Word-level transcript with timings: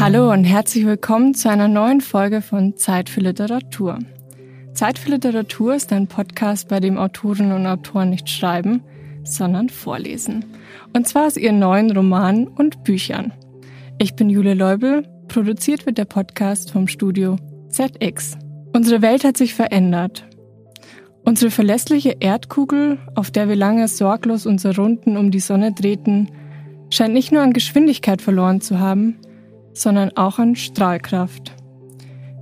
Hallo 0.00 0.30
und 0.30 0.44
herzlich 0.44 0.86
willkommen 0.86 1.34
zu 1.34 1.50
einer 1.50 1.66
neuen 1.66 2.00
Folge 2.00 2.40
von 2.40 2.76
Zeit 2.76 3.08
für 3.08 3.20
Literatur. 3.20 3.98
Zeit 4.72 4.96
für 4.96 5.10
Literatur 5.10 5.74
ist 5.74 5.92
ein 5.92 6.06
Podcast, 6.06 6.68
bei 6.68 6.78
dem 6.78 6.96
Autorinnen 6.96 7.50
und 7.50 7.66
Autoren 7.66 8.10
nicht 8.10 8.30
schreiben, 8.30 8.84
sondern 9.24 9.68
vorlesen. 9.68 10.44
Und 10.94 11.08
zwar 11.08 11.26
aus 11.26 11.36
ihren 11.36 11.58
neuen 11.58 11.90
Romanen 11.90 12.46
und 12.46 12.84
Büchern. 12.84 13.32
Ich 13.98 14.14
bin 14.14 14.30
Jule 14.30 14.54
Leubel, 14.54 15.02
produziert 15.26 15.84
wird 15.84 15.98
der 15.98 16.04
Podcast 16.04 16.70
vom 16.70 16.86
Studio 16.86 17.34
ZX. 17.68 18.38
Unsere 18.72 19.02
Welt 19.02 19.24
hat 19.24 19.36
sich 19.36 19.54
verändert. 19.54 20.24
Unsere 21.24 21.50
verlässliche 21.50 22.18
Erdkugel, 22.20 22.98
auf 23.16 23.32
der 23.32 23.48
wir 23.48 23.56
lange 23.56 23.88
sorglos 23.88 24.46
unsere 24.46 24.76
Runden 24.76 25.16
um 25.16 25.32
die 25.32 25.40
Sonne 25.40 25.72
drehten, 25.72 26.30
scheint 26.88 27.14
nicht 27.14 27.32
nur 27.32 27.42
an 27.42 27.52
Geschwindigkeit 27.52 28.22
verloren 28.22 28.60
zu 28.60 28.78
haben, 28.78 29.16
sondern 29.78 30.16
auch 30.16 30.38
an 30.38 30.56
Strahlkraft. 30.56 31.54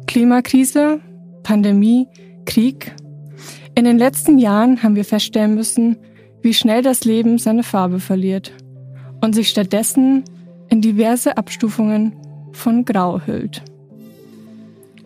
Klimakrise, 0.06 1.00
Pandemie, 1.42 2.08
Krieg. 2.44 2.94
In 3.74 3.84
den 3.84 3.98
letzten 3.98 4.38
Jahren 4.38 4.82
haben 4.82 4.96
wir 4.96 5.04
feststellen 5.04 5.54
müssen, 5.54 5.98
wie 6.42 6.54
schnell 6.54 6.82
das 6.82 7.04
Leben 7.04 7.38
seine 7.38 7.62
Farbe 7.62 8.00
verliert 8.00 8.52
und 9.20 9.34
sich 9.34 9.48
stattdessen 9.48 10.24
in 10.68 10.80
diverse 10.80 11.36
Abstufungen 11.36 12.14
von 12.52 12.84
Grau 12.84 13.20
hüllt. 13.20 13.62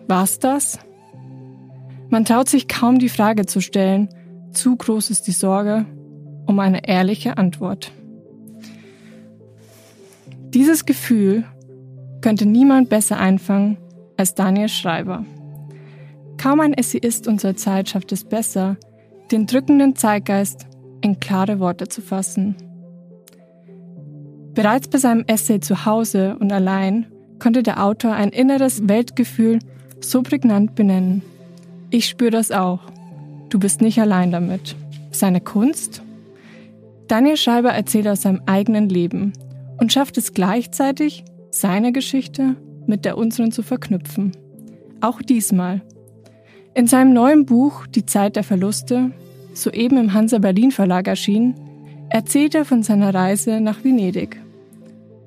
War's 0.06 0.38
das? 0.38 0.78
Man 2.08 2.24
traut 2.24 2.48
sich 2.48 2.68
kaum 2.68 2.98
die 2.98 3.08
Frage 3.08 3.46
zu 3.46 3.60
stellen, 3.60 4.08
zu 4.52 4.76
groß 4.76 5.10
ist 5.10 5.26
die 5.26 5.32
Sorge 5.32 5.86
um 6.46 6.58
eine 6.58 6.88
ehrliche 6.88 7.38
Antwort. 7.38 7.92
Dieses 10.52 10.84
Gefühl 10.84 11.44
könnte 12.20 12.46
niemand 12.46 12.88
besser 12.88 13.18
einfangen 13.18 13.78
als 14.16 14.34
Daniel 14.34 14.68
Schreiber. 14.68 15.24
Kaum 16.36 16.60
ein 16.60 16.74
Essayist 16.74 17.28
unserer 17.28 17.56
Zeit 17.56 17.88
schafft 17.88 18.12
es 18.12 18.24
besser, 18.24 18.76
den 19.30 19.46
drückenden 19.46 19.96
Zeitgeist 19.96 20.66
in 21.02 21.20
klare 21.20 21.60
Worte 21.60 21.88
zu 21.88 22.02
fassen. 22.02 22.56
Bereits 24.54 24.88
bei 24.88 24.98
seinem 24.98 25.24
Essay 25.26 25.60
zu 25.60 25.86
Hause 25.86 26.36
und 26.40 26.52
allein 26.52 27.06
konnte 27.38 27.62
der 27.62 27.82
Autor 27.84 28.12
ein 28.12 28.30
inneres 28.30 28.88
Weltgefühl 28.88 29.58
so 30.00 30.22
prägnant 30.22 30.74
benennen. 30.74 31.22
Ich 31.90 32.06
spüre 32.06 32.30
das 32.30 32.50
auch. 32.50 32.80
Du 33.48 33.58
bist 33.58 33.80
nicht 33.80 34.00
allein 34.00 34.30
damit. 34.30 34.76
Seine 35.10 35.40
Kunst? 35.40 36.02
Daniel 37.08 37.36
Schreiber 37.36 37.70
erzählt 37.70 38.06
aus 38.06 38.22
seinem 38.22 38.42
eigenen 38.46 38.88
Leben 38.88 39.32
und 39.78 39.92
schafft 39.92 40.16
es 40.18 40.32
gleichzeitig, 40.32 41.24
seine 41.50 41.92
Geschichte 41.92 42.56
mit 42.86 43.04
der 43.04 43.18
unseren 43.18 43.52
zu 43.52 43.62
verknüpfen. 43.62 44.32
Auch 45.00 45.22
diesmal. 45.22 45.82
In 46.74 46.86
seinem 46.86 47.12
neuen 47.12 47.46
Buch 47.46 47.86
Die 47.86 48.06
Zeit 48.06 48.36
der 48.36 48.44
Verluste, 48.44 49.12
soeben 49.54 49.96
im 49.96 50.12
Hansa 50.12 50.38
Berlin 50.38 50.70
Verlag 50.70 51.08
erschienen, 51.08 51.54
erzählt 52.08 52.54
er 52.54 52.64
von 52.64 52.82
seiner 52.82 53.14
Reise 53.14 53.60
nach 53.60 53.84
Venedig 53.84 54.40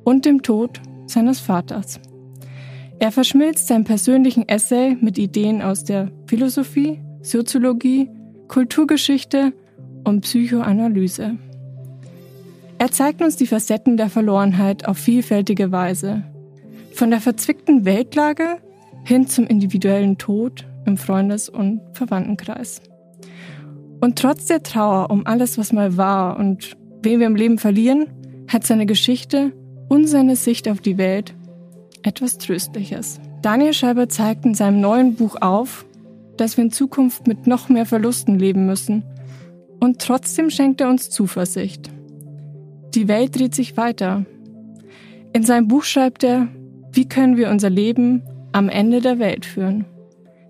und 0.04 0.26
dem 0.26 0.42
Tod 0.42 0.82
seines 1.08 1.40
Vaters. 1.40 2.00
Er 3.00 3.12
verschmilzt 3.12 3.68
seinen 3.68 3.84
persönlichen 3.84 4.48
Essay 4.48 4.96
mit 5.02 5.18
Ideen 5.18 5.62
aus 5.62 5.84
der 5.84 6.12
Philosophie, 6.28 7.02
Soziologie, 7.22 8.10
Kulturgeschichte 8.48 9.54
und 10.04 10.22
Psychoanalyse. 10.22 11.38
Er 12.84 12.92
zeigt 12.92 13.22
uns 13.22 13.38
die 13.38 13.48
Facetten 13.48 13.96
der 13.96 14.10
Verlorenheit 14.10 14.90
auf 14.90 14.98
vielfältige 14.98 15.72
Weise. 15.72 16.26
Von 16.92 17.12
der 17.12 17.22
verzwickten 17.22 17.86
Weltlage 17.86 18.58
hin 19.06 19.26
zum 19.26 19.48
individuellen 19.48 20.18
Tod 20.18 20.68
im 20.86 20.98
Freundes- 20.98 21.48
und 21.48 21.80
Verwandtenkreis. 21.94 22.82
Und 24.02 24.20
trotz 24.20 24.48
der 24.48 24.64
Trauer 24.64 25.12
um 25.12 25.26
alles, 25.26 25.58
was 25.58 25.72
mal 25.72 25.96
war 25.96 26.38
und 26.38 26.76
wen 27.02 27.22
wir 27.22 27.28
im 27.28 27.38
Leben 27.38 27.58
verlieren, 27.58 28.08
hat 28.50 28.66
seine 28.66 28.86
Geschichte 28.86 29.54
und 29.88 30.08
seine 30.08 30.36
Sicht 30.36 30.68
auf 30.68 30.82
die 30.82 30.98
Welt 30.98 31.34
etwas 32.02 32.38
Tröstliches. 32.38 33.22
Daniel 33.42 33.72
Scheiber 33.72 34.10
zeigt 34.10 34.44
in 34.44 34.56
seinem 34.56 34.82
neuen 34.82 35.16
Buch 35.16 35.38
auf, 35.40 35.86
dass 36.36 36.58
wir 36.58 36.66
in 36.66 36.72
Zukunft 36.72 37.28
mit 37.28 37.48
noch 37.48 37.70
mehr 37.70 37.86
Verlusten 37.86 38.38
leben 38.38 38.66
müssen. 38.66 39.04
Und 39.80 40.00
trotzdem 40.00 40.50
schenkt 40.50 40.82
er 40.82 40.90
uns 40.90 41.10
Zuversicht. 41.10 41.90
Die 42.96 43.08
Welt 43.08 43.36
dreht 43.36 43.56
sich 43.56 43.76
weiter. 43.76 44.26
In 45.34 45.44
seinem 45.44 45.68
Buch 45.68 45.84
schreibt 45.84 46.24
er, 46.24 46.48
wie 46.92 47.08
können 47.08 47.38
wir 47.38 47.50
unser 47.50 47.72
Leben 47.72 48.22
am 48.52 48.70
Ende 48.70 49.02
der 49.02 49.18
Welt 49.18 49.46
führen? 49.48 49.86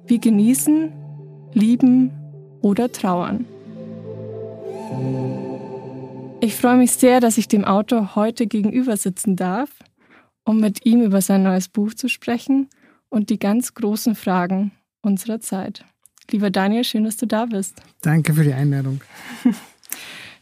Wie 0.05 0.19
genießen, 0.19 0.91
lieben 1.53 2.11
oder 2.61 2.91
trauern? 2.91 3.45
Ich 6.41 6.55
freue 6.55 6.75
mich 6.75 6.91
sehr, 6.91 7.21
dass 7.21 7.37
ich 7.37 7.47
dem 7.47 7.63
Autor 7.63 8.15
heute 8.15 8.45
gegenüber 8.45 8.97
sitzen 8.97 9.37
darf, 9.37 9.69
um 10.43 10.59
mit 10.59 10.85
ihm 10.85 11.01
über 11.01 11.21
sein 11.21 11.43
neues 11.43 11.69
Buch 11.69 11.93
zu 11.93 12.09
sprechen 12.09 12.67
und 13.07 13.29
die 13.29 13.39
ganz 13.39 13.73
großen 13.73 14.15
Fragen 14.15 14.73
unserer 15.01 15.39
Zeit. 15.39 15.85
Lieber 16.29 16.49
Daniel, 16.49 16.83
schön, 16.83 17.05
dass 17.05 17.15
du 17.15 17.25
da 17.25 17.45
bist. 17.45 17.81
Danke 18.01 18.33
für 18.33 18.43
die 18.43 18.53
Einladung. 18.53 18.99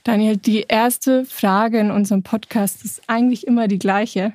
Daniel, 0.03 0.37
die 0.37 0.65
erste 0.67 1.25
Frage 1.25 1.79
in 1.79 1.91
unserem 1.91 2.23
Podcast 2.23 2.83
ist 2.83 3.01
eigentlich 3.07 3.45
immer 3.45 3.67
die 3.67 3.79
gleiche, 3.79 4.33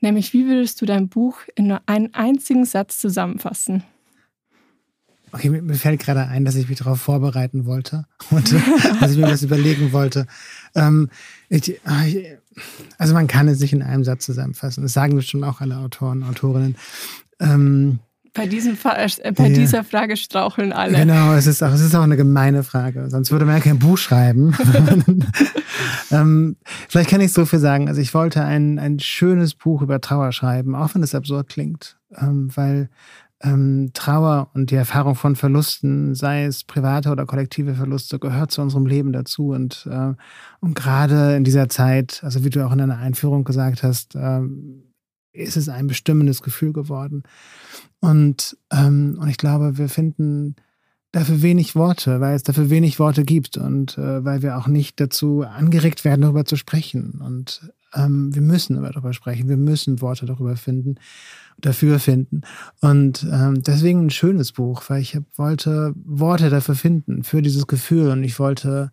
nämlich 0.00 0.32
wie 0.32 0.46
würdest 0.46 0.80
du 0.80 0.86
dein 0.86 1.08
Buch 1.08 1.38
in 1.56 1.66
nur 1.66 1.80
einen 1.86 2.14
einzigen 2.14 2.64
Satz 2.64 3.00
zusammenfassen? 3.00 3.82
Okay, 5.32 5.48
mir 5.48 5.74
fällt 5.74 6.00
gerade 6.00 6.26
ein, 6.28 6.44
dass 6.44 6.56
ich 6.56 6.68
mich 6.68 6.78
darauf 6.78 7.00
vorbereiten 7.00 7.64
wollte 7.64 8.04
und 8.30 8.52
dass 9.00 9.12
ich 9.12 9.16
mir 9.16 9.26
das 9.26 9.42
überlegen 9.42 9.92
wollte. 9.92 10.26
Ähm, 10.74 11.08
ah, 11.84 12.04
ich, 12.04 12.26
also 12.98 13.14
man 13.14 13.26
kann 13.26 13.48
es 13.48 13.58
nicht 13.60 13.72
in 13.72 13.82
einem 13.82 14.04
Satz 14.04 14.26
zusammenfassen. 14.26 14.82
Das 14.82 14.92
sagen 14.92 15.16
bestimmt 15.16 15.44
auch 15.44 15.60
alle 15.62 15.78
Autoren, 15.78 16.22
Autorinnen. 16.22 16.76
Ähm, 17.40 17.98
bei, 18.34 18.46
diesem, 18.46 18.74
äh, 18.74 19.32
bei 19.32 19.48
ja. 19.48 19.54
dieser 19.54 19.84
Frage 19.84 20.16
straucheln 20.16 20.72
alle. 20.72 20.98
Genau, 20.98 21.34
es 21.34 21.46
ist, 21.46 21.62
auch, 21.62 21.72
es 21.72 21.80
ist 21.80 21.94
auch 21.94 22.02
eine 22.02 22.16
gemeine 22.16 22.62
Frage. 22.62 23.10
Sonst 23.10 23.30
würde 23.30 23.44
man 23.44 23.56
ja 23.56 23.60
kein 23.62 23.78
Buch 23.78 23.98
schreiben. 23.98 24.54
ähm, 26.10 26.56
vielleicht 26.88 27.10
kann 27.10 27.20
ich 27.20 27.32
so 27.32 27.44
viel 27.44 27.58
sagen. 27.58 27.88
Also 27.88 28.00
ich 28.00 28.14
wollte 28.14 28.42
ein, 28.42 28.78
ein 28.78 28.98
schönes 29.00 29.54
Buch 29.54 29.82
über 29.82 30.00
Trauer 30.00 30.32
schreiben, 30.32 30.74
auch 30.74 30.94
wenn 30.94 31.02
es 31.02 31.14
absurd 31.14 31.48
klingt. 31.48 31.98
Ähm, 32.16 32.50
weil 32.54 32.88
ähm, 33.42 33.90
Trauer 33.92 34.50
und 34.54 34.70
die 34.70 34.76
Erfahrung 34.76 35.14
von 35.14 35.36
Verlusten, 35.36 36.14
sei 36.14 36.44
es 36.44 36.64
private 36.64 37.10
oder 37.10 37.26
kollektive 37.26 37.74
Verluste, 37.74 38.18
gehört 38.18 38.50
zu 38.50 38.62
unserem 38.62 38.86
Leben 38.86 39.12
dazu. 39.12 39.48
Und, 39.48 39.86
äh, 39.90 40.14
und 40.60 40.74
gerade 40.74 41.36
in 41.36 41.44
dieser 41.44 41.68
Zeit, 41.68 42.20
also 42.22 42.44
wie 42.44 42.50
du 42.50 42.64
auch 42.64 42.72
in 42.72 42.78
deiner 42.78 42.98
Einführung 42.98 43.44
gesagt 43.44 43.82
hast, 43.82 44.14
äh, 44.14 44.40
ist 45.32 45.56
es 45.56 45.68
ein 45.68 45.86
bestimmendes 45.86 46.42
Gefühl 46.42 46.72
geworden. 46.72 47.24
Und, 48.02 48.56
ähm, 48.72 49.16
und 49.20 49.28
ich 49.28 49.38
glaube, 49.38 49.78
wir 49.78 49.88
finden 49.88 50.56
dafür 51.12 51.40
wenig 51.40 51.76
Worte, 51.76 52.20
weil 52.20 52.34
es 52.34 52.42
dafür 52.42 52.68
wenig 52.68 52.98
Worte 52.98 53.22
gibt 53.22 53.56
und 53.56 53.96
äh, 53.96 54.24
weil 54.24 54.42
wir 54.42 54.58
auch 54.58 54.66
nicht 54.66 54.98
dazu 54.98 55.42
angeregt 55.42 56.04
werden, 56.04 56.22
darüber 56.22 56.44
zu 56.44 56.56
sprechen. 56.56 57.20
Und 57.24 57.72
ähm, 57.94 58.34
wir 58.34 58.42
müssen 58.42 58.82
darüber 58.82 59.12
sprechen, 59.12 59.48
wir 59.48 59.56
müssen 59.56 60.00
Worte 60.00 60.26
darüber 60.26 60.56
finden, 60.56 60.96
dafür 61.58 62.00
finden. 62.00 62.40
Und 62.80 63.24
ähm, 63.30 63.62
deswegen 63.62 64.06
ein 64.06 64.10
schönes 64.10 64.50
Buch, 64.50 64.82
weil 64.88 65.00
ich 65.00 65.16
wollte 65.36 65.94
Worte 66.04 66.50
dafür 66.50 66.74
finden, 66.74 67.22
für 67.22 67.40
dieses 67.40 67.68
Gefühl 67.68 68.10
und 68.10 68.24
ich 68.24 68.40
wollte 68.40 68.90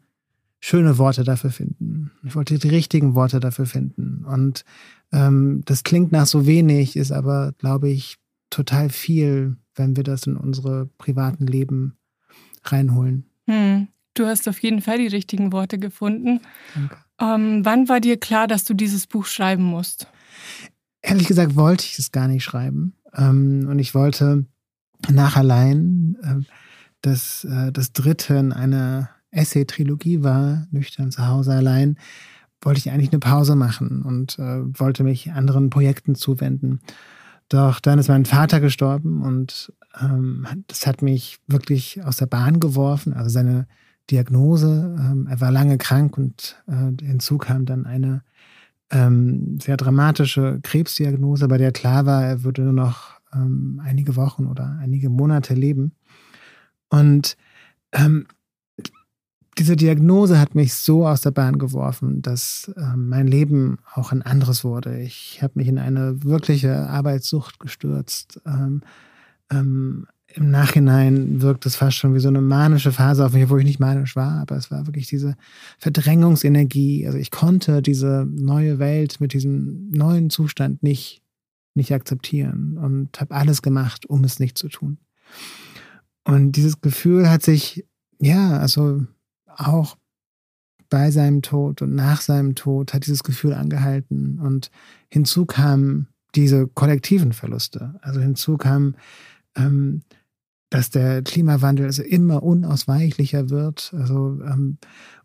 schöne 0.60 1.00
Worte 1.00 1.24
dafür 1.24 1.50
finden. 1.50 2.12
Ich 2.24 2.36
wollte 2.36 2.60
die 2.60 2.70
richtigen 2.70 3.16
Worte 3.16 3.40
dafür 3.40 3.66
finden. 3.66 4.24
Und 4.26 4.66
ähm, 5.12 5.64
das 5.66 5.84
klingt 5.84 6.12
nach 6.12 6.28
so 6.28 6.46
wenig, 6.46 6.96
ist 6.96 7.12
aber, 7.12 7.54
glaube 7.58 7.90
ich, 7.90 8.18
total 8.50 8.90
viel, 8.90 9.58
wenn 9.76 9.96
wir 9.96 10.04
das 10.04 10.28
in 10.28 10.36
unsere 10.38 10.88
privaten 10.98 11.48
Leben 11.48 11.98
reinholen. 12.64 13.26
Hm. 13.48 13.88
Du 14.14 14.26
hast 14.26 14.50
auf 14.50 14.60
jeden 14.60 14.82
Fall 14.82 14.98
die 14.98 15.08
richtigen 15.08 15.54
Worte 15.54 15.80
gefunden. 15.80 16.42
Ähm, 17.20 17.64
wann 17.64 17.88
war 17.88 18.00
dir 18.00 18.20
klar, 18.20 18.48
dass 18.48 18.66
du 18.66 18.74
dieses 18.74 19.08
Buch 19.08 19.26
schreiben 19.26 19.64
musst? 19.64 20.08
Ehrlich 21.02 21.28
gesagt 21.28 21.56
wollte 21.56 21.86
ich 21.86 21.98
es 22.00 22.12
gar 22.12 22.28
nicht 22.28 22.44
schreiben. 22.44 22.96
Ähm, 23.16 23.68
und 23.70 23.80
ich 23.80 23.96
wollte 23.96 24.46
nach 25.10 25.38
allein 25.38 26.18
äh, 26.22 26.46
das, 27.02 27.46
äh, 27.46 27.72
das 27.72 27.94
dritte 27.94 28.36
in 28.36 28.52
einer 28.52 29.10
Essay-Trilogie 29.32 30.24
war, 30.24 30.68
nüchtern 30.72 31.12
zu 31.12 31.28
Hause 31.28 31.54
allein, 31.54 31.98
wollte 32.62 32.80
ich 32.80 32.92
eigentlich 32.92 33.12
eine 33.12 33.20
Pause 33.20 33.56
machen 33.56 34.02
und 34.02 34.38
äh, 34.40 34.62
wollte 34.80 35.04
mich 35.04 35.32
anderen 35.32 35.70
Projekten 35.70 36.16
zuwenden. 36.16 36.82
Doch 37.50 37.80
dann 37.80 37.98
ist 37.98 38.08
mein 38.08 38.26
Vater 38.26 38.60
gestorben 38.60 39.24
und 39.24 39.74
ähm, 40.00 40.46
das 40.68 40.86
hat 40.86 41.02
mich 41.02 41.40
wirklich 41.48 42.04
aus 42.04 42.18
der 42.18 42.28
Bahn 42.28 42.60
geworfen. 42.60 43.14
Also 43.14 43.30
seine 43.30 43.68
Diagnose, 44.12 44.96
ähm, 45.00 45.28
er 45.28 45.42
war 45.42 45.52
lange 45.52 45.78
krank 45.78 46.18
und 46.18 46.62
äh, 46.68 47.04
hinzu 47.04 47.38
kam 47.40 47.66
dann 47.66 47.86
eine 47.86 48.22
ähm, 48.92 49.60
sehr 49.60 49.78
dramatische 49.78 50.60
Krebsdiagnose, 50.64 51.48
bei 51.48 51.58
der 51.58 51.72
klar 51.72 52.06
war, 52.06 52.24
er 52.24 52.44
würde 52.44 52.64
nur 52.64 52.74
noch 52.74 53.20
ähm, 53.34 53.82
einige 53.84 54.16
Wochen 54.16 54.46
oder 54.46 54.78
einige 54.80 55.10
Monate 55.10 55.54
leben. 55.54 55.94
Und 56.90 57.38
ähm, 57.92 58.28
diese 59.60 59.76
Diagnose 59.76 60.40
hat 60.40 60.56
mich 60.56 60.74
so 60.74 61.06
aus 61.06 61.20
der 61.22 61.32
Bahn 61.32 61.60
geworfen, 61.60 62.22
dass 62.22 62.72
äh, 62.78 62.96
mein 62.96 63.28
Leben 63.28 63.78
auch 63.94 64.14
ein 64.14 64.22
anderes 64.22 64.64
wurde. 64.64 65.02
Ich 65.02 65.42
habe 65.44 65.54
mich 65.56 65.68
in 65.68 65.78
eine 65.78 66.24
wirkliche 66.24 66.88
Arbeitssucht 66.88 67.60
gestürzt. 67.60 68.40
Ähm, 68.46 68.82
ähm, 69.52 70.08
Im 70.34 70.50
Nachhinein 70.50 71.42
wirkt 71.42 71.66
es 71.66 71.76
fast 71.76 71.98
schon 71.98 72.16
wie 72.16 72.20
so 72.20 72.30
eine 72.30 72.40
manische 72.40 72.94
Phase 72.94 73.26
auf 73.26 73.34
mich, 73.34 73.50
wo 73.50 73.58
ich 73.58 73.66
nicht 73.66 73.82
manisch 73.82 74.16
war, 74.16 74.40
aber 74.40 74.56
es 74.56 74.72
war 74.72 74.88
wirklich 74.88 75.08
diese 75.08 75.36
Verdrängungsenergie. 75.78 77.06
Also 77.06 77.18
ich 77.18 77.30
konnte 77.30 77.82
diese 77.82 78.26
neue 78.32 78.80
Welt 78.80 79.20
mit 79.20 79.34
diesem 79.34 79.90
neuen 79.90 80.30
Zustand 80.30 80.84
nicht, 80.84 81.22
nicht 81.76 81.94
akzeptieren 81.94 82.78
und 82.78 83.20
habe 83.20 83.36
alles 83.36 83.62
gemacht, 83.62 84.06
um 84.06 84.24
es 84.24 84.40
nicht 84.40 84.58
zu 84.58 84.70
tun. 84.70 85.00
Und 86.24 86.54
dieses 86.54 86.80
Gefühl 86.80 87.30
hat 87.30 87.44
sich, 87.44 87.86
ja, 88.22 88.58
also 88.60 89.06
auch 89.58 89.98
bei 90.90 91.12
seinem 91.12 91.42
Tod 91.42 91.82
und 91.82 91.94
nach 91.94 92.22
seinem 92.22 92.56
Tod 92.56 92.94
hat 92.94 93.06
dieses 93.06 93.24
Gefühl 93.24 93.54
angehalten. 93.54 94.40
Und 94.40 94.72
hinzu 95.10 95.46
kamen 95.46 96.08
diese 96.36 96.68
kollektiven 96.68 97.34
Verluste. 97.34 97.96
Also 98.02 98.20
hinzu 98.20 98.58
kam, 98.58 98.96
ähm, 99.56 100.02
dass 100.70 100.90
der 100.90 101.24
Klimawandel 101.24 101.86
also 101.86 102.04
immer 102.04 102.44
unausweichlicher 102.44 103.50
wird. 103.50 103.94
Also 103.96 104.40
ähm, 104.44 104.78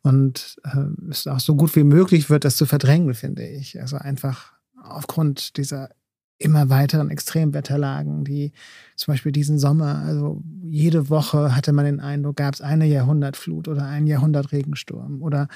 und 0.03 0.57
äh, 0.65 1.11
es 1.11 1.27
auch 1.27 1.41
so 1.41 1.57
gut 1.57 1.75
wie 1.77 1.85
möglich 1.85 2.31
wird, 2.31 2.45
das 2.45 2.57
zu 2.57 2.67
verdrängen, 2.67 3.15
finde 3.15 3.47
ich. 3.47 3.81
Also 3.81 3.97
einfach 3.97 4.53
aufgrund 4.83 5.57
dieser 5.57 5.91
immer 6.39 6.69
weiteren 6.69 7.11
Extremwetterlagen, 7.11 8.25
die 8.25 8.53
zum 8.97 9.13
Beispiel 9.13 9.33
diesen 9.33 9.59
Sommer, 9.59 10.03
also 10.05 10.43
jede 10.63 11.09
Woche 11.09 11.55
hatte 11.55 11.73
man 11.73 11.85
den 11.85 12.01
Eindruck, 12.01 12.37
gab 12.37 12.55
es 12.55 12.61
eine 12.61 12.87
Jahrhundertflut 12.87 13.69
oder 13.69 13.87
ein 13.87 14.07
Jahrhundertregensturm 14.07 15.23
oder 15.23 15.49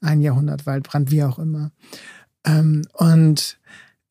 ein 0.00 0.20
Jahrhundertwaldbrand, 0.20 1.10
wie 1.10 1.24
auch 1.24 1.38
immer. 1.38 1.70
Ähm, 2.44 2.82
und 2.94 3.58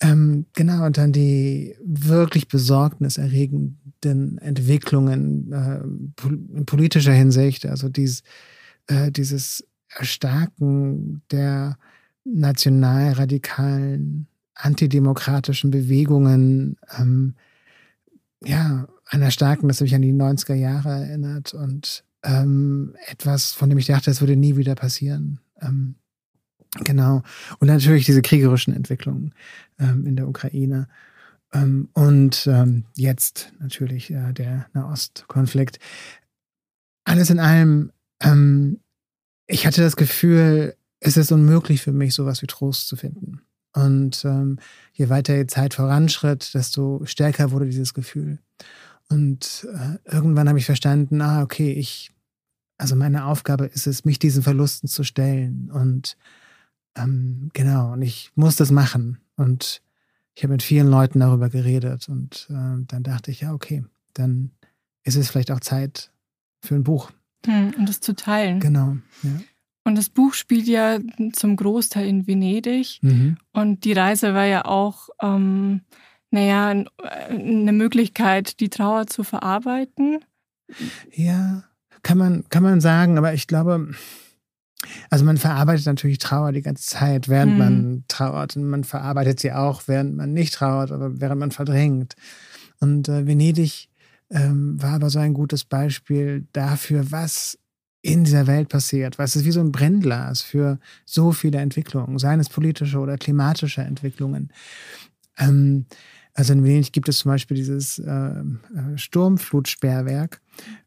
ähm, 0.01 0.45
genau, 0.53 0.85
und 0.85 0.97
dann 0.97 1.11
die 1.11 1.75
wirklich 1.83 2.47
besorgniserregenden 2.47 4.39
Entwicklungen 4.39 5.51
äh, 5.51 5.81
in 6.57 6.65
politischer 6.65 7.13
Hinsicht, 7.13 7.67
also 7.67 7.87
dies, 7.87 8.23
äh, 8.87 9.11
dieses 9.11 9.63
Erstarken 9.89 11.21
der 11.31 11.77
nationalradikalen 12.23 14.27
antidemokratischen 14.55 15.71
Bewegungen, 15.71 16.77
ähm, 16.97 17.35
ja, 18.43 18.87
einer 19.05 19.31
starken, 19.31 19.67
das 19.67 19.81
mich 19.81 19.93
an 19.93 20.01
die 20.01 20.13
90er 20.13 20.53
Jahre 20.53 20.89
erinnert 20.89 21.53
und 21.53 22.03
ähm, 22.23 22.95
etwas, 23.07 23.51
von 23.51 23.69
dem 23.69 23.77
ich 23.77 23.87
dachte, 23.87 24.11
es 24.11 24.21
würde 24.21 24.35
nie 24.35 24.55
wieder 24.55 24.75
passieren. 24.75 25.39
Ähm, 25.61 25.95
genau. 26.83 27.23
Und 27.59 27.67
natürlich 27.67 28.05
diese 28.05 28.21
kriegerischen 28.21 28.73
Entwicklungen 28.73 29.33
ähm, 29.79 30.05
in 30.05 30.15
der 30.15 30.27
Ukraine. 30.27 30.87
Ähm, 31.53 31.89
und 31.93 32.47
ähm, 32.47 32.85
jetzt 32.95 33.51
natürlich 33.59 34.11
äh, 34.11 34.33
der 34.33 34.67
Nahostkonflikt. 34.73 35.79
Alles 37.03 37.29
in 37.29 37.39
allem, 37.39 37.91
ich 39.47 39.65
hatte 39.65 39.81
das 39.81 39.95
Gefühl, 39.95 40.75
es 40.99 41.17
ist 41.17 41.31
unmöglich 41.31 41.81
für 41.81 41.91
mich, 41.91 42.13
sowas 42.13 42.43
wie 42.43 42.47
Trost 42.47 42.87
zu 42.87 42.95
finden. 42.95 43.41
Und 43.73 44.25
ähm, 44.25 44.59
je 44.93 45.09
weiter 45.09 45.37
die 45.37 45.47
Zeit 45.47 45.73
voranschritt, 45.73 46.53
desto 46.53 47.01
stärker 47.05 47.51
wurde 47.51 47.65
dieses 47.65 47.93
Gefühl. 47.93 48.39
Und 49.09 49.67
äh, 49.73 50.13
irgendwann 50.13 50.47
habe 50.47 50.59
ich 50.59 50.65
verstanden, 50.65 51.21
ah, 51.21 51.41
okay, 51.41 51.73
ich, 51.73 52.11
also 52.77 52.95
meine 52.95 53.25
Aufgabe 53.25 53.65
ist 53.65 53.87
es, 53.87 54.05
mich 54.05 54.19
diesen 54.19 54.43
Verlusten 54.43 54.87
zu 54.87 55.03
stellen. 55.03 55.69
Und 55.71 56.17
ähm, 56.95 57.49
genau, 57.53 57.93
und 57.93 58.01
ich 58.01 58.31
muss 58.35 58.55
das 58.55 58.71
machen. 58.71 59.19
Und 59.35 59.81
ich 60.33 60.43
habe 60.43 60.53
mit 60.53 60.63
vielen 60.63 60.87
Leuten 60.87 61.19
darüber 61.19 61.49
geredet. 61.49 62.09
Und 62.09 62.47
äh, 62.49 62.85
dann 62.87 63.03
dachte 63.03 63.31
ich, 63.31 63.41
ja, 63.41 63.53
okay, 63.53 63.83
dann 64.13 64.51
ist 65.03 65.15
es 65.15 65.29
vielleicht 65.29 65.51
auch 65.51 65.59
Zeit 65.59 66.11
für 66.61 66.75
ein 66.75 66.83
Buch. 66.83 67.11
Hm, 67.45 67.73
um 67.77 67.85
das 67.85 68.01
zu 68.01 68.15
teilen. 68.15 68.59
Genau, 68.59 68.97
ja. 69.23 69.31
Und 69.83 69.97
das 69.97 70.09
Buch 70.09 70.33
spielt 70.33 70.67
ja 70.67 70.99
zum 71.33 71.55
Großteil 71.55 72.07
in 72.07 72.27
Venedig. 72.27 72.99
Mhm. 73.01 73.37
Und 73.51 73.83
die 73.83 73.93
Reise 73.93 74.33
war 74.33 74.45
ja 74.45 74.65
auch, 74.65 75.09
ähm, 75.21 75.81
naja, 76.29 76.85
eine 77.29 77.71
Möglichkeit, 77.71 78.59
die 78.59 78.69
Trauer 78.69 79.07
zu 79.07 79.23
verarbeiten. 79.23 80.19
Ja, 81.11 81.63
kann 82.03 82.17
man, 82.17 82.45
kann 82.49 82.63
man 82.63 82.79
sagen, 82.79 83.17
aber 83.17 83.33
ich 83.33 83.47
glaube, 83.47 83.93
also 85.09 85.25
man 85.25 85.37
verarbeitet 85.37 85.85
natürlich 85.85 86.17
Trauer 86.17 86.51
die 86.51 86.61
ganze 86.61 86.85
Zeit, 86.85 87.27
während 87.27 87.53
mhm. 87.53 87.57
man 87.57 88.03
trauert. 88.07 88.55
Und 88.55 88.69
man 88.69 88.83
verarbeitet 88.83 89.39
sie 89.39 89.51
auch, 89.51 89.83
während 89.87 90.15
man 90.15 90.33
nicht 90.33 90.53
trauert 90.53 90.91
oder 90.91 91.19
während 91.19 91.39
man 91.39 91.51
verdrängt. 91.51 92.15
Und 92.79 93.09
äh, 93.09 93.27
Venedig 93.27 93.89
ähm, 94.29 94.81
war 94.81 94.93
aber 94.93 95.09
so 95.09 95.19
ein 95.19 95.33
gutes 95.33 95.65
Beispiel 95.65 96.47
dafür, 96.53 97.11
was 97.11 97.59
in 98.01 98.23
dieser 98.23 98.47
Welt 98.47 98.69
passiert. 98.69 99.17
Weil 99.17 99.25
es 99.25 99.35
ist 99.35 99.45
wie 99.45 99.51
so 99.51 99.59
ein 99.59 99.71
Brennglas 99.71 100.41
für 100.41 100.79
so 101.05 101.31
viele 101.31 101.59
Entwicklungen, 101.59 102.17
seien 102.17 102.39
es 102.39 102.49
politische 102.49 102.99
oder 102.99 103.17
klimatische 103.17 103.81
Entwicklungen. 103.81 104.51
Ähm, 105.37 105.85
also 106.33 106.53
in 106.53 106.63
Venedig 106.63 106.93
gibt 106.93 107.09
es 107.09 107.19
zum 107.19 107.31
Beispiel 107.31 107.57
dieses 107.57 107.99
äh, 107.99 108.11
äh, 108.11 108.43
Sturmflutsperrwerk, 108.95 110.41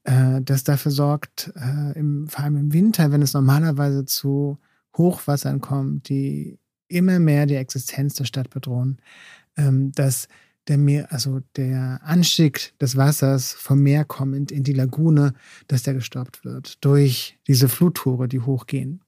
äh, 0.05 0.41
das 0.43 0.65
dafür 0.65 0.91
sorgt, 0.91 1.53
äh, 1.57 1.99
im, 1.99 2.27
vor 2.29 2.45
allem 2.45 2.57
im 2.57 2.73
Winter, 2.73 3.13
wenn 3.13 3.23
es 3.23 3.35
normalerweise 3.35 4.07
zu 4.07 4.59
Hochwassern 4.97 5.61
kommt, 5.61 6.09
die 6.09 6.59
immer 6.89 7.19
mehr 7.19 7.47
die 7.47 7.57
Existenz 7.57 8.15
der 8.15 8.25
Stadt 8.25 8.51
bedrohen, 8.51 8.99
ähm, 9.57 9.93
dass 9.93 10.29
der 10.69 10.79
Meer, 10.79 11.13
also 11.13 11.41
der 11.57 12.01
Anstieg 12.03 12.73
des 12.81 12.97
Wassers 12.97 13.53
vom 13.53 13.83
Meer 13.83 14.05
kommend 14.05 14.51
in 14.51 14.63
die 14.63 14.73
Lagune, 14.73 15.35
dass 15.69 15.83
der 15.83 15.95
gestoppt 15.95 16.45
wird 16.45 16.85
durch 16.85 17.39
diese 17.47 17.69
Fluttore, 17.69 18.29
die 18.29 18.41
hochgehen. 18.41 19.05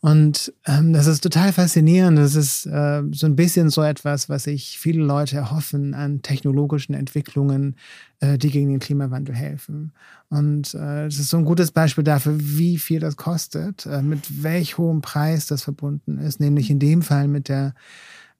Und 0.00 0.52
ähm, 0.66 0.92
das 0.92 1.06
ist 1.06 1.20
total 1.20 1.52
faszinierend. 1.52 2.18
Das 2.18 2.34
ist 2.34 2.66
äh, 2.66 3.02
so 3.12 3.26
ein 3.26 3.36
bisschen 3.36 3.70
so 3.70 3.82
etwas, 3.82 4.28
was 4.28 4.44
sich 4.44 4.78
viele 4.78 5.04
Leute 5.04 5.36
erhoffen 5.36 5.94
an 5.94 6.22
technologischen 6.22 6.94
Entwicklungen, 6.94 7.76
äh, 8.20 8.38
die 8.38 8.50
gegen 8.50 8.70
den 8.70 8.80
Klimawandel 8.80 9.34
helfen. 9.34 9.92
Und 10.28 10.74
äh, 10.74 11.06
es 11.06 11.18
ist 11.18 11.28
so 11.28 11.36
ein 11.36 11.44
gutes 11.44 11.70
Beispiel 11.70 12.04
dafür, 12.04 12.34
wie 12.38 12.78
viel 12.78 13.00
das 13.00 13.16
kostet, 13.16 13.86
äh, 13.86 14.02
mit 14.02 14.42
welch 14.42 14.78
hohem 14.78 15.00
Preis 15.00 15.46
das 15.46 15.62
verbunden 15.62 16.18
ist, 16.18 16.40
nämlich 16.40 16.70
in 16.70 16.78
dem 16.78 17.02
Fall 17.02 17.28
mit 17.28 17.48
der 17.48 17.74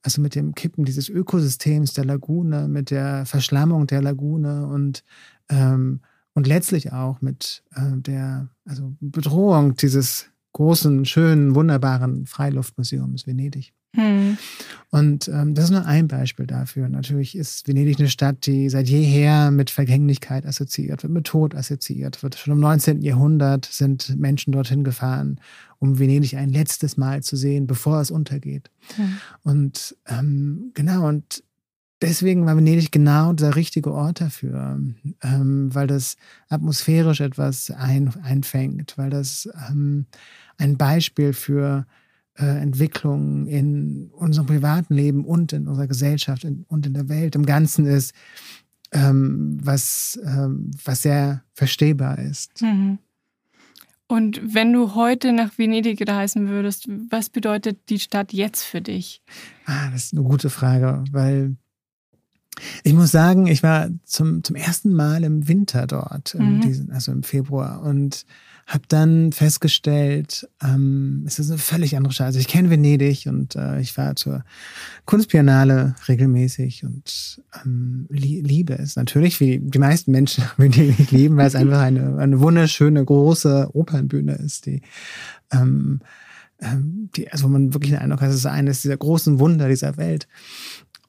also 0.05 0.21
mit 0.21 0.35
dem 0.35 0.53
Kippen 0.53 0.85
dieses 0.85 1.09
Ökosystems 1.09 1.93
der 1.93 2.05
Lagune, 2.05 2.67
mit 2.67 2.91
der 2.91 3.25
Verschlammung 3.25 3.87
der 3.87 4.03
Lagune 4.03 4.67
und, 4.67 5.03
ähm, 5.49 6.01
und 6.35 6.45
letztlich 6.45 6.93
auch 6.93 7.21
mit 7.21 7.63
äh, 7.73 7.97
der 7.97 8.49
also 8.65 8.95
Bedrohung 8.99 9.75
dieses 9.75 10.29
großen, 10.53 11.05
schönen, 11.05 11.55
wunderbaren 11.55 12.27
Freiluftmuseums 12.27 13.25
Venedig. 13.25 13.73
Hm. 13.95 14.37
Und 14.91 15.27
ähm, 15.27 15.55
das 15.55 15.65
ist 15.65 15.71
nur 15.71 15.85
ein 15.85 16.07
Beispiel 16.07 16.47
dafür. 16.47 16.87
Natürlich 16.87 17.35
ist 17.35 17.67
Venedig 17.67 17.99
eine 17.99 18.09
Stadt, 18.09 18.45
die 18.45 18.69
seit 18.69 18.87
jeher 18.87 19.51
mit 19.51 19.69
Vergänglichkeit 19.69 20.45
assoziiert 20.45 21.03
wird, 21.03 21.11
mit 21.11 21.25
Tod 21.25 21.55
assoziiert 21.55 22.23
wird. 22.23 22.35
Schon 22.35 22.53
im 22.53 22.59
19. 22.59 23.01
Jahrhundert 23.01 23.65
sind 23.65 24.15
Menschen 24.17 24.53
dorthin 24.53 24.83
gefahren, 24.83 25.39
um 25.79 25.99
Venedig 25.99 26.35
ein 26.35 26.49
letztes 26.49 26.97
Mal 26.97 27.23
zu 27.23 27.35
sehen, 27.35 27.67
bevor 27.67 27.99
es 27.99 28.11
untergeht. 28.11 28.69
Hm. 28.95 29.17
Und 29.43 29.97
ähm, 30.07 30.71
genau, 30.73 31.07
und 31.07 31.43
deswegen 32.01 32.45
war 32.45 32.55
Venedig 32.55 32.91
genau 32.91 33.33
der 33.33 33.55
richtige 33.55 33.91
Ort 33.91 34.21
dafür, 34.21 34.79
ähm, 35.23 35.73
weil 35.73 35.87
das 35.87 36.15
atmosphärisch 36.49 37.21
etwas 37.21 37.71
ein, 37.71 38.13
einfängt, 38.21 38.97
weil 38.97 39.09
das 39.09 39.49
ähm, 39.69 40.05
ein 40.57 40.77
Beispiel 40.77 41.33
für 41.33 41.85
äh, 42.37 42.45
Entwicklung 42.61 43.47
in 43.47 44.09
unserem 44.13 44.47
privaten 44.47 44.93
Leben 44.93 45.25
und 45.25 45.53
in 45.53 45.67
unserer 45.67 45.87
Gesellschaft 45.87 46.45
und 46.45 46.85
in 46.85 46.93
der 46.93 47.07
Welt 47.09 47.35
im 47.35 47.45
Ganzen 47.45 47.85
ist, 47.85 48.13
ähm, 48.91 49.57
was, 49.61 50.19
ähm, 50.25 50.71
was 50.83 51.01
sehr 51.01 51.43
verstehbar 51.53 52.19
ist. 52.19 52.61
Mhm. 52.61 52.99
Und 54.07 54.39
wenn 54.53 54.71
du 54.71 54.93
heute 54.93 55.33
nach 55.33 55.57
Venedig 55.57 56.07
reisen 56.07 56.47
würdest, 56.47 56.87
was 57.09 57.29
bedeutet 57.29 57.89
die 57.89 57.99
Stadt 57.99 58.33
jetzt 58.33 58.63
für 58.63 58.79
dich? 58.81 59.23
Ah, 59.65 59.89
das 59.89 60.05
ist 60.05 60.13
eine 60.13 60.21
gute 60.23 60.49
Frage, 60.49 61.03
weil 61.11 61.55
Ich 62.83 62.93
muss 62.93 63.11
sagen, 63.11 63.47
ich 63.47 63.63
war 63.63 63.89
zum, 64.05 64.41
zum 64.43 64.55
ersten 64.55 64.93
Mal 64.93 65.23
im 65.25 65.47
Winter 65.47 65.87
dort, 65.87 66.35
Mhm. 66.35 66.61
diesen, 66.61 66.91
also 66.91 67.11
im 67.11 67.23
Februar, 67.23 67.81
und 67.81 68.25
habe 68.65 68.83
dann 68.87 69.31
festgestellt, 69.31 70.49
ähm, 70.63 71.23
es 71.27 71.37
ist 71.37 71.51
eine 71.51 71.59
völlig 71.59 71.95
andere 71.95 72.13
Stadt. 72.13 72.27
Also 72.27 72.39
ich 72.39 72.47
kenne 72.47 72.71
Venedig 72.71 73.27
und 73.27 73.55
äh, 73.55 73.79
ich 73.79 73.95
war 73.95 74.15
zur 74.15 74.43
Kunstbiennale 75.05 75.95
regelmäßig 76.07 76.83
und 76.83 77.43
ähm, 77.63 78.07
lie 78.09 78.41
liebe 78.41 78.73
es 78.73 78.95
natürlich, 78.95 79.39
wie 79.39 79.59
die 79.59 79.79
meisten 79.79 80.11
Menschen 80.11 80.43
Venedig 80.57 81.11
lieben, 81.11 81.37
weil 81.37 81.47
es 81.47 81.55
einfach 81.55 81.79
eine, 81.79 82.17
eine 82.17 82.39
wunderschöne, 82.39 83.05
große 83.05 83.69
Opernbühne 83.73 84.33
ist, 84.33 84.65
die 84.65 84.81
ähm, 85.51 85.99
ähm, 86.59 87.09
die, 87.15 87.31
also 87.31 87.45
wo 87.45 87.49
man 87.49 87.73
wirklich 87.73 87.91
den 87.91 87.99
Eindruck 87.99 88.21
hat, 88.21 88.29
es 88.29 88.35
ist 88.35 88.45
eines 88.45 88.81
dieser 88.81 88.97
großen 88.97 89.39
Wunder 89.39 89.67
dieser 89.67 89.97
Welt. 89.97 90.27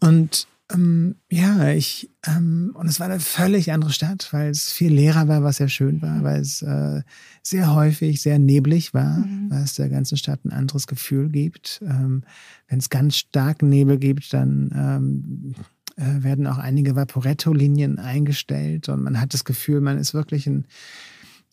Und 0.01 0.47
ähm, 0.73 1.14
ja, 1.30 1.70
ich, 1.70 2.11
ähm, 2.26 2.73
und 2.75 2.87
es 2.88 2.99
war 2.99 3.06
eine 3.08 3.20
völlig 3.20 3.70
andere 3.73 3.92
Stadt, 3.92 4.28
weil 4.32 4.50
es 4.50 4.73
viel 4.73 4.92
leerer 4.92 5.28
war, 5.28 5.42
was 5.44 5.58
sehr 5.58 5.68
schön 5.68 6.02
war, 6.02 6.23
weil 6.25 6.40
es 6.40 6.61
äh, 6.62 7.02
sehr 7.42 7.75
häufig 7.75 8.20
sehr 8.20 8.38
neblig 8.38 8.92
war, 8.92 9.18
Mhm. 9.18 9.50
weil 9.50 9.62
es 9.62 9.75
der 9.75 9.88
ganzen 9.88 10.16
Stadt 10.16 10.44
ein 10.44 10.52
anderes 10.52 10.87
Gefühl 10.87 11.28
gibt. 11.28 11.80
Ähm, 11.87 12.25
Wenn 12.68 12.78
es 12.80 12.90
ganz 12.90 13.16
starken 13.16 13.68
Nebel 13.68 13.99
gibt, 13.99 14.32
dann 14.32 14.70
ähm, 14.75 15.54
äh, 15.96 16.23
werden 16.25 16.46
auch 16.49 16.58
einige 16.58 16.96
Vaporetto-Linien 16.96 17.99
eingestellt 18.00 18.88
und 18.88 19.02
man 19.02 19.20
hat 19.20 19.35
das 19.35 19.44
Gefühl, 19.44 19.80
man 19.80 19.99
ist 19.99 20.14
wirklich 20.14 20.46
in, 20.49 20.66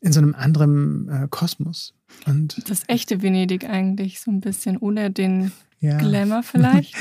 in 0.01 0.11
so 0.11 0.19
einem 0.19 0.33
anderen 0.33 1.07
äh, 1.09 1.27
Kosmos. 1.29 1.93
Und 2.25 2.67
Das 2.69 2.81
echte 2.87 3.21
Venedig 3.21 3.63
eigentlich, 3.69 4.19
so 4.21 4.31
ein 4.31 4.41
bisschen 4.41 4.77
ohne 4.77 5.11
den 5.11 5.51
ja. 5.79 5.97
Glamour 5.99 6.41
vielleicht. 6.43 6.95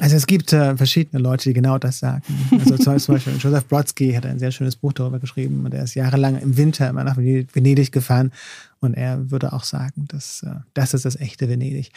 Also 0.00 0.16
es 0.16 0.26
gibt 0.26 0.52
äh, 0.52 0.76
verschiedene 0.76 1.22
Leute, 1.22 1.48
die 1.48 1.54
genau 1.54 1.78
das 1.78 1.98
sagen. 1.98 2.22
Also 2.52 2.76
zum 2.76 2.94
Beispiel 2.94 3.34
Joseph 3.38 3.66
Brodsky 3.66 4.12
hat 4.12 4.26
ein 4.26 4.38
sehr 4.38 4.50
schönes 4.50 4.76
Buch 4.76 4.92
darüber 4.92 5.18
geschrieben 5.18 5.64
und 5.64 5.74
er 5.74 5.84
ist 5.84 5.94
jahrelang 5.94 6.38
im 6.38 6.56
Winter 6.56 6.88
immer 6.88 7.04
nach 7.04 7.16
Venedig 7.16 7.92
gefahren 7.92 8.32
und 8.80 8.94
er 8.94 9.30
würde 9.30 9.52
auch 9.52 9.64
sagen, 9.64 10.06
dass 10.08 10.42
äh, 10.42 10.60
das 10.74 10.94
ist 10.94 11.04
das 11.04 11.16
echte 11.16 11.48
Venedig. 11.48 11.90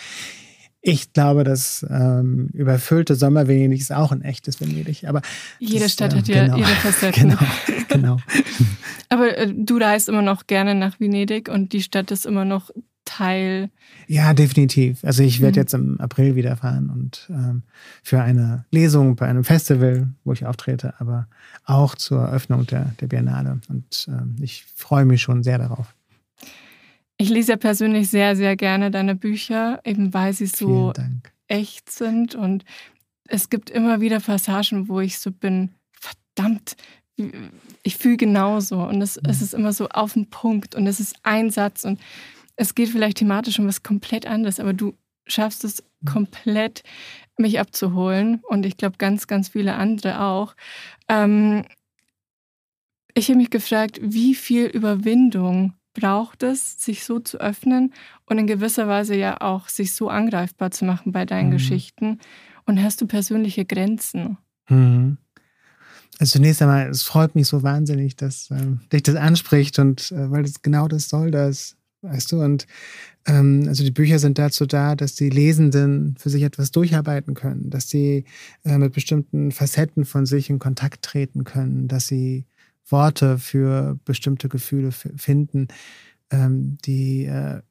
Ich 0.84 1.14
glaube, 1.14 1.44
das 1.44 1.86
ähm, 1.92 2.50
überfüllte 2.54 3.14
Sommer 3.14 3.48
Venedig 3.48 3.82
ist 3.82 3.92
auch 3.92 4.12
ein 4.12 4.24
echtes 4.24 4.60
Venedig. 4.60 5.08
Aber 5.08 5.22
Jede 5.60 5.82
das, 5.82 5.94
Stadt 5.94 6.14
äh, 6.14 6.18
hat 6.18 6.28
ja 6.28 6.46
genau. 6.46 6.58
ihre 6.58 6.68
Facetten. 6.68 7.38
Genau, 7.88 8.16
genau. 8.16 8.18
Aber 9.10 9.38
äh, 9.38 9.54
du 9.54 9.78
reist 9.78 10.10
immer 10.10 10.24
noch 10.24 10.48
gerne 10.48 10.74
nach 10.74 11.00
Venedig 11.00 11.50
und 11.50 11.74
die 11.74 11.84
Stadt 11.84 12.10
ist 12.10 12.26
immer 12.26 12.46
noch 12.46 12.72
Teil. 13.18 13.70
Ja, 14.08 14.34
definitiv. 14.34 15.04
Also 15.04 15.24
ich 15.24 15.42
werde 15.42 15.60
Mhm. 15.60 15.62
jetzt 15.64 15.74
im 15.74 16.00
April 16.00 16.36
wieder 16.36 16.56
fahren 16.56 16.90
und 16.90 17.28
ähm, 17.30 17.64
für 18.04 18.22
eine 18.22 18.66
Lesung 18.72 19.16
bei 19.16 19.28
einem 19.28 19.44
Festival, 19.44 20.08
wo 20.24 20.32
ich 20.34 20.46
auftrete, 20.46 20.94
aber 21.00 21.28
auch 21.66 21.96
zur 21.96 22.22
Eröffnung 22.22 22.66
der, 22.68 22.94
der 23.00 23.08
Biennale. 23.08 23.60
Und 23.70 24.08
ähm, 24.08 24.36
ich 24.42 24.66
freue 24.76 25.06
mich 25.06 25.22
schon 25.22 25.44
sehr 25.44 25.58
darauf. 25.58 25.94
Ich 27.18 27.30
lese 27.30 27.52
ja 27.52 27.58
persönlich 27.58 28.10
sehr, 28.10 28.36
sehr 28.36 28.56
gerne 28.56 28.92
deine 28.92 29.16
Bücher, 29.16 29.80
eben 29.84 30.14
weil 30.14 30.34
sie 30.34 30.48
so 30.48 30.94
echt 31.48 31.92
sind. 31.92 32.34
Und 32.34 32.64
es 33.28 33.50
gibt 33.50 33.70
immer 33.70 34.02
wieder 34.02 34.20
Passagen, 34.20 34.88
wo 34.88 35.00
ich 35.02 35.20
so 35.20 35.32
bin, 35.32 35.70
verdammt, 35.92 36.76
ich 37.84 37.98
fühle 37.98 38.18
genauso. 38.18 38.82
Und 38.84 39.02
es, 39.02 39.18
es 39.18 39.42
ist 39.42 39.54
immer 39.54 39.74
so 39.74 39.88
auf 39.90 40.14
den 40.14 40.30
Punkt 40.30 40.74
und 40.76 40.88
es 40.88 41.00
ist 41.00 41.16
ein 41.24 41.52
Satz 41.52 41.84
und 41.84 42.00
es 42.62 42.76
geht 42.76 42.90
vielleicht 42.90 43.18
thematisch 43.18 43.58
um 43.58 43.68
was 43.68 43.82
komplett 43.82 44.28
anderes, 44.28 44.60
aber 44.60 44.74
du 44.74 44.94
schaffst 45.26 45.64
es 45.64 45.84
komplett, 46.06 46.84
mich 47.38 47.60
abzuholen. 47.60 48.42
Und 48.48 48.68
ich 48.68 48.78
glaube, 48.78 48.98
ganz, 49.00 49.26
ganz 49.26 49.50
viele 49.50 49.74
andere 49.74 50.22
auch. 50.22 50.56
Ähm, 51.10 51.66
ich 53.16 53.30
habe 53.30 53.40
mich 53.40 53.50
gefragt, 53.50 54.00
wie 54.02 54.36
viel 54.36 54.66
Überwindung 54.66 55.74
braucht 55.94 56.44
es, 56.44 56.80
sich 56.82 57.04
so 57.04 57.20
zu 57.20 57.40
öffnen 57.40 57.94
und 58.28 58.38
in 58.38 58.46
gewisser 58.46 58.88
Weise 58.88 59.16
ja 59.16 59.42
auch 59.42 59.68
sich 59.68 59.94
so 59.94 60.10
angreifbar 60.10 60.70
zu 60.70 60.86
machen 60.86 61.12
bei 61.12 61.26
deinen 61.26 61.48
Mhm. 61.50 61.54
Geschichten? 61.54 62.20
Und 62.66 62.82
hast 62.82 63.02
du 63.02 63.08
persönliche 63.08 63.66
Grenzen? 63.66 64.38
Mhm. 64.70 65.18
Also 66.20 66.34
zunächst 66.34 66.62
einmal, 66.62 66.88
es 66.90 67.02
freut 67.02 67.34
mich 67.34 67.48
so 67.48 67.64
wahnsinnig, 67.64 68.16
dass 68.16 68.52
ähm, 68.52 68.82
dich 68.94 69.02
das 69.02 69.16
anspricht 69.16 69.80
und 69.80 70.12
äh, 70.12 70.30
weil 70.30 70.44
das 70.44 70.62
genau 70.62 70.88
das 70.88 71.10
soll 71.10 71.32
das, 71.32 71.76
weißt 72.02 72.32
du. 72.32 72.42
Und 72.42 72.68
ähm, 73.26 73.66
also 73.68 73.84
die 73.84 73.92
Bücher 73.92 74.20
sind 74.20 74.38
dazu 74.38 74.66
da, 74.66 74.96
dass 74.96 75.16
die 75.16 75.30
Lesenden 75.30 76.16
für 76.18 76.30
sich 76.30 76.44
etwas 76.44 76.72
durcharbeiten 76.72 77.34
können, 77.34 77.70
dass 77.70 77.90
sie 77.90 78.26
äh, 78.64 78.78
mit 78.78 78.94
bestimmten 78.94 79.52
Facetten 79.52 80.06
von 80.06 80.26
sich 80.26 80.50
in 80.50 80.60
Kontakt 80.60 81.04
treten 81.04 81.44
können, 81.44 81.88
dass 81.88 82.08
sie 82.08 82.46
Worte 82.88 83.38
für 83.38 83.98
bestimmte 84.06 84.50
Gefühle 84.50 84.92
finden, 84.92 85.68
ähm, 86.30 86.78
die 86.86 87.26
äh, 87.26 87.62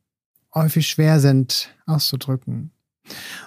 häufig 0.54 0.86
schwer 0.86 1.20
sind 1.20 1.74
auszudrücken. 1.86 2.70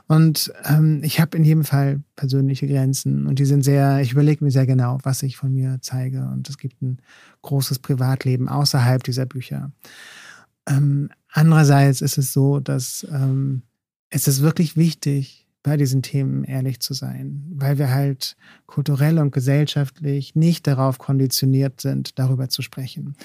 Und 0.07 0.51
ähm, 0.65 1.01
ich 1.03 1.21
habe 1.21 1.37
in 1.37 1.45
jedem 1.45 1.63
Fall 1.63 2.01
persönliche 2.15 2.67
Grenzen 2.67 3.27
und 3.27 3.39
die 3.39 3.45
sind 3.45 3.63
sehr, 3.63 4.01
ich 4.01 4.11
überlege 4.11 4.43
mir 4.43 4.51
sehr 4.51 4.65
genau, 4.65 4.97
was 5.03 5.23
ich 5.23 5.37
von 5.37 5.53
mir 5.53 5.77
zeige. 5.81 6.25
Und 6.25 6.49
es 6.49 6.57
gibt 6.57 6.81
ein 6.81 6.99
großes 7.43 7.79
Privatleben 7.79 8.49
außerhalb 8.49 9.03
dieser 9.03 9.25
Bücher. 9.25 9.71
Ähm, 10.67 11.09
andererseits 11.31 12.01
ist 12.01 12.17
es 12.17 12.33
so, 12.33 12.59
dass 12.59 13.05
ähm, 13.11 13.63
es 14.09 14.27
ist 14.27 14.41
wirklich 14.41 14.77
wichtig, 14.77 15.39
bei 15.63 15.77
diesen 15.77 16.01
Themen 16.01 16.43
ehrlich 16.43 16.81
zu 16.81 16.93
sein, 16.93 17.45
weil 17.55 17.77
wir 17.77 17.89
halt 17.89 18.35
kulturell 18.65 19.17
und 19.17 19.31
gesellschaftlich 19.31 20.35
nicht 20.35 20.67
darauf 20.67 20.97
konditioniert 20.97 21.79
sind, 21.79 22.19
darüber 22.19 22.49
zu 22.49 22.61
sprechen 22.61 23.15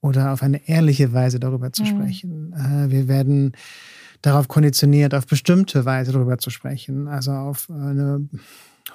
oder 0.00 0.32
auf 0.32 0.44
eine 0.44 0.68
ehrliche 0.68 1.12
Weise 1.12 1.40
darüber 1.40 1.72
zu 1.72 1.82
Mhm. 1.82 1.86
sprechen. 1.86 2.52
Äh, 2.52 2.90
wir 2.92 3.08
werden 3.08 3.52
darauf 4.22 4.46
konditioniert, 4.46 5.12
auf 5.12 5.26
bestimmte 5.26 5.84
Weise 5.84 6.12
darüber 6.12 6.38
zu 6.38 6.50
sprechen, 6.50 7.08
also 7.08 7.32
auf 7.32 7.68
eine 7.68 8.28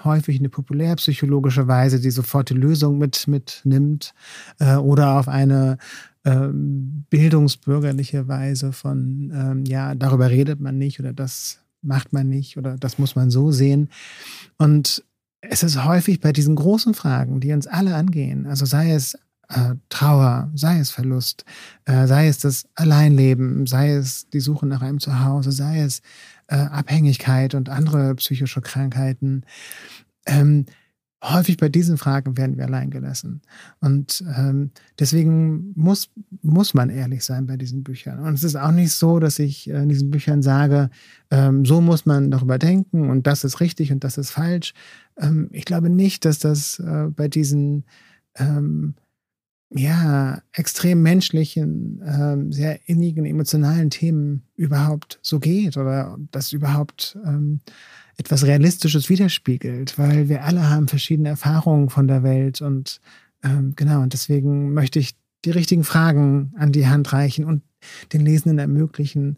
häufig 0.05 0.39
eine 0.39 0.49
populärpsychologische 0.49 1.67
Weise, 1.67 1.99
die 1.99 2.09
sofort 2.09 2.49
die 2.49 2.55
Lösung 2.55 2.97
mit, 2.97 3.27
mitnimmt, 3.27 4.13
äh, 4.59 4.75
oder 4.75 5.19
auf 5.19 5.27
eine 5.27 5.77
ähm, 6.25 7.05
bildungsbürgerliche 7.09 8.27
Weise 8.27 8.71
von, 8.71 9.31
ähm, 9.35 9.65
ja, 9.65 9.95
darüber 9.95 10.29
redet 10.29 10.59
man 10.59 10.77
nicht 10.77 10.99
oder 10.99 11.13
das 11.13 11.59
macht 11.81 12.13
man 12.13 12.29
nicht 12.29 12.57
oder 12.57 12.77
das 12.77 12.97
muss 12.97 13.15
man 13.15 13.29
so 13.29 13.51
sehen. 13.51 13.89
Und 14.57 15.03
es 15.41 15.63
ist 15.63 15.83
häufig 15.83 16.21
bei 16.21 16.31
diesen 16.31 16.55
großen 16.55 16.93
Fragen, 16.93 17.39
die 17.41 17.51
uns 17.51 17.67
alle 17.67 17.95
angehen, 17.95 18.45
also 18.47 18.65
sei 18.65 18.91
es 18.91 19.15
äh, 19.49 19.75
Trauer, 19.89 20.49
sei 20.55 20.79
es 20.79 20.89
Verlust, 20.91 21.43
äh, 21.85 22.07
sei 22.07 22.27
es 22.27 22.39
das 22.39 22.65
Alleinleben, 22.75 23.67
sei 23.67 23.91
es 23.91 24.29
die 24.29 24.39
Suche 24.39 24.65
nach 24.65 24.81
einem 24.81 24.99
Zuhause, 24.99 25.51
sei 25.51 25.81
es 25.81 26.01
äh, 26.47 26.55
Abhängigkeit 26.55 27.53
und 27.53 27.69
andere 27.69 28.15
psychische 28.15 28.61
Krankheiten. 28.61 29.43
Ähm, 30.25 30.65
häufig 31.23 31.57
bei 31.57 31.69
diesen 31.69 31.97
Fragen 31.97 32.37
werden 32.37 32.57
wir 32.57 32.65
allein 32.65 32.89
gelassen. 32.89 33.41
Und 33.79 34.23
ähm, 34.35 34.71
deswegen 34.99 35.71
muss, 35.75 36.09
muss 36.41 36.73
man 36.73 36.89
ehrlich 36.89 37.23
sein 37.23 37.47
bei 37.47 37.57
diesen 37.57 37.83
Büchern. 37.83 38.19
Und 38.19 38.33
es 38.33 38.43
ist 38.43 38.55
auch 38.55 38.71
nicht 38.71 38.91
so, 38.91 39.19
dass 39.19 39.39
ich 39.39 39.69
äh, 39.69 39.81
in 39.81 39.89
diesen 39.89 40.11
Büchern 40.11 40.41
sage, 40.41 40.89
ähm, 41.31 41.65
so 41.65 41.81
muss 41.81 42.05
man 42.05 42.29
darüber 42.29 42.59
denken 42.59 43.09
und 43.09 43.25
das 43.25 43.43
ist 43.43 43.61
richtig 43.61 43.91
und 43.91 44.03
das 44.03 44.17
ist 44.17 44.31
falsch. 44.31 44.73
Ähm, 45.17 45.49
ich 45.51 45.65
glaube 45.65 45.89
nicht, 45.89 46.25
dass 46.25 46.39
das 46.39 46.79
äh, 46.79 47.07
bei 47.09 47.27
diesen 47.27 47.85
ähm, 48.35 48.95
ja, 49.75 50.41
extrem 50.51 51.01
menschlichen, 51.01 52.01
ähm, 52.05 52.51
sehr 52.51 52.79
innigen, 52.87 53.25
emotionalen 53.25 53.89
Themen 53.89 54.43
überhaupt 54.55 55.19
so 55.21 55.39
geht 55.39 55.77
oder 55.77 56.17
das 56.31 56.51
überhaupt 56.51 57.17
ähm, 57.25 57.61
etwas 58.17 58.45
Realistisches 58.45 59.09
widerspiegelt, 59.09 59.97
weil 59.97 60.29
wir 60.29 60.43
alle 60.43 60.69
haben 60.69 60.87
verschiedene 60.87 61.29
Erfahrungen 61.29 61.89
von 61.89 62.07
der 62.07 62.23
Welt 62.23 62.61
und 62.61 63.01
ähm, 63.43 63.73
genau, 63.75 64.01
und 64.01 64.13
deswegen 64.13 64.73
möchte 64.73 64.99
ich 64.99 65.15
die 65.43 65.51
richtigen 65.51 65.83
Fragen 65.83 66.53
an 66.55 66.71
die 66.71 66.87
Hand 66.87 67.11
reichen 67.11 67.45
und 67.45 67.63
den 68.13 68.21
Lesenden 68.21 68.59
ermöglichen, 68.59 69.37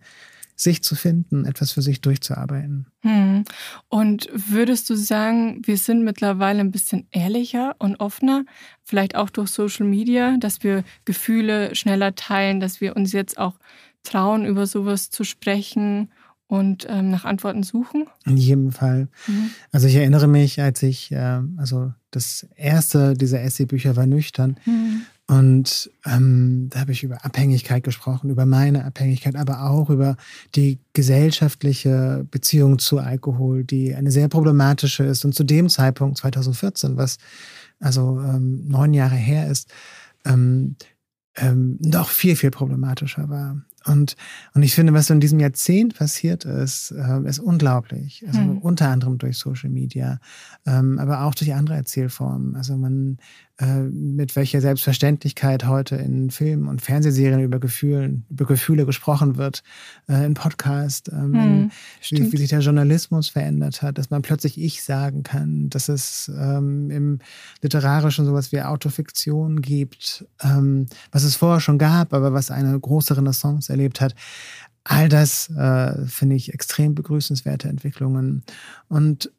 sich 0.56 0.84
zu 0.84 0.96
finden, 0.96 1.46
etwas 1.46 1.72
für 1.72 1.82
sich 1.82 2.02
durchzuarbeiten. 2.02 2.88
Hm. 3.02 3.44
Und 3.90 4.30
würdest 4.34 4.90
du 4.90 4.96
sagen, 4.96 5.62
wir 5.66 5.78
sind 5.78 6.04
mittlerweile 6.04 6.62
ein 6.62 6.72
bisschen 6.72 7.08
ehrlicher 7.12 7.76
und 7.80 8.00
offener, 8.00 8.46
vielleicht 8.84 9.16
auch 9.16 9.30
durch 9.30 9.50
Social 9.50 9.86
Media, 9.86 10.38
dass 10.40 10.64
wir 10.64 10.84
Gefühle 11.04 11.76
schneller 11.76 12.16
teilen, 12.16 12.60
dass 12.60 12.82
wir 12.82 12.96
uns 12.96 13.12
jetzt 13.12 13.38
auch 13.38 13.56
trauen, 14.04 14.46
über 14.46 14.66
sowas 14.68 15.10
zu 15.10 15.24
sprechen 15.24 16.10
und 16.48 16.86
ähm, 16.90 17.10
nach 17.10 17.26
Antworten 17.26 17.64
suchen? 17.64 18.08
In 18.26 18.38
jedem 18.38 18.72
Fall. 18.72 19.08
Mhm. 19.28 19.50
Also 19.72 19.88
ich 19.88 19.96
erinnere 19.96 20.28
mich, 20.28 20.62
als 20.62 20.84
ich, 20.84 21.12
äh, 21.12 21.42
also 21.58 21.92
das 22.12 22.48
erste 22.56 23.16
dieser 23.16 23.42
Essay-Bücher 23.42 23.96
war 23.96 24.06
nüchtern, 24.06 24.58
Mhm. 24.66 25.02
Und 25.27 25.89
ähm, 26.05 26.67
da 26.70 26.82
habe 26.82 26.91
ich 26.91 27.03
über 27.03 27.25
Abhängigkeit 27.25 27.84
gesprochen, 27.84 28.29
über 28.29 28.46
meine 28.46 28.86
Abhängigkeit, 28.86 29.36
aber 29.36 29.63
auch 29.63 29.89
über 29.89 30.17
die 30.53 30.77
gesellschaftliche 30.94 32.27
Beziehung 32.29 32.77
zu 32.77 33.00
Alkohol, 33.00 33.63
die 33.63 33.96
eine 33.96 34.12
sehr 34.12 34.27
problematische 34.27 35.03
ist. 35.03 35.25
Und 35.25 35.34
zu 35.34 35.44
dem 35.44 35.67
Zeitpunkt, 35.67 36.17
2014, 36.20 36.96
was 36.96 37.17
also 37.79 38.22
ähm, 38.22 38.67
neun 38.67 38.94
Jahre 38.94 39.15
her 39.15 39.50
ist, 39.50 39.74
ähm, 40.25 40.75
ähm, 41.38 41.77
noch 41.82 42.10
viel, 42.10 42.36
viel 42.36 42.51
problematischer 42.51 43.27
war. 43.27 43.62
Und, 43.86 44.15
und 44.53 44.63
ich 44.63 44.74
finde, 44.74 44.94
was 44.94 45.10
in 45.10 45.20
diesem 45.20 45.39
Jahrzehnt 45.39 45.96
passiert 45.96 46.44
ist, 46.44 46.91
äh, 46.91 47.22
ist 47.27 47.39
unglaublich. 47.39 48.24
Also 48.27 48.39
hm. 48.39 48.58
unter 48.60 48.89
anderem 48.89 49.17
durch 49.17 49.38
Social 49.38 49.70
Media, 49.70 50.20
ähm, 50.65 50.98
aber 50.98 51.22
auch 51.22 51.36
durch 51.36 51.53
andere 51.53 51.77
Erzählformen. 51.77 52.55
Also 52.55 52.77
man, 52.77 53.17
äh, 53.58 53.84
mit 53.84 54.36
welcher 54.36 54.60
Selbstverständlichkeit 54.60 55.66
heute 55.66 55.96
in 55.96 56.30
Filmen 56.30 56.68
und 56.68 56.82
Fernsehserien 56.82 57.40
über 57.40 57.60
Gefühle, 57.60 58.22
über 58.30 58.46
Gefühle 58.46 58.86
gesprochen 58.86 59.38
wird, 59.38 59.64
äh, 60.10 60.26
in 60.26 60.34
Podcast, 60.34 61.10
ähm, 61.10 61.34
hm, 61.34 61.72
wie, 62.10 62.34
wie, 62.34 62.38
sich 62.38 62.50
der 62.50 62.60
Journalismus 62.60 63.30
verändert 63.30 63.82
hat, 63.82 63.98
dass 63.98 64.10
man 64.10 64.24
plötzlich 64.24 64.60
ich 64.60 64.84
sagen 64.84 65.24
kann, 65.24 65.70
dass 65.70 65.88
es 65.88 66.30
ähm, 66.38 66.92
im 66.92 67.20
Literarischen 67.62 68.26
sowas 68.26 68.52
wie 68.52 68.62
Autofiktion 68.62 69.62
gibt, 69.62 70.26
ähm, 70.44 70.88
was 71.14 71.24
es 71.24 71.38
vorher 71.38 71.62
schon 71.62 71.78
gab, 71.78 72.14
aber 72.14 72.34
was 72.34 72.52
eine 72.52 72.78
große 72.78 73.16
Renaissance 73.16 73.72
erlebt 73.72 74.02
hat. 74.02 74.16
All 74.84 75.08
das 75.08 75.50
äh, 75.50 76.06
finde 76.08 76.36
ich 76.36 76.54
extrem 76.54 76.94
begrüßenswerte 76.94 77.70
Entwicklungen. 77.70 78.44
Und 78.90 79.32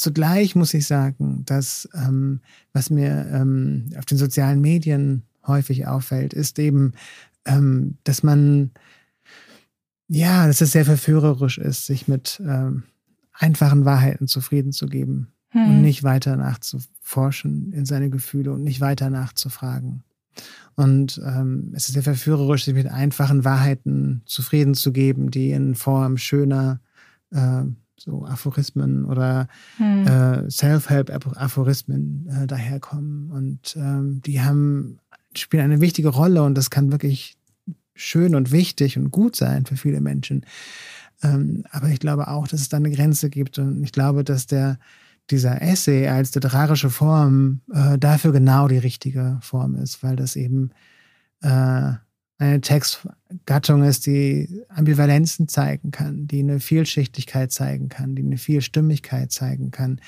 Zugleich 0.00 0.56
muss 0.56 0.72
ich 0.72 0.86
sagen, 0.86 1.42
dass 1.44 1.86
ähm, 1.92 2.40
was 2.72 2.88
mir 2.88 3.26
ähm, 3.34 3.90
auf 3.98 4.06
den 4.06 4.16
sozialen 4.16 4.62
Medien 4.62 5.24
häufig 5.46 5.86
auffällt, 5.86 6.32
ist 6.32 6.58
eben, 6.58 6.94
ähm, 7.44 7.98
dass 8.04 8.22
man, 8.22 8.70
ja, 10.08 10.46
dass 10.46 10.62
es 10.62 10.72
sehr 10.72 10.86
verführerisch 10.86 11.58
ist, 11.58 11.84
sich 11.84 12.08
mit 12.08 12.40
ähm, 12.42 12.84
einfachen 13.34 13.84
Wahrheiten 13.84 14.26
zufrieden 14.26 14.72
zu 14.72 14.86
geben 14.86 15.34
hm. 15.50 15.68
und 15.68 15.82
nicht 15.82 16.02
weiter 16.02 16.34
nachzuforschen 16.38 17.74
in 17.74 17.84
seine 17.84 18.08
Gefühle 18.08 18.52
und 18.52 18.64
nicht 18.64 18.80
weiter 18.80 19.10
nachzufragen. 19.10 20.02
Und 20.76 21.20
ähm, 21.26 21.74
es 21.76 21.88
ist 21.88 21.92
sehr 21.92 22.02
verführerisch, 22.02 22.64
sich 22.64 22.72
mit 22.72 22.86
einfachen 22.86 23.44
Wahrheiten 23.44 24.22
zufrieden 24.24 24.72
zu 24.72 24.92
geben, 24.92 25.30
die 25.30 25.50
in 25.50 25.74
Form 25.74 26.16
schöner 26.16 26.80
äh, 27.32 27.64
so 28.00 28.24
Aphorismen 28.24 29.04
oder 29.04 29.46
hm. 29.76 30.06
äh, 30.06 30.50
Self-Help-Aphorismen 30.50 32.28
äh, 32.28 32.46
daherkommen. 32.46 33.30
Und 33.30 33.76
ähm, 33.76 34.22
die 34.24 34.40
haben, 34.40 34.98
spielen 35.34 35.64
eine 35.64 35.80
wichtige 35.80 36.08
Rolle 36.08 36.42
und 36.42 36.56
das 36.56 36.70
kann 36.70 36.92
wirklich 36.92 37.36
schön 37.94 38.34
und 38.34 38.52
wichtig 38.52 38.96
und 38.96 39.10
gut 39.10 39.36
sein 39.36 39.66
für 39.66 39.76
viele 39.76 40.00
Menschen. 40.00 40.46
Ähm, 41.22 41.64
aber 41.70 41.88
ich 41.88 42.00
glaube 42.00 42.28
auch, 42.28 42.48
dass 42.48 42.62
es 42.62 42.70
da 42.70 42.78
eine 42.78 42.90
Grenze 42.90 43.28
gibt 43.28 43.58
und 43.58 43.84
ich 43.84 43.92
glaube, 43.92 44.24
dass 44.24 44.46
der 44.46 44.78
dieser 45.30 45.62
Essay 45.62 46.08
als 46.08 46.34
literarische 46.34 46.90
Form 46.90 47.60
äh, 47.72 47.98
dafür 47.98 48.32
genau 48.32 48.66
die 48.66 48.78
richtige 48.78 49.38
Form 49.42 49.76
ist, 49.76 50.02
weil 50.02 50.16
das 50.16 50.34
eben 50.34 50.70
äh, 51.42 51.92
eine 52.40 52.60
Textgattung 52.62 53.84
ist, 53.84 54.06
die 54.06 54.62
Ambivalenzen 54.68 55.46
zeigen 55.46 55.90
kann, 55.90 56.26
die 56.26 56.40
eine 56.40 56.58
Vielschichtigkeit 56.58 57.52
zeigen 57.52 57.90
kann, 57.90 58.14
die 58.14 58.22
eine 58.22 58.38
Vielstimmigkeit 58.38 59.30
zeigen 59.30 59.70
kann, 59.70 60.00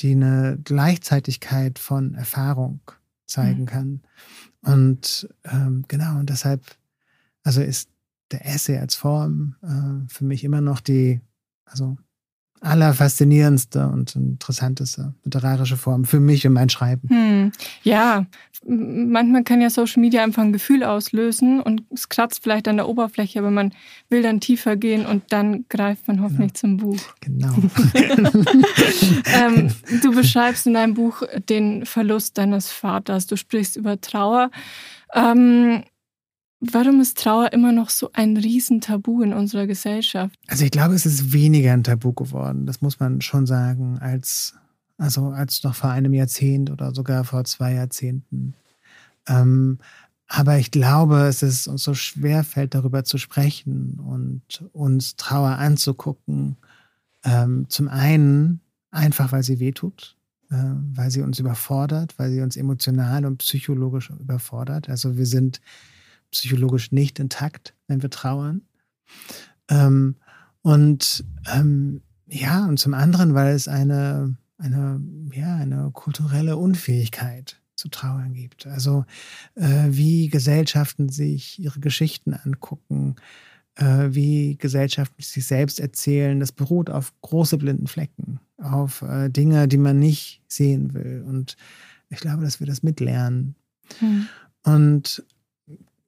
die 0.00 0.12
eine 0.12 0.58
Gleichzeitigkeit 0.64 1.78
von 1.78 2.14
Erfahrung 2.14 2.80
zeigen 3.26 3.60
mhm. 3.60 3.66
kann. 3.66 4.00
Und 4.62 5.28
ähm, 5.44 5.84
genau, 5.86 6.18
und 6.18 6.30
deshalb, 6.30 6.62
also 7.44 7.60
ist 7.60 7.90
der 8.32 8.44
Essay 8.44 8.78
als 8.78 8.96
Form 8.96 9.54
äh, 9.62 10.12
für 10.12 10.24
mich 10.24 10.42
immer 10.42 10.60
noch 10.60 10.80
die, 10.80 11.20
also 11.64 11.96
allerfaszinierendste 12.60 13.88
und 13.88 14.16
interessanteste 14.16 15.14
literarische 15.24 15.76
Form 15.76 16.04
für 16.04 16.20
mich 16.20 16.46
und 16.46 16.52
mein 16.54 16.68
Schreiben. 16.68 17.08
Hm. 17.08 17.52
Ja, 17.82 18.26
manchmal 18.66 19.44
kann 19.44 19.60
ja 19.60 19.70
Social 19.70 20.00
Media 20.00 20.22
einfach 20.22 20.42
ein 20.42 20.52
Gefühl 20.52 20.84
auslösen 20.84 21.60
und 21.60 21.82
es 21.92 22.08
kratzt 22.08 22.42
vielleicht 22.42 22.68
an 22.68 22.76
der 22.76 22.88
Oberfläche, 22.88 23.38
aber 23.38 23.50
man 23.50 23.72
will 24.08 24.22
dann 24.22 24.40
tiefer 24.40 24.76
gehen 24.76 25.06
und 25.06 25.24
dann 25.30 25.64
greift 25.68 26.08
man 26.08 26.20
hoffentlich 26.20 26.52
genau. 26.54 26.60
zum 26.60 26.76
Buch. 26.78 27.00
Genau. 27.20 27.54
ähm, 29.34 29.70
du 30.02 30.12
beschreibst 30.12 30.66
in 30.66 30.74
deinem 30.74 30.94
Buch 30.94 31.22
den 31.48 31.86
Verlust 31.86 32.38
deines 32.38 32.70
Vaters. 32.70 33.26
Du 33.26 33.36
sprichst 33.36 33.76
über 33.76 34.00
Trauer. 34.00 34.50
Ähm, 35.14 35.84
Warum 36.60 37.00
ist 37.00 37.18
Trauer 37.18 37.52
immer 37.52 37.70
noch 37.70 37.88
so 37.88 38.10
ein 38.12 38.36
Riesentabu 38.36 39.22
in 39.22 39.32
unserer 39.32 39.66
Gesellschaft? 39.66 40.36
Also 40.48 40.64
ich 40.64 40.72
glaube, 40.72 40.94
es 40.94 41.06
ist 41.06 41.32
weniger 41.32 41.72
ein 41.72 41.84
Tabu 41.84 42.12
geworden, 42.12 42.66
das 42.66 42.80
muss 42.80 42.98
man 42.98 43.20
schon 43.20 43.46
sagen, 43.46 43.98
als, 44.00 44.54
also 44.96 45.28
als 45.28 45.62
noch 45.62 45.76
vor 45.76 45.90
einem 45.90 46.14
Jahrzehnt 46.14 46.70
oder 46.70 46.92
sogar 46.92 47.22
vor 47.24 47.44
zwei 47.44 47.74
Jahrzehnten. 47.74 48.54
Ähm, 49.28 49.78
aber 50.26 50.58
ich 50.58 50.70
glaube, 50.70 51.22
es 51.22 51.42
ist 51.42 51.68
uns 51.68 51.84
so 51.84 51.94
schwer 51.94 52.42
fällt, 52.44 52.74
darüber 52.74 53.04
zu 53.04 53.18
sprechen 53.18 53.98
und 54.00 54.68
uns 54.72 55.16
Trauer 55.16 55.50
anzugucken. 55.50 56.56
Ähm, 57.24 57.66
zum 57.68 57.88
einen 57.88 58.60
einfach, 58.90 59.32
weil 59.32 59.42
sie 59.42 59.60
wehtut, 59.60 60.16
äh, 60.50 60.56
weil 60.56 61.10
sie 61.10 61.22
uns 61.22 61.38
überfordert, 61.38 62.18
weil 62.18 62.30
sie 62.30 62.42
uns 62.42 62.56
emotional 62.56 63.24
und 63.24 63.38
psychologisch 63.38 64.10
überfordert. 64.10 64.88
Also 64.88 65.16
wir 65.16 65.26
sind 65.26 65.60
psychologisch 66.30 66.92
nicht 66.92 67.18
intakt, 67.18 67.74
wenn 67.86 68.02
wir 68.02 68.10
trauern. 68.10 68.62
Ähm, 69.68 70.16
und 70.62 71.24
ähm, 71.52 72.02
ja, 72.26 72.66
und 72.66 72.78
zum 72.78 72.94
anderen, 72.94 73.34
weil 73.34 73.54
es 73.54 73.68
eine, 73.68 74.36
eine, 74.58 75.00
ja, 75.32 75.56
eine 75.56 75.90
kulturelle 75.92 76.56
Unfähigkeit 76.56 77.60
zu 77.74 77.88
trauern 77.88 78.34
gibt. 78.34 78.66
Also 78.66 79.04
äh, 79.54 79.86
wie 79.88 80.28
Gesellschaften 80.28 81.08
sich 81.08 81.58
ihre 81.58 81.80
Geschichten 81.80 82.34
angucken, 82.34 83.16
äh, 83.76 84.08
wie 84.10 84.56
Gesellschaften 84.58 85.22
sich 85.22 85.46
selbst 85.46 85.80
erzählen, 85.80 86.40
das 86.40 86.52
beruht 86.52 86.90
auf 86.90 87.12
große 87.22 87.56
blinden 87.56 87.86
Flecken, 87.86 88.40
auf 88.58 89.02
äh, 89.02 89.30
Dinge, 89.30 89.68
die 89.68 89.78
man 89.78 89.98
nicht 89.98 90.42
sehen 90.48 90.92
will. 90.92 91.24
Und 91.26 91.56
ich 92.10 92.18
glaube, 92.18 92.42
dass 92.42 92.60
wir 92.60 92.66
das 92.66 92.82
mitlernen. 92.82 93.54
Hm. 94.00 94.26
Und 94.64 95.24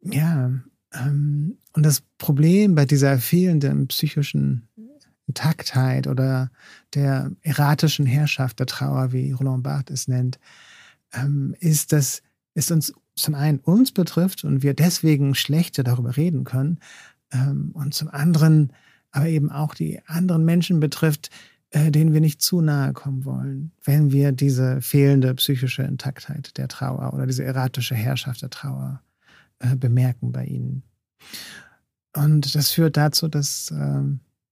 ja, 0.03 0.51
ähm, 0.93 1.59
und 1.73 1.83
das 1.85 2.03
Problem 2.19 2.75
bei 2.75 2.85
dieser 2.85 3.19
fehlenden 3.19 3.87
psychischen 3.89 4.69
Intaktheit 5.27 6.07
oder 6.07 6.51
der 6.95 7.31
erratischen 7.43 8.07
Herrschaft 8.07 8.59
der 8.59 8.67
Trauer, 8.67 9.13
wie 9.13 9.31
Roland 9.31 9.63
Barthes 9.63 10.01
es 10.01 10.09
nennt, 10.09 10.41
ähm, 11.13 11.55
ist, 11.61 11.93
dass 11.93 12.23
es 12.55 12.71
uns 12.71 12.93
zum 13.15 13.35
einen 13.35 13.59
uns 13.61 13.93
betrifft 13.93 14.45
und 14.45 14.63
wir 14.63 14.75
deswegen 14.75 15.35
schlechter 15.35 15.85
darüber 15.85 16.17
reden 16.17 16.45
können 16.45 16.81
ähm, 17.33 17.71
und 17.75 17.95
zum 17.95 18.09
anderen 18.09 18.73
aber 19.13 19.27
eben 19.27 19.51
auch 19.51 19.75
die 19.75 20.01
anderen 20.07 20.45
Menschen 20.45 20.81
betrifft, 20.81 21.31
äh, 21.71 21.91
denen 21.91 22.13
wir 22.13 22.21
nicht 22.21 22.43
zu 22.43 22.61
nahe 22.61 22.93
kommen 22.93 23.25
wollen, 23.25 23.73
wenn 23.85 24.11
wir 24.13 24.33
diese 24.33 24.81
fehlende 24.83 25.35
psychische 25.35 25.83
Intaktheit 25.83 26.57
der 26.59 26.69
Trauer 26.69 27.13
oder 27.13 27.27
diese 27.27 27.45
erratische 27.45 27.95
Herrschaft 27.95 28.43
der 28.43 28.51
Trauer 28.51 29.03
äh, 29.61 29.77
bemerken 29.77 30.33
bei 30.33 30.45
ihnen. 30.45 30.83
Und 32.17 32.55
das 32.55 32.71
führt 32.71 32.97
dazu, 32.97 33.29
dass 33.29 33.71
äh, 33.71 34.03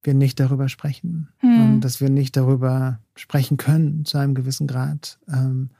wir 0.03 0.13
nicht 0.13 0.39
darüber 0.39 0.69
sprechen 0.69 1.29
hm. 1.39 1.61
und 1.61 1.81
dass 1.81 1.99
wir 1.99 2.09
nicht 2.09 2.37
darüber 2.37 2.99
sprechen 3.15 3.57
können 3.57 4.05
zu 4.05 4.17
einem 4.17 4.33
gewissen 4.33 4.67
Grad, 4.67 5.19
ähm, 5.27 5.71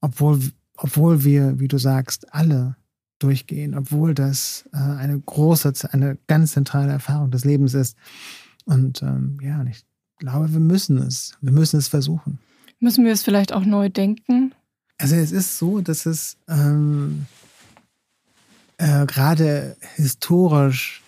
obwohl, 0.00 0.40
obwohl 0.76 1.24
wir, 1.24 1.60
wie 1.60 1.68
du 1.68 1.78
sagst, 1.78 2.32
alle 2.32 2.76
durchgehen, 3.18 3.76
obwohl 3.76 4.14
das 4.14 4.68
äh, 4.72 4.78
eine 4.78 5.20
große, 5.20 5.72
eine 5.92 6.16
ganz 6.26 6.52
zentrale 6.52 6.90
Erfahrung 6.90 7.30
des 7.30 7.44
Lebens 7.44 7.74
ist. 7.74 7.96
Und 8.64 9.02
ähm, 9.02 9.38
ja, 9.42 9.62
ich 9.64 9.84
glaube, 10.16 10.52
wir 10.52 10.60
müssen 10.60 10.96
es, 10.98 11.36
wir 11.40 11.52
müssen 11.52 11.76
es 11.76 11.88
versuchen. 11.88 12.38
Müssen 12.78 13.04
wir 13.04 13.12
es 13.12 13.22
vielleicht 13.22 13.52
auch 13.52 13.64
neu 13.64 13.90
denken? 13.90 14.54
Also 14.96 15.16
es 15.16 15.32
ist 15.32 15.58
so, 15.58 15.80
dass 15.80 16.06
es 16.06 16.38
ähm, 16.48 17.26
äh, 18.80 19.04
gerade 19.04 19.76
historisch 19.96 21.02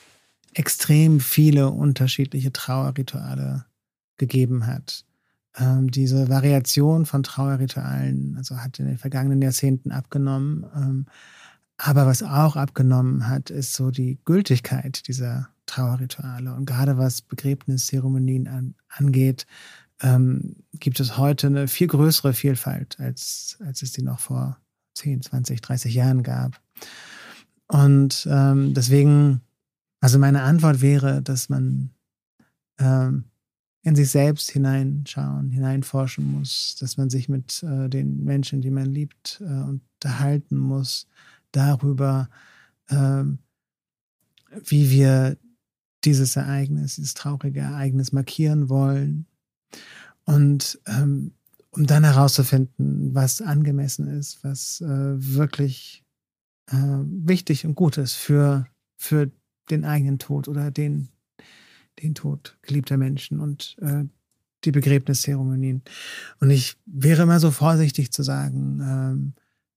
extrem 0.53 1.21
viele 1.21 1.71
unterschiedliche 1.71 2.53
Trauerrituale 2.53 3.65
gegeben 4.19 4.67
hat. 4.67 5.07
Ähm, 5.57 5.91
diese 5.91 6.29
Variation 6.29 7.07
von 7.07 7.23
Trauerritualen 7.23 8.35
also 8.37 8.59
hat 8.59 8.79
in 8.79 8.87
den 8.87 8.99
vergangenen 8.99 9.41
Jahrzehnten 9.41 9.91
abgenommen. 9.91 10.67
Ähm, 10.77 11.07
aber 11.79 12.07
was 12.07 12.23
auch 12.23 12.57
abgenommen 12.57 13.29
hat, 13.29 13.49
ist 13.49 13.73
so 13.73 13.91
die 13.91 14.19
Gültigkeit 14.27 15.09
dieser 15.09 15.49
Trauerrituale. 15.65 16.55
Und 16.55 16.67
gerade 16.67 16.99
was 16.99 17.23
Begräbniszeremonien 17.23 18.49
an, 18.49 18.75
angeht, 18.89 19.47
ähm, 20.03 20.57
gibt 20.75 21.01
es 21.01 21.17
heute 21.17 21.47
eine 21.47 21.69
viel 21.69 21.87
größere 21.87 22.35
Vielfalt, 22.35 23.01
als, 23.01 23.57
als 23.65 23.81
es 23.81 23.93
die 23.93 24.03
noch 24.03 24.21
vor 24.21 24.59
10, 24.95 25.23
20, 25.23 25.63
30 25.63 25.95
Jahren 25.95 26.23
gab. 26.23 26.61
Und 27.73 28.29
ähm, 28.31 28.75
deswegen, 28.75 29.41
also 30.01 30.19
meine 30.19 30.43
Antwort 30.43 30.83
wäre, 30.83 31.23
dass 31.23 31.49
man 31.49 31.89
ähm, 32.79 33.25
in 33.83 33.97
sich 33.97 34.11
selbst 34.11 34.51
hineinschauen, 34.51 35.49
hineinforschen 35.49 36.33
muss, 36.33 36.77
dass 36.79 36.99
man 36.99 37.09
sich 37.09 37.31
mit 37.31 37.63
äh, 37.63 37.89
den 37.89 38.25
Menschen, 38.25 38.61
die 38.61 38.71
man 38.71 38.85
liebt, 38.85 39.41
äh, 39.41 39.79
unterhalten 40.05 40.59
muss 40.59 41.07
darüber, 41.51 42.29
äh, 42.89 43.25
wie 44.67 44.91
wir 44.91 45.39
dieses 46.05 46.37
Ereignis, 46.37 46.97
dieses 46.97 47.15
traurige 47.15 47.61
Ereignis 47.61 48.13
markieren 48.13 48.69
wollen. 48.69 49.25
Und 50.25 50.79
ähm, 50.87 51.33
um 51.71 51.87
dann 51.87 52.05
herauszufinden, 52.05 53.15
was 53.15 53.41
angemessen 53.41 54.09
ist, 54.09 54.45
was 54.45 54.83
äh, 54.83 54.87
wirklich 54.87 56.02
äh, 56.71 56.77
wichtig 56.77 57.67
und 57.67 57.75
gut 57.75 57.99
ist 57.99 58.15
für, 58.15 58.67
für 58.97 59.31
den 59.71 59.85
eigenen 59.85 60.19
Tod 60.19 60.49
oder 60.49 60.71
den, 60.71 61.09
den 62.03 62.15
Tod 62.15 62.59
geliebter 62.63 62.97
Menschen 62.97 63.41
und 63.41 63.77
äh, 63.81 64.05
die 64.65 64.73
Begräbniszeremonien. 64.73 65.83
Und 66.41 66.51
ich 66.51 66.77
wäre 66.87 67.23
immer 67.23 67.41
so 67.41 67.51
vorsichtig 67.51 68.13
zu 68.13 68.23
sagen, 68.23 68.81
ähm, 68.81 69.33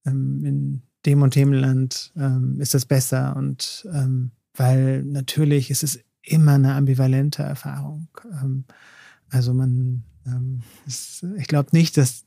ähm, 0.06 0.46
in 0.46 0.82
dem 1.06 1.22
und 1.22 1.36
dem 1.36 1.54
Land 1.54 2.14
ähm, 2.16 2.60
ist 2.60 2.74
das 2.74 2.86
besser 2.86 3.36
und 3.36 3.88
ähm, 3.92 4.32
weil 4.54 5.04
natürlich 5.04 5.70
ist 5.70 5.84
es 5.84 6.00
immer 6.22 6.54
eine 6.54 6.74
ambivalente 6.74 7.44
Erfahrung. 7.44 8.08
Ähm, 8.32 8.66
also 9.30 9.54
man, 9.54 10.04
ähm, 10.26 10.62
ist, 10.88 11.26
ich 11.38 11.48
glaube 11.48 11.70
nicht, 11.74 11.98
dass 11.98 12.26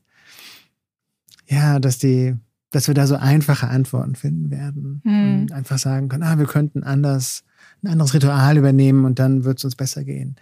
ja, 1.49 1.79
dass 1.79 1.99
die, 1.99 2.37
dass 2.70 2.87
wir 2.87 2.94
da 2.94 3.07
so 3.07 3.16
einfache 3.16 3.68
Antworten 3.68 4.14
finden 4.14 4.50
werden. 4.50 5.00
Mhm. 5.04 5.42
Und 5.42 5.52
einfach 5.52 5.78
sagen 5.78 6.09
können, 6.09 6.22
ah, 6.22 6.38
wir 6.38 6.46
könnten 6.46 6.83
anders, 6.83 7.44
ein 7.83 7.88
anderes 7.88 8.14
Ritual 8.14 8.57
übernehmen 8.57 9.04
und 9.04 9.18
dann 9.18 9.44
wird 9.44 9.59
es 9.59 9.64
uns 9.64 9.76
besser 9.76 10.04
gehen. 10.04 10.37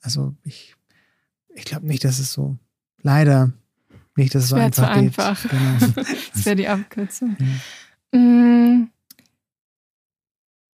Also 0.00 0.34
ich, 0.44 0.74
ich 1.54 1.64
glaube 1.64 1.86
nicht, 1.86 2.04
dass 2.04 2.18
es 2.18 2.32
so, 2.32 2.56
leider 3.02 3.52
nicht, 4.16 4.34
dass 4.34 4.44
es 4.44 4.48
so 4.50 4.56
einfach 4.56 4.82
zu 4.82 5.00
geht. 5.00 5.18
einfach. 5.18 5.48
Genau. 5.48 6.04
das 6.34 6.44
wäre 6.44 6.56
die 6.56 6.68
Abkürzung. 6.68 7.36
Mm. 8.12 8.88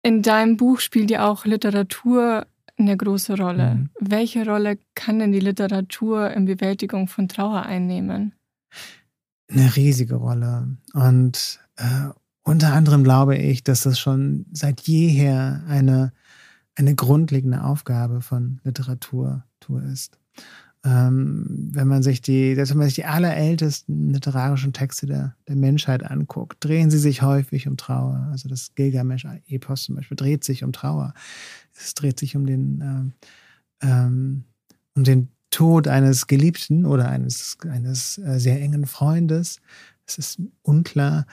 In 0.05 0.23
deinem 0.23 0.57
Buch 0.57 0.81
spielt 0.81 1.11
ja 1.11 1.29
auch 1.29 1.45
Literatur 1.45 2.47
eine 2.77 2.97
große 2.97 3.37
Rolle. 3.37 3.75
Mhm. 3.75 3.91
Welche 4.01 4.45
Rolle 4.45 4.79
kann 4.95 5.19
denn 5.19 5.33
die 5.33 5.41
Literatur 5.41 6.31
in 6.31 6.45
Bewältigung 6.45 7.09
von 7.09 7.29
Trauer 7.29 7.63
einnehmen? 7.63 8.33
Eine 9.53 9.77
riesige 9.77 10.15
Rolle. 10.15 10.77
Und 10.95 11.61
äh, 11.77 12.09
unter 12.43 12.73
anderem 12.73 13.05
glaube 13.05 13.37
ich, 13.37 13.63
dass 13.63 13.83
das 13.83 13.99
schon 13.99 14.47
seit 14.53 14.81
jeher 14.83 15.63
eine, 15.69 16.13
eine 16.75 16.95
grundlegende 16.95 17.63
Aufgabe 17.63 18.21
von 18.21 18.61
Literatur 18.65 19.45
ist. 19.93 20.19
Ähm, 20.85 21.71
wenn 21.73 21.87
man 21.87 22.03
sich 22.03 22.23
die, 22.23 22.57
wenn 22.57 22.77
man 22.77 22.87
sich 22.87 22.97
die 22.97 23.05
allerältesten 23.05 24.11
literarischen 24.11 24.73
Texte 24.73 25.07
der, 25.07 25.37
der 25.47 25.55
Menschheit 25.55 26.03
anguckt, 26.03 26.65
drehen 26.65 26.91
sie 26.91 26.99
sich 26.99 27.23
häufig 27.23 27.69
um 27.69 27.77
Trauer. 27.77 28.29
Also 28.33 28.49
das 28.49 28.75
Gilgamesch-Epos 28.75 29.85
zum 29.85 29.95
Beispiel 29.95 30.17
dreht 30.17 30.43
sich 30.43 30.65
um 30.65 30.73
Trauer. 30.73 31.15
Es 31.77 31.95
dreht 31.95 32.19
sich 32.19 32.35
um 32.35 32.47
den, 32.47 33.15
äh, 33.81 33.87
ähm, 33.87 34.45
um 34.97 35.05
den 35.05 35.29
Tod 35.53 35.87
eines 35.87 36.27
Geliebten 36.27 36.85
oder 36.85 37.09
eines, 37.09 37.59
eines 37.69 38.19
äh, 38.19 38.41
sehr 38.41 38.61
engen 38.61 38.87
Freundes. 38.87 39.61
Es 40.05 40.19
ist 40.19 40.43
unklar. 40.63 41.27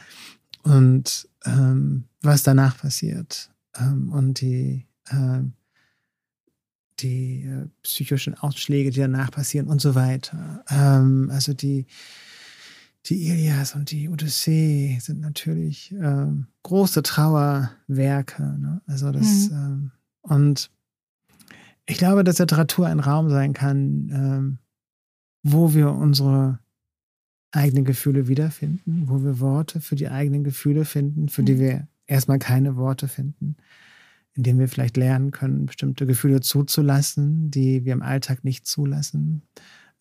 Und 0.62 1.28
ähm, 1.46 2.04
was 2.22 2.44
danach 2.44 2.78
passiert. 2.78 3.50
Ähm, 3.78 4.12
und 4.12 4.42
die, 4.42 4.86
äh, 5.10 5.42
die 7.00 7.44
äh, 7.44 7.68
psychischen 7.82 8.36
Ausschläge, 8.36 8.92
die 8.92 9.00
danach 9.00 9.32
passieren 9.32 9.68
und 9.68 9.82
so 9.82 9.96
weiter. 9.96 10.64
Ähm, 10.70 11.30
also 11.32 11.54
die, 11.54 11.88
die 13.06 13.30
Ilias 13.30 13.74
und 13.74 13.90
die 13.90 14.10
Odyssee 14.10 15.00
sind 15.02 15.22
natürlich 15.22 15.94
ähm, 15.94 16.48
große 16.64 17.04
Trauerwerke. 17.04 18.44
Ne? 18.44 18.82
Also 18.86 19.12
das, 19.12 19.50
mhm. 19.50 19.56
ähm, 19.56 19.92
und 20.22 20.70
ich 21.90 21.98
glaube, 21.98 22.24
dass 22.24 22.40
Literatur 22.40 22.88
ein 22.88 23.00
Raum 23.00 23.30
sein 23.30 23.54
kann, 23.54 24.10
ähm, 24.14 24.58
wo 25.44 25.74
wir 25.74 25.92
unsere 25.92 26.60
eigenen 27.52 27.86
Gefühle 27.86 28.28
wiederfinden, 28.28 29.04
wo 29.08 29.24
wir 29.24 29.40
Worte 29.40 29.82
für 29.82 29.96
die 29.96 30.10
eigenen 30.10 30.44
Gefühle 30.44 30.86
finden, 30.86 31.30
für 31.30 31.42
mhm. 31.42 31.46
die 31.46 31.60
wir 31.60 31.88
erstmal 32.06 32.40
keine 32.40 32.76
Worte 32.76 33.08
finden 33.08 33.56
in 34.40 34.44
dem 34.44 34.58
wir 34.58 34.70
vielleicht 34.70 34.96
lernen 34.96 35.32
können, 35.32 35.66
bestimmte 35.66 36.06
Gefühle 36.06 36.40
zuzulassen, 36.40 37.52
die 37.52 37.84
wir 37.84 37.92
im 37.92 38.02
Alltag 38.02 38.46
nicht 38.46 38.66
zulassen. 38.66 39.42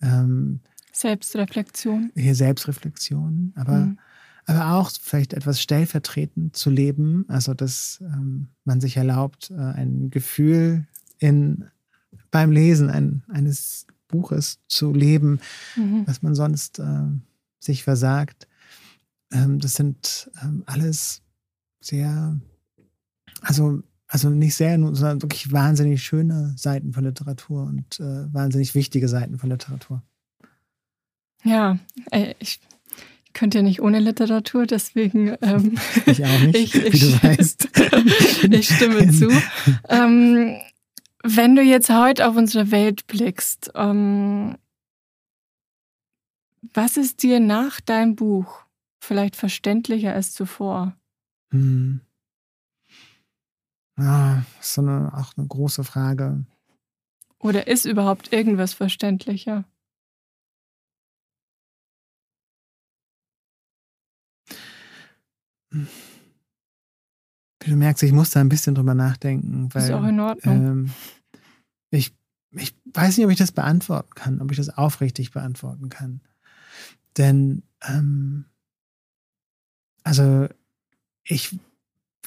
Ähm, 0.00 0.60
Selbstreflexion. 0.92 2.12
Hier 2.14 2.36
Selbstreflexion, 2.36 3.52
aber, 3.56 3.78
mhm. 3.78 3.98
aber 4.46 4.74
auch 4.74 4.92
vielleicht 4.92 5.32
etwas 5.32 5.60
stellvertretend 5.60 6.54
zu 6.54 6.70
leben, 6.70 7.24
also 7.26 7.52
dass 7.52 8.00
ähm, 8.00 8.48
man 8.64 8.80
sich 8.80 8.96
erlaubt, 8.96 9.50
äh, 9.50 9.54
ein 9.54 10.10
Gefühl 10.10 10.86
in, 11.18 11.64
beim 12.30 12.50
Lesen 12.50 12.90
ein, 12.90 13.22
eines 13.28 13.86
Buches 14.08 14.60
zu 14.68 14.92
leben, 14.92 15.40
mhm. 15.76 16.06
was 16.06 16.22
man 16.22 16.34
sonst 16.34 16.78
äh, 16.78 17.04
sich 17.58 17.84
versagt. 17.84 18.48
Ähm, 19.32 19.58
das 19.58 19.74
sind 19.74 20.30
ähm, 20.42 20.62
alles 20.66 21.22
sehr, 21.80 22.38
also 23.42 23.82
also 24.08 24.30
nicht 24.30 24.54
sehr, 24.54 24.72
sondern 24.78 25.20
wirklich 25.20 25.52
wahnsinnig 25.52 26.02
schöne 26.02 26.54
Seiten 26.56 26.94
von 26.94 27.04
Literatur 27.04 27.64
und 27.64 28.00
äh, 28.00 28.32
wahnsinnig 28.32 28.74
wichtige 28.74 29.06
Seiten 29.06 29.38
von 29.38 29.50
Literatur. 29.50 30.02
Ja, 31.44 31.78
ich 32.38 32.58
könnte 33.34 33.58
ja 33.58 33.62
nicht 33.62 33.80
ohne 33.82 34.00
Literatur, 34.00 34.66
deswegen. 34.66 35.36
Ähm, 35.42 35.78
ich 36.06 36.24
auch 36.24 36.40
nicht, 36.40 36.74
ich, 36.74 36.74
wie 36.74 36.98
du 36.98 37.22
weißt. 37.22 37.68
ich 38.50 38.74
stimme 38.74 39.12
zu. 39.12 39.28
Ähm, 39.88 40.56
wenn 41.22 41.56
du 41.56 41.62
jetzt 41.62 41.90
heute 41.90 42.28
auf 42.28 42.36
unsere 42.36 42.70
Welt 42.70 43.06
blickst, 43.06 43.72
ähm, 43.74 44.56
was 46.74 46.96
ist 46.96 47.22
dir 47.22 47.40
nach 47.40 47.80
deinem 47.80 48.16
Buch 48.16 48.64
vielleicht 49.00 49.36
verständlicher 49.36 50.12
als 50.12 50.32
zuvor? 50.32 50.96
Hm. 51.50 52.00
Das 53.96 54.44
ist 54.60 54.78
eine, 54.78 55.12
auch 55.12 55.36
eine 55.36 55.46
große 55.46 55.82
Frage. 55.82 56.44
Oder 57.40 57.66
ist 57.66 57.84
überhaupt 57.84 58.32
irgendwas 58.32 58.74
verständlicher? 58.74 59.64
Wie 65.70 65.86
du 67.68 67.76
merkst, 67.76 68.02
ich 68.02 68.12
muss 68.12 68.30
da 68.30 68.40
ein 68.40 68.48
bisschen 68.48 68.74
drüber 68.74 68.94
nachdenken. 68.94 69.68
Weil, 69.72 69.82
ist 69.84 69.90
auch 69.90 70.04
in 70.04 70.20
Ordnung. 70.20 70.66
Ähm, 70.66 70.90
ich, 71.90 72.14
ich 72.52 72.74
weiß 72.92 73.16
nicht, 73.16 73.26
ob 73.26 73.32
ich 73.32 73.38
das 73.38 73.52
beantworten 73.52 74.14
kann, 74.14 74.40
ob 74.40 74.50
ich 74.50 74.56
das 74.56 74.70
aufrichtig 74.70 75.30
beantworten 75.30 75.88
kann. 75.88 76.20
Denn, 77.16 77.62
ähm, 77.82 78.44
also, 80.04 80.48
ich 81.24 81.58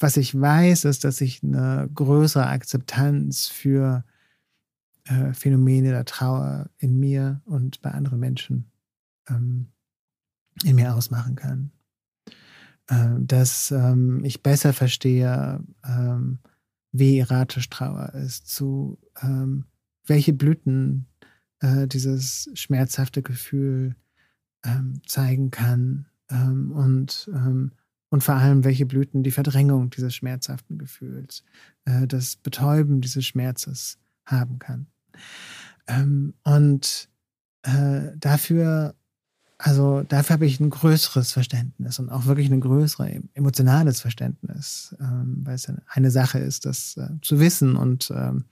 was 0.01 0.17
ich 0.17 0.39
weiß, 0.39 0.85
ist, 0.85 1.03
dass 1.03 1.21
ich 1.21 1.43
eine 1.43 1.89
größere 1.93 2.47
Akzeptanz 2.47 3.47
für 3.47 4.03
äh, 5.05 5.33
Phänomene 5.33 5.91
der 5.91 6.05
Trauer 6.05 6.69
in 6.77 6.99
mir 6.99 7.41
und 7.45 7.81
bei 7.81 7.91
anderen 7.91 8.19
Menschen 8.19 8.71
ähm, 9.29 9.67
in 10.63 10.75
mir 10.75 10.95
ausmachen 10.95 11.35
kann. 11.35 11.71
Äh, 12.91 13.15
dass 13.19 13.71
ähm, 13.71 14.23
ich 14.25 14.43
besser 14.43 14.73
verstehe, 14.73 15.63
ähm, 15.87 16.39
wie 16.91 17.19
erratisch 17.19 17.69
Trauer 17.69 18.13
ist, 18.15 18.49
zu 18.49 18.99
ähm, 19.21 19.65
welche 20.05 20.33
Blüten 20.33 21.07
äh, 21.61 21.87
dieses 21.87 22.49
schmerzhafte 22.53 23.21
Gefühl 23.21 23.95
ähm, 24.65 25.01
zeigen 25.05 25.51
kann 25.51 26.07
ähm, 26.29 26.71
und 26.71 27.29
und 28.13 28.25
vor 28.25 28.35
allem, 28.35 28.65
welche 28.65 28.85
Blüten 28.85 29.23
die 29.23 29.31
Verdrängung 29.31 29.89
dieses 29.89 30.13
schmerzhaften 30.13 30.77
Gefühls, 30.77 31.45
äh, 31.85 32.05
das 32.07 32.35
Betäuben 32.35 32.99
dieses 32.99 33.25
Schmerzes 33.25 33.99
haben 34.25 34.59
kann. 34.59 34.87
Ähm, 35.87 36.33
und 36.43 37.09
äh, 37.63 38.11
dafür, 38.17 38.95
also 39.63 40.03
dafür 40.03 40.35
habe 40.35 40.45
ich 40.45 40.59
ein 40.59 40.71
größeres 40.71 41.31
Verständnis 41.31 41.99
und 41.99 42.09
auch 42.09 42.25
wirklich 42.25 42.49
ein 42.49 42.61
größeres 42.61 43.21
emotionales 43.33 44.01
Verständnis, 44.01 44.95
ähm, 44.99 45.41
weil 45.43 45.55
es 45.55 45.71
eine 45.87 46.09
Sache 46.09 46.39
ist, 46.39 46.65
das 46.65 46.97
äh, 46.97 47.09
zu 47.21 47.39
wissen 47.39 47.75
und 47.75 48.11
ähm, 48.15 48.45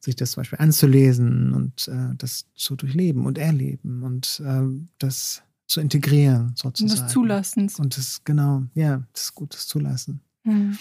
sich 0.00 0.16
das 0.16 0.32
zum 0.32 0.40
Beispiel 0.40 0.58
anzulesen 0.58 1.52
und 1.52 1.86
äh, 1.88 2.14
das 2.16 2.46
zu 2.54 2.76
durchleben 2.76 3.26
und 3.26 3.36
erleben 3.36 4.02
und 4.02 4.42
ähm, 4.44 4.88
das 4.98 5.42
zu 5.66 5.80
integrieren, 5.80 6.52
sozusagen. 6.56 6.98
Und 6.98 7.06
des 7.06 7.12
Zulassens. 7.12 7.78
Und 7.78 7.96
das, 7.96 8.24
genau, 8.24 8.64
ja, 8.74 9.02
das 9.12 9.24
ist 9.24 9.34
gutes 9.34 9.66
Zulassen. 9.66 10.20
Mhm. 10.44 10.78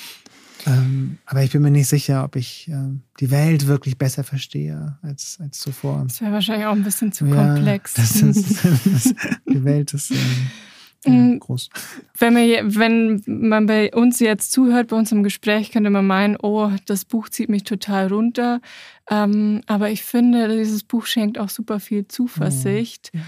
Ähm, 0.66 1.18
aber 1.26 1.44
ich 1.44 1.52
bin 1.52 1.62
mir 1.62 1.72
nicht 1.72 1.88
sicher, 1.88 2.24
ob 2.24 2.36
ich 2.36 2.68
äh, 2.70 2.74
die 3.20 3.32
Welt 3.32 3.68
wirklich 3.68 3.98
besser 3.98 4.24
verstehe 4.24 4.98
als, 5.02 5.40
als 5.42 5.60
zuvor. 5.60 6.04
Das 6.08 6.22
wäre 6.22 6.32
wahrscheinlich 6.32 6.68
auch 6.68 6.74
ein 6.76 6.84
bisschen 6.84 7.12
zu 7.12 7.26
ja, 7.26 7.54
komplex. 7.54 7.94
Das 7.96 8.22
ist, 8.22 8.64
das, 8.86 9.16
die 9.48 9.64
Welt 9.64 9.94
ist 9.94 10.14
ähm, 11.06 11.40
groß. 11.40 11.70
Wenn 12.18 12.34
man, 12.34 12.76
wenn 12.76 13.22
man 13.26 13.66
bei 13.66 13.94
uns 13.94 14.20
jetzt 14.20 14.52
zuhört, 14.52 14.90
bei 14.90 14.96
unserem 14.96 15.24
Gespräch, 15.24 15.72
könnte 15.72 15.90
man 15.90 16.06
meinen, 16.06 16.38
oh, 16.42 16.72
das 16.86 17.06
Buch 17.06 17.30
zieht 17.30 17.50
mich 17.50 17.64
total 17.64 18.08
runter. 18.08 18.62
Ähm, 19.10 19.62
aber 19.68 19.90
ich 19.90 20.04
finde, 20.04 20.56
dieses 20.58 20.84
Buch 20.84 21.06
schenkt 21.06 21.40
auch 21.40 21.50
super 21.50 21.80
viel 21.80 22.08
Zuversicht. 22.08 23.12
Oh. 23.14 23.20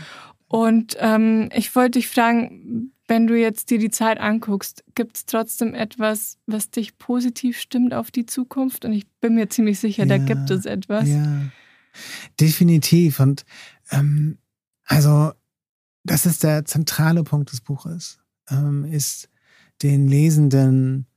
Und 0.66 0.98
ähm, 1.00 1.50
ich 1.56 1.76
wollte 1.76 1.98
dich 1.98 2.08
fragen, 2.08 2.93
wenn 3.08 3.28
du 3.28 3.38
jetzt 3.38 3.70
dir 3.70 3.80
die 3.80 3.90
Zeit 3.90 4.20
anguckst, 4.20 4.84
gibt 4.96 5.18
es 5.18 5.26
trotzdem 5.26 5.74
etwas, 5.74 6.38
was 6.46 6.70
dich 6.70 6.98
positiv 6.98 7.60
stimmt 7.60 7.94
auf 7.94 8.12
die 8.12 8.26
Zukunft? 8.26 8.86
Und 8.86 8.94
ich 8.94 9.06
bin 9.20 9.36
mir 9.36 9.50
ziemlich 9.50 9.80
sicher, 9.80 10.06
ja, 10.06 10.18
da 10.18 10.24
gibt 10.24 10.50
es 10.50 10.66
etwas. 10.66 11.10
Ja, 11.10 11.44
definitiv. 12.40 13.20
Und 13.20 13.46
ähm, 13.92 14.38
also, 14.86 15.34
das 16.04 16.26
ist 16.26 16.44
der 16.44 16.66
zentrale 16.66 17.24
Punkt 17.24 17.52
des 17.52 17.62
Buches, 17.62 18.20
ähm, 18.50 18.86
ist 18.86 19.30
den 19.82 20.08
Lesenden 20.08 21.08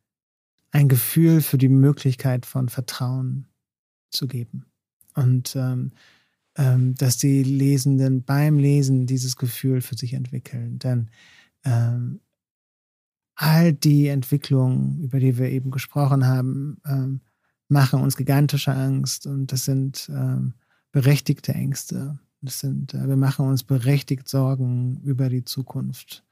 ein 0.72 0.88
Gefühl 0.88 1.40
für 1.40 1.59
die 1.59 1.68
Möglichkeit 1.68 2.46
von 2.46 2.68
Vertrauen 2.68 3.46
zu 4.11 4.27
geben. 4.27 4.66
Und 5.14 5.57
ähm, 5.57 5.92
ähm, 6.57 6.94
dass 6.94 7.18
die 7.18 7.42
Lesenden 7.42 8.22
beim 8.22 8.59
Lesen 8.59 9.07
dieses 9.07 9.37
Gefühl 9.37 9.81
für 9.81 9.96
sich 9.96 10.14
entwickeln. 10.14 10.79
Denn 10.79 11.11
ähm, 11.66 12.20
all 13.35 13.72
die 13.74 14.07
Entwicklungen, 14.07 15.00
über 15.00 15.20
die 15.20 15.37
wir 15.37 15.50
eben 15.50 15.70
gesprochen 15.70 16.26
haben, 16.26 16.81
ähm, 16.87 17.20
machen 17.68 18.00
uns 18.00 18.16
gigantische 18.16 18.72
Angst 18.72 19.26
und 19.26 19.52
das 19.52 19.64
sind 19.64 20.09
ähm, 20.11 20.55
berechtigte 20.92 21.52
Ängste. 21.52 22.18
Das 22.40 22.61
sind, 22.61 22.94
äh, 22.94 23.09
wir 23.09 23.16
machen 23.16 23.46
uns 23.46 23.64
berechtigt 23.64 24.29
Sorgen 24.29 25.00
über 25.02 25.29
die 25.29 25.44
Zukunft. 25.44 26.24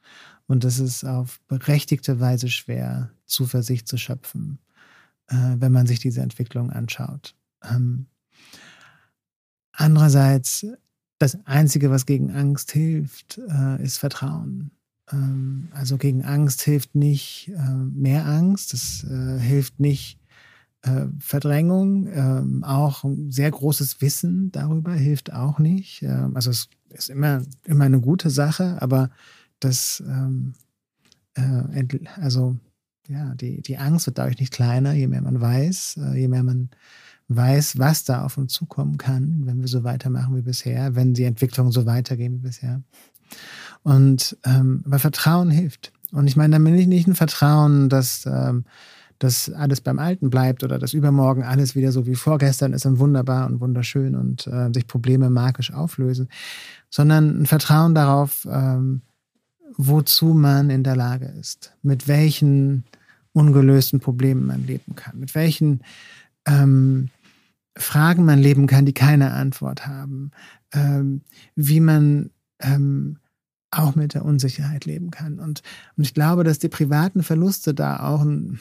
Und 0.47 0.65
es 0.65 0.79
ist 0.79 1.05
auf 1.05 1.41
berechtigte 1.49 2.21
Weise 2.21 2.49
schwer, 2.49 3.11
Zuversicht 3.27 3.89
zu 3.89 3.97
schöpfen, 3.97 4.59
äh, 5.29 5.57
wenn 5.57 5.73
man 5.73 5.87
sich 5.87 5.99
diese 5.99 6.21
Entwicklung 6.21 6.71
anschaut. 6.71 7.35
Ähm, 7.63 8.07
andererseits, 9.73 10.67
das 11.19 11.39
Einzige, 11.47 11.91
was 11.91 12.07
gegen 12.07 12.31
Angst 12.31 12.73
hilft, 12.73 13.39
äh, 13.39 13.83
ist 13.83 13.99
Vertrauen. 13.99 14.71
Ähm, 15.13 15.69
also 15.73 15.99
gegen 15.99 16.25
Angst 16.25 16.63
hilft 16.63 16.95
nicht 16.95 17.51
äh, 17.55 17.75
mehr 17.75 18.27
Angst, 18.27 18.75
es 18.75 19.05
äh, 19.05 19.39
hilft 19.39 19.81
nicht 19.81 20.19
äh, 20.83 21.07
Verdrängung, 21.19 22.09
ähm, 22.13 22.65
auch 22.65 23.05
ein 23.05 23.31
sehr 23.31 23.51
großes 23.51 24.01
Wissen 24.01 24.51
darüber 24.53 24.93
hilft 24.95 25.33
auch 25.33 25.59
nicht. 25.59 26.03
Ähm, 26.03 26.35
also 26.35 26.51
es 26.51 26.69
ist 26.91 27.11
immer, 27.11 27.43
immer 27.65 27.85
eine 27.85 28.01
gute 28.01 28.31
Sache, 28.31 28.81
aber 28.81 29.11
das, 29.61 30.03
also 32.21 32.57
ja, 33.09 33.35
die, 33.35 33.63
die 33.63 33.79
Angst 33.79 34.07
wird 34.07 34.19
dadurch 34.19 34.39
nicht 34.39 34.53
kleiner, 34.53 34.93
je 34.93 35.07
mehr 35.07 35.23
man 35.23 35.41
weiß, 35.41 35.99
je 36.15 36.29
mehr 36.29 36.43
man 36.43 36.69
weiß, 37.29 37.79
was 37.79 38.05
da 38.05 38.25
auf 38.25 38.37
uns 38.37 38.53
zukommen 38.53 38.99
kann, 38.99 39.47
wenn 39.47 39.61
wir 39.61 39.69
so 39.69 39.85
weitermachen 39.85 40.37
wie 40.37 40.43
bisher, 40.43 40.95
wenn 40.97 41.15
die 41.15 41.25
Entwicklungen 41.25 41.73
so 41.73 41.87
weitergehen 41.87 42.35
wie 42.35 42.47
bisher. 42.47 42.83
Und 43.85 44.37
ähm, 44.45 44.83
aber 44.87 44.99
Vertrauen 44.99 45.51
hilft. 45.51 45.93
Und 46.11 46.27
ich 46.27 46.37
meine 46.37 46.53
damit 46.53 46.89
nicht 46.89 47.07
ein 47.07 47.15
Vertrauen, 47.15 47.89
dass, 47.89 48.25
ähm, 48.27 48.65
dass 49.19 49.53
alles 49.53 49.81
beim 49.81 49.99
Alten 49.99 50.31
bleibt 50.31 50.65
oder 50.65 50.79
dass 50.79 50.95
übermorgen 50.95 51.43
alles 51.43 51.77
wieder 51.77 51.93
so 51.93 52.07
wie 52.07 52.15
vorgestern 52.15 52.73
ist 52.73 52.87
und 52.87 52.99
wunderbar 52.99 53.47
und 53.47 53.61
wunderschön 53.61 54.17
und 54.17 54.47
äh, 54.47 54.71
sich 54.73 54.87
Probleme 54.87 55.29
magisch 55.29 55.73
auflösen, 55.73 56.29
sondern 56.89 57.43
ein 57.43 57.47
Vertrauen 57.47 57.95
darauf, 57.95 58.49
ähm, 58.51 59.03
wozu 59.77 60.27
man 60.27 60.71
in 60.71 60.83
der 60.83 60.97
Lage 60.97 61.27
ist, 61.27 61.73
mit 61.83 62.09
welchen 62.09 62.85
ungelösten 63.33 64.01
Problemen 64.01 64.47
man 64.47 64.67
leben 64.67 64.95
kann, 64.95 65.19
mit 65.19 65.35
welchen 65.35 65.83
ähm, 66.47 67.11
Fragen 67.77 68.25
man 68.25 68.39
leben 68.39 68.67
kann, 68.67 68.87
die 68.87 68.95
keine 68.95 69.33
Antwort 69.33 69.87
haben, 69.87 70.31
ähm, 70.73 71.23
wie 71.57 71.81
man 71.81 72.31
ähm, 72.61 73.19
auch 73.79 73.95
mit 73.95 74.15
der 74.15 74.25
Unsicherheit 74.25 74.85
leben 74.85 75.11
kann. 75.11 75.39
Und, 75.39 75.63
und 75.97 76.05
ich 76.05 76.15
glaube, 76.15 76.45
dass 76.45 76.59
die 76.59 76.69
privaten 76.69 77.23
Verluste 77.23 77.75
da 77.75 78.01
auch 78.01 78.23
ein, 78.23 78.61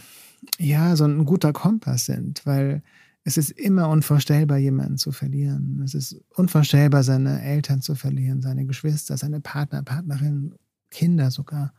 ja, 0.60 0.96
so 0.96 1.06
ein 1.06 1.26
guter 1.26 1.54
Kompass 1.54 2.06
sind, 2.06 2.46
weil 2.46 2.84
es 3.24 3.38
ist 3.38 3.52
immer 3.52 3.90
unvorstellbar, 3.90 4.58
jemanden 4.58 4.98
zu 4.98 5.12
verlieren. 5.12 5.82
Es 5.84 5.94
ist 5.94 6.20
unvorstellbar, 6.36 7.04
seine 7.04 7.42
Eltern 7.42 7.82
zu 7.82 7.96
verlieren, 7.96 8.42
seine 8.42 8.66
Geschwister, 8.66 9.16
seine 9.18 9.40
Partner, 9.40 9.82
Partnerin, 9.82 10.56
Kinder 10.92 11.32
sogar. 11.32 11.74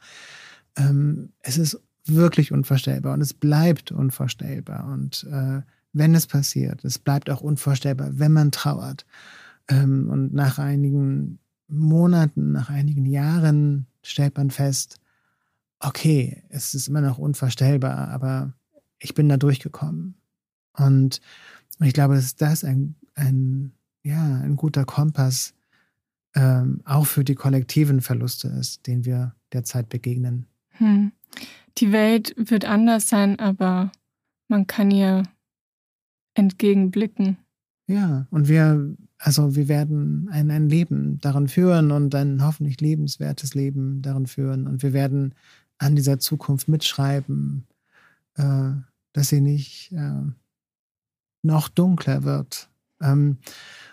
Ähm, 0.76 1.32
es 1.40 1.58
ist 1.58 1.80
wirklich 2.06 2.52
unvorstellbar 2.52 3.14
und 3.14 3.20
es 3.20 3.34
bleibt 3.34 3.92
unvorstellbar. 3.92 4.86
Und 4.86 5.26
äh, 5.30 5.60
wenn 5.92 6.14
es 6.14 6.26
passiert, 6.26 6.84
es 6.84 6.98
bleibt 6.98 7.30
auch 7.30 7.40
unvorstellbar, 7.42 8.18
wenn 8.18 8.32
man 8.32 8.50
trauert. 8.50 9.04
Ähm, 9.68 10.08
und 10.10 10.32
nach 10.34 10.58
einigen 10.58 11.38
Monaten, 11.68 12.52
nach 12.52 12.70
einigen 12.70 13.06
Jahren 13.06 13.86
stellt 14.02 14.36
man 14.36 14.50
fest, 14.50 15.00
okay, 15.80 16.42
es 16.48 16.74
ist 16.74 16.88
immer 16.88 17.00
noch 17.00 17.18
unvorstellbar, 17.18 18.08
aber 18.08 18.52
ich 18.98 19.14
bin 19.14 19.28
da 19.28 19.36
durchgekommen. 19.36 20.14
Und 20.76 21.20
ich 21.80 21.92
glaube, 21.92 22.14
dass 22.14 22.36
das 22.36 22.64
ein, 22.64 22.94
ein, 23.14 23.72
ja, 24.02 24.40
ein 24.40 24.56
guter 24.56 24.84
Kompass 24.84 25.54
ähm, 26.34 26.80
auch 26.84 27.06
für 27.06 27.24
die 27.24 27.34
kollektiven 27.34 28.00
Verluste 28.00 28.48
ist, 28.48 28.86
denen 28.86 29.04
wir 29.04 29.34
derzeit 29.52 29.88
begegnen. 29.88 30.46
Hm. 30.70 31.12
Die 31.78 31.92
Welt 31.92 32.34
wird 32.36 32.64
anders 32.64 33.08
sein, 33.08 33.38
aber 33.38 33.92
man 34.48 34.66
kann 34.66 34.90
ihr 34.90 35.24
entgegenblicken. 36.34 37.38
Ja, 37.86 38.26
und 38.30 38.48
wir 38.48 38.96
also 39.24 39.56
wir 39.56 39.68
werden 39.68 40.28
ein, 40.30 40.50
ein 40.50 40.68
Leben 40.68 41.18
darin 41.22 41.48
führen 41.48 41.92
und 41.92 42.14
ein 42.14 42.44
hoffentlich 42.44 42.78
lebenswertes 42.82 43.54
Leben 43.54 44.02
darin 44.02 44.26
führen. 44.26 44.66
Und 44.66 44.82
wir 44.82 44.92
werden 44.92 45.34
an 45.78 45.96
dieser 45.96 46.18
Zukunft 46.18 46.68
mitschreiben, 46.68 47.66
äh, 48.36 48.72
dass 49.14 49.30
sie 49.30 49.40
nicht 49.40 49.92
äh, 49.92 50.22
noch 51.42 51.70
dunkler 51.70 52.24
wird. 52.24 52.68
Ähm, 53.00 53.38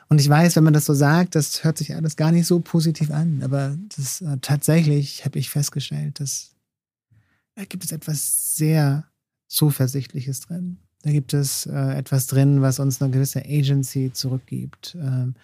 und 0.09 0.19
ich 0.19 0.27
weiß, 0.27 0.57
wenn 0.57 0.65
man 0.65 0.73
das 0.73 0.85
so 0.85 0.93
sagt, 0.93 1.35
das 1.35 1.63
hört 1.63 1.77
sich 1.77 1.95
alles 1.95 2.17
gar 2.17 2.33
nicht 2.33 2.45
so 2.45 2.59
positiv 2.59 3.09
an. 3.09 3.41
Aber 3.41 3.77
das 3.95 4.19
äh, 4.19 4.37
tatsächlich 4.41 5.23
habe 5.23 5.39
ich 5.39 5.49
festgestellt, 5.49 6.19
dass 6.19 6.55
da 7.55 7.63
gibt 7.63 7.85
es 7.85 7.93
etwas 7.93 8.57
sehr 8.57 9.05
Zuversichtliches 9.47 10.41
drin. 10.41 10.77
Da 11.03 11.11
gibt 11.11 11.33
es 11.33 11.65
äh, 11.65 11.97
etwas 11.97 12.27
drin, 12.27 12.61
was 12.61 12.79
uns 12.79 13.01
eine 13.01 13.11
gewisse 13.11 13.43
Agency 13.43 14.11
zurückgibt. 14.13 14.95
Ähm, 14.99 15.35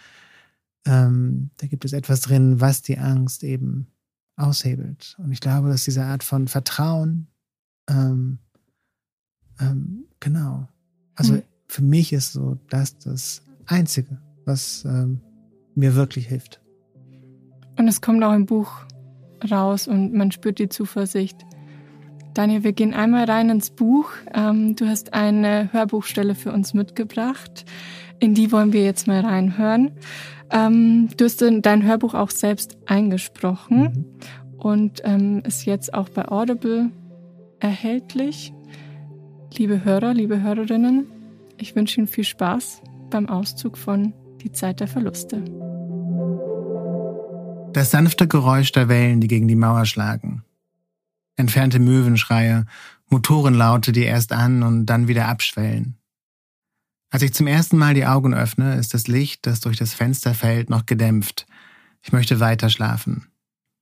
ähm, 0.85 1.49
da 1.57 1.67
gibt 1.67 1.83
es 1.85 1.93
etwas 1.93 2.21
drin, 2.21 2.61
was 2.61 2.81
die 2.81 2.97
Angst 2.97 3.43
eben 3.43 3.87
aushebelt. 4.35 5.15
Und 5.19 5.31
ich 5.31 5.41
glaube, 5.41 5.69
dass 5.69 5.83
diese 5.83 6.03
Art 6.03 6.23
von 6.23 6.47
Vertrauen, 6.47 7.27
ähm, 7.89 8.37
ähm 9.59 10.05
genau, 10.19 10.67
also 11.15 11.35
hm. 11.35 11.43
für 11.67 11.81
mich 11.81 12.13
ist 12.13 12.33
so 12.33 12.57
das 12.69 12.97
das 12.99 13.41
Einzige, 13.65 14.21
was 14.45 14.85
ähm, 14.85 15.21
mir 15.75 15.95
wirklich 15.95 16.27
hilft. 16.27 16.61
Und 17.77 17.87
es 17.87 18.01
kommt 18.01 18.23
auch 18.23 18.33
im 18.33 18.45
Buch 18.45 18.71
raus 19.51 19.87
und 19.87 20.13
man 20.13 20.31
spürt 20.31 20.59
die 20.59 20.69
Zuversicht. 20.69 21.37
Daniel, 22.37 22.63
wir 22.63 22.73
gehen 22.73 22.93
einmal 22.93 23.23
rein 23.23 23.49
ins 23.49 23.71
Buch. 23.71 24.11
Ähm, 24.31 24.75
du 24.75 24.87
hast 24.87 25.15
eine 25.15 25.73
Hörbuchstelle 25.73 26.35
für 26.35 26.51
uns 26.51 26.75
mitgebracht. 26.75 27.65
In 28.19 28.35
die 28.35 28.51
wollen 28.51 28.73
wir 28.73 28.83
jetzt 28.83 29.07
mal 29.07 29.21
reinhören. 29.21 29.93
Ähm, 30.51 31.09
du 31.17 31.25
hast 31.25 31.41
dein 31.41 31.83
Hörbuch 31.83 32.13
auch 32.13 32.29
selbst 32.29 32.77
eingesprochen 32.85 33.79
mhm. 33.79 34.59
und 34.59 35.01
ähm, 35.03 35.41
ist 35.47 35.65
jetzt 35.65 35.95
auch 35.95 36.09
bei 36.09 36.27
Audible 36.27 36.91
erhältlich. 37.59 38.53
Liebe 39.57 39.83
Hörer, 39.83 40.13
liebe 40.13 40.39
Hörerinnen, 40.39 41.07
ich 41.57 41.75
wünsche 41.75 41.99
Ihnen 41.99 42.07
viel 42.07 42.23
Spaß 42.23 42.83
beim 43.09 43.29
Auszug 43.29 43.79
von 43.79 44.13
Die 44.43 44.51
Zeit 44.51 44.79
der 44.79 44.87
Verluste. 44.87 45.43
Das 47.73 47.89
sanfte 47.89 48.27
Geräusch 48.27 48.71
der 48.73 48.89
Wellen, 48.89 49.21
die 49.21 49.27
gegen 49.27 49.47
die 49.47 49.55
Mauer 49.55 49.85
schlagen 49.85 50.43
entfernte 51.37 51.79
Möwenschreie, 51.79 52.65
Motorenlaute, 53.09 53.93
die 53.93 54.03
erst 54.03 54.33
an 54.33 54.63
und 54.63 54.85
dann 54.85 55.07
wieder 55.07 55.27
abschwellen. 55.27 55.97
Als 57.09 57.23
ich 57.23 57.33
zum 57.33 57.47
ersten 57.47 57.77
Mal 57.77 57.93
die 57.93 58.05
Augen 58.05 58.33
öffne, 58.33 58.75
ist 58.75 58.93
das 58.93 59.07
Licht, 59.07 59.45
das 59.45 59.61
durch 59.61 59.77
das 59.77 59.93
Fenster 59.93 60.33
fällt, 60.33 60.69
noch 60.69 60.85
gedämpft. 60.85 61.47
Ich 62.01 62.11
möchte 62.11 62.39
weiter 62.39 62.69
schlafen. 62.69 63.27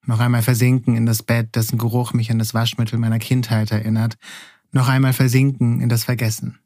noch 0.08 0.20
einmal 0.20 0.44
versinken 0.44 0.96
in 0.96 1.08
das 1.08 1.24
Bett, 1.24 1.56
dessen 1.56 1.80
Geruch 1.80 2.14
mich 2.14 2.30
an 2.30 2.38
das 2.38 2.54
Waschmittel 2.54 3.00
meiner 3.00 3.18
Kindheit 3.18 3.72
erinnert, 3.72 4.20
noch 4.72 4.88
einmal 4.88 5.14
versinken 5.14 5.82
in 5.82 5.90
das 5.90 6.04
Vergessen. 6.04 6.60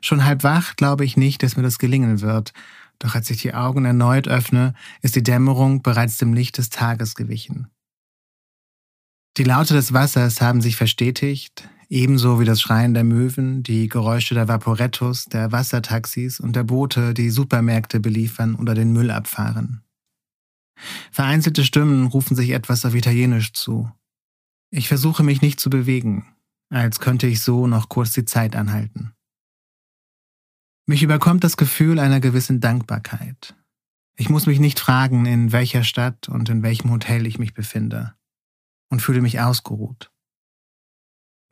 Schon 0.00 0.24
halb 0.24 0.42
wach 0.42 0.76
glaube 0.76 1.04
ich 1.04 1.18
nicht, 1.18 1.42
dass 1.42 1.56
mir 1.56 1.62
das 1.62 1.78
gelingen 1.78 2.22
wird, 2.22 2.54
doch 2.98 3.14
als 3.14 3.28
ich 3.28 3.42
die 3.42 3.52
Augen 3.52 3.84
erneut 3.84 4.26
öffne, 4.26 4.72
ist 5.02 5.16
die 5.16 5.22
Dämmerung 5.22 5.82
bereits 5.82 6.16
dem 6.16 6.32
Licht 6.32 6.56
des 6.56 6.70
Tages 6.70 7.14
gewichen. 7.14 7.68
Die 9.36 9.44
Laute 9.44 9.74
des 9.74 9.92
Wassers 9.92 10.40
haben 10.40 10.62
sich 10.62 10.76
verstetigt, 10.76 11.68
ebenso 11.90 12.40
wie 12.40 12.46
das 12.46 12.58
Schreien 12.58 12.94
der 12.94 13.04
Möwen, 13.04 13.62
die 13.62 13.86
Geräusche 13.86 14.34
der 14.34 14.48
Vaporettos, 14.48 15.26
der 15.26 15.52
Wassertaxis 15.52 16.40
und 16.40 16.56
der 16.56 16.64
Boote, 16.64 17.12
die 17.12 17.28
Supermärkte 17.28 18.00
beliefern 18.00 18.54
oder 18.54 18.74
den 18.74 18.94
Müll 18.94 19.10
abfahren. 19.10 19.82
Vereinzelte 21.10 21.64
Stimmen 21.64 22.06
rufen 22.06 22.34
sich 22.34 22.50
etwas 22.50 22.86
auf 22.86 22.94
Italienisch 22.94 23.52
zu. 23.52 23.92
Ich 24.70 24.88
versuche 24.88 25.22
mich 25.22 25.42
nicht 25.42 25.60
zu 25.60 25.68
bewegen, 25.68 26.26
als 26.70 26.98
könnte 26.98 27.26
ich 27.26 27.42
so 27.42 27.66
noch 27.66 27.90
kurz 27.90 28.12
die 28.12 28.24
Zeit 28.24 28.56
anhalten. 28.56 29.12
Mich 30.86 31.02
überkommt 31.02 31.44
das 31.44 31.58
Gefühl 31.58 31.98
einer 31.98 32.20
gewissen 32.20 32.60
Dankbarkeit. 32.60 33.54
Ich 34.16 34.30
muss 34.30 34.46
mich 34.46 34.60
nicht 34.60 34.80
fragen, 34.80 35.26
in 35.26 35.52
welcher 35.52 35.84
Stadt 35.84 36.26
und 36.30 36.48
in 36.48 36.62
welchem 36.62 36.90
Hotel 36.90 37.26
ich 37.26 37.38
mich 37.38 37.52
befinde 37.52 38.14
und 38.88 39.00
fühle 39.00 39.20
mich 39.20 39.40
ausgeruht. 39.40 40.10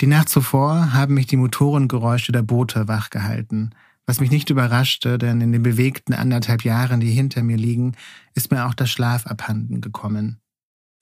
Die 0.00 0.06
Nacht 0.06 0.28
zuvor 0.28 0.92
haben 0.92 1.14
mich 1.14 1.26
die 1.26 1.36
Motorengeräusche 1.36 2.32
der 2.32 2.42
Boote 2.42 2.88
wachgehalten, 2.88 3.74
was 4.06 4.20
mich 4.20 4.30
nicht 4.30 4.50
überraschte, 4.50 5.18
denn 5.18 5.40
in 5.40 5.52
den 5.52 5.62
bewegten 5.62 6.12
anderthalb 6.12 6.62
Jahren, 6.62 7.00
die 7.00 7.10
hinter 7.10 7.42
mir 7.42 7.56
liegen, 7.56 7.96
ist 8.34 8.50
mir 8.50 8.66
auch 8.66 8.74
der 8.74 8.86
Schlaf 8.86 9.26
abhanden 9.26 9.80
gekommen. 9.80 10.40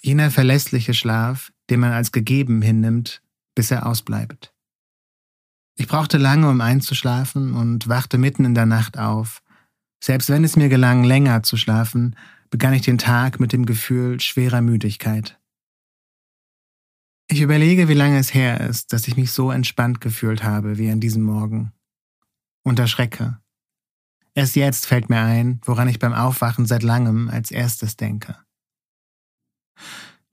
Jener 0.00 0.30
verlässliche 0.30 0.94
Schlaf, 0.94 1.52
den 1.70 1.80
man 1.80 1.92
als 1.92 2.12
gegeben 2.12 2.62
hinnimmt, 2.62 3.22
bis 3.54 3.70
er 3.70 3.86
ausbleibt. 3.86 4.52
Ich 5.76 5.88
brauchte 5.88 6.18
lange, 6.18 6.48
um 6.48 6.60
einzuschlafen 6.60 7.54
und 7.54 7.88
wachte 7.88 8.18
mitten 8.18 8.44
in 8.44 8.54
der 8.54 8.66
Nacht 8.66 8.98
auf. 8.98 9.42
Selbst 10.02 10.28
wenn 10.28 10.44
es 10.44 10.56
mir 10.56 10.68
gelang, 10.68 11.02
länger 11.02 11.42
zu 11.42 11.56
schlafen, 11.56 12.14
begann 12.50 12.74
ich 12.74 12.82
den 12.82 12.98
Tag 12.98 13.40
mit 13.40 13.52
dem 13.52 13.66
Gefühl 13.66 14.20
schwerer 14.20 14.60
Müdigkeit. 14.60 15.40
Ich 17.28 17.40
überlege, 17.40 17.88
wie 17.88 17.94
lange 17.94 18.18
es 18.18 18.34
her 18.34 18.60
ist, 18.60 18.92
dass 18.92 19.08
ich 19.08 19.16
mich 19.16 19.32
so 19.32 19.50
entspannt 19.50 20.00
gefühlt 20.00 20.44
habe 20.44 20.78
wie 20.78 20.90
an 20.90 21.00
diesem 21.00 21.22
Morgen. 21.22 21.72
Und 22.64 22.78
erschrecke. 22.78 23.40
Erst 24.34 24.56
jetzt 24.56 24.86
fällt 24.86 25.10
mir 25.10 25.20
ein, 25.20 25.60
woran 25.64 25.88
ich 25.88 25.98
beim 25.98 26.12
Aufwachen 26.12 26.66
seit 26.66 26.82
langem 26.82 27.28
als 27.28 27.50
erstes 27.50 27.96
denke. 27.96 28.36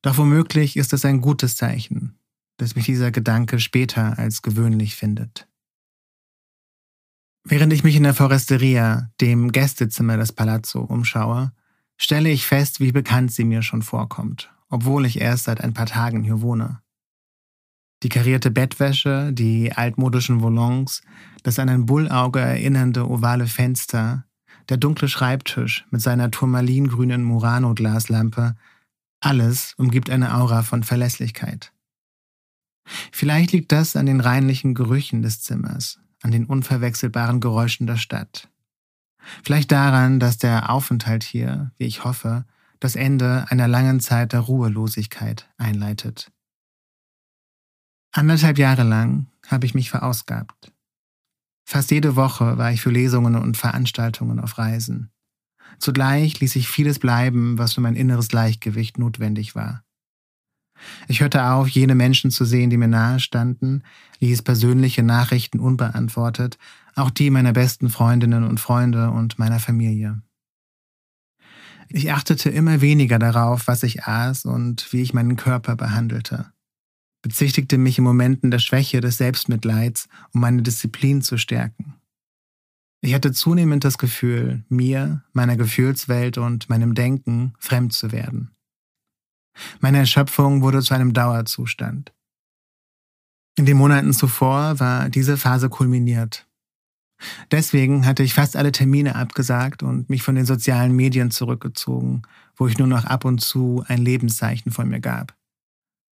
Doch 0.02 0.17
womöglich 0.17 0.78
ist 0.78 0.93
es 0.93 1.04
ein 1.04 1.21
gutes 1.21 1.58
Zeichen, 1.58 2.17
dass 2.58 2.75
mich 2.75 2.86
dieser 2.86 3.12
Gedanke 3.12 3.60
später 3.60 4.17
als 4.17 4.41
gewöhnlich 4.41 4.95
findet. 4.95 5.47
Während 7.43 7.73
ich 7.73 7.84
mich 7.84 7.95
in 7.95 8.04
der 8.04 8.13
Foresteria, 8.13 9.12
dem 9.19 9.52
Gästezimmer 9.52 10.17
des 10.17 10.32
Palazzo, 10.32 10.82
umschaue, 10.82 11.52
stelle 11.97 12.30
ich 12.30 12.45
fest, 12.45 12.80
wie 12.80 12.91
bekannt 12.91 13.34
sie 13.34 13.43
mir 13.43 13.63
schon 13.63 13.82
vorkommt, 13.82 14.54
obwohl 14.69 15.05
ich 15.05 15.19
erst 15.19 15.45
seit 15.45 15.62
ein 15.62 15.73
paar 15.73 15.86
Tagen 15.86 16.23
hier 16.23 16.41
wohne. 16.41 16.82
Die 18.01 18.10
karierte 18.10 18.49
Bettwäsche, 18.49 19.34
die 19.34 19.73
altmodischen 19.73 20.41
Volants, 20.41 21.01
das 21.43 21.60
an 21.60 21.69
ein 21.69 21.86
Bullauge 21.86 22.39
erinnernde 22.39 23.10
ovale 23.10 23.47
Fenster, 23.47 24.25
der 24.69 24.77
dunkle 24.77 25.10
Schreibtisch 25.10 25.86
mit 25.89 26.01
seiner 26.01 26.32
turmalingrünen 26.32 27.23
Murano-Glaslampe, 27.23 28.55
alles 29.19 29.73
umgibt 29.77 30.10
eine 30.10 30.34
Aura 30.36 30.63
von 30.63 30.84
Verlässlichkeit. 30.84 31.73
Vielleicht 33.12 33.51
liegt 33.51 33.71
das 33.71 33.95
an 33.95 34.05
den 34.05 34.21
reinlichen 34.21 34.75
Gerüchen 34.75 35.21
des 35.21 35.41
Zimmers, 35.41 35.99
an 36.21 36.32
den 36.32 36.45
unverwechselbaren 36.45 37.41
Geräuschen 37.41 37.86
der 37.86 37.97
Stadt. 37.97 38.49
Vielleicht 39.43 39.71
daran, 39.71 40.19
dass 40.19 40.38
der 40.38 40.69
Aufenthalt 40.69 41.23
hier, 41.23 41.71
wie 41.77 41.86
ich 41.86 42.03
hoffe, 42.03 42.45
das 42.79 42.95
Ende 42.95 43.45
einer 43.49 43.67
langen 43.67 43.99
Zeit 43.99 44.33
der 44.33 44.41
Ruhelosigkeit 44.41 45.49
einleitet. 45.57 46.31
Anderthalb 48.11 48.57
Jahre 48.57 48.83
lang 48.83 49.27
habe 49.47 49.65
ich 49.65 49.75
mich 49.75 49.89
verausgabt. 49.89 50.71
Fast 51.65 51.91
jede 51.91 52.15
Woche 52.15 52.57
war 52.57 52.71
ich 52.71 52.81
für 52.81 52.89
Lesungen 52.89 53.35
und 53.35 53.55
Veranstaltungen 53.55 54.39
auf 54.39 54.57
Reisen. 54.57 55.11
Zugleich 55.77 56.39
ließ 56.39 56.55
ich 56.55 56.67
vieles 56.67 56.97
bleiben, 56.97 57.57
was 57.59 57.73
für 57.73 57.81
mein 57.81 57.95
inneres 57.95 58.27
Gleichgewicht 58.27 58.97
notwendig 58.97 59.53
war. 59.53 59.83
Ich 61.07 61.21
hörte 61.21 61.43
auf, 61.43 61.67
jene 61.67 61.93
Menschen 61.93 62.31
zu 62.31 62.45
sehen, 62.45 62.69
die 62.69 62.77
mir 62.77 62.87
nahe 62.87 63.19
standen, 63.19 63.83
ließ 64.19 64.41
persönliche 64.41 65.03
Nachrichten 65.03 65.59
unbeantwortet, 65.59 66.57
auch 66.95 67.09
die 67.09 67.29
meiner 67.29 67.53
besten 67.53 67.89
Freundinnen 67.89 68.43
und 68.43 68.59
Freunde 68.59 69.11
und 69.11 69.37
meiner 69.37 69.59
Familie. 69.59 70.21
Ich 71.89 72.12
achtete 72.12 72.49
immer 72.49 72.82
weniger 72.82 73.19
darauf, 73.19 73.67
was 73.67 73.84
ich 73.84 74.04
aß 74.04 74.45
und 74.45 74.91
wie 74.93 75.02
ich 75.02 75.13
meinen 75.13 75.36
Körper 75.36 75.75
behandelte 75.75 76.52
bezichtigte 77.21 77.78
mich 77.78 77.97
in 77.97 78.04
Momenten 78.04 78.52
der 78.52 78.60
Schwäche 78.60 79.02
des 79.02 79.17
Selbstmitleids, 79.17 80.08
um 80.34 80.41
meine 80.41 80.62
Disziplin 80.62 81.21
zu 81.21 81.38
stärken. 81.38 81.95
Ich 83.02 83.13
hatte 83.13 83.32
zunehmend 83.32 83.84
das 83.84 83.97
Gefühl, 83.97 84.65
mir, 84.67 85.23
meiner 85.32 85.56
Gefühlswelt 85.56 86.38
und 86.38 86.69
meinem 86.69 86.95
Denken 86.95 87.54
fremd 87.60 87.93
zu 87.93 88.12
werden. 88.12 88.52
Meine 89.80 89.99
Erschöpfung 89.99 90.62
wurde 90.62 90.82
zu 90.82 90.93
einem 90.93 91.13
Dauerzustand. 91.13 92.13
In 93.58 93.65
den 93.65 93.78
Monaten 93.78 94.13
zuvor 94.13 94.80
war 94.80 95.10
diese 95.10 95.38
Phase 95.38 95.69
kulminiert. 95.69 96.48
Deswegen 97.51 98.05
hatte 98.05 98.23
ich 98.23 98.34
fast 98.34 98.55
alle 98.55 98.71
Termine 98.71 99.15
abgesagt 99.15 99.84
und 99.84 100.10
mich 100.10 100.23
von 100.23 100.36
den 100.36 100.45
sozialen 100.45 100.95
Medien 100.95 101.32
zurückgezogen, 101.32 102.21
wo 102.55 102.67
ich 102.67 102.77
nur 102.77 102.88
noch 102.88 103.05
ab 103.05 103.25
und 103.25 103.39
zu 103.39 103.84
ein 103.88 103.99
Lebenszeichen 103.99 104.71
von 104.71 104.88
mir 104.88 104.99
gab. 104.99 105.36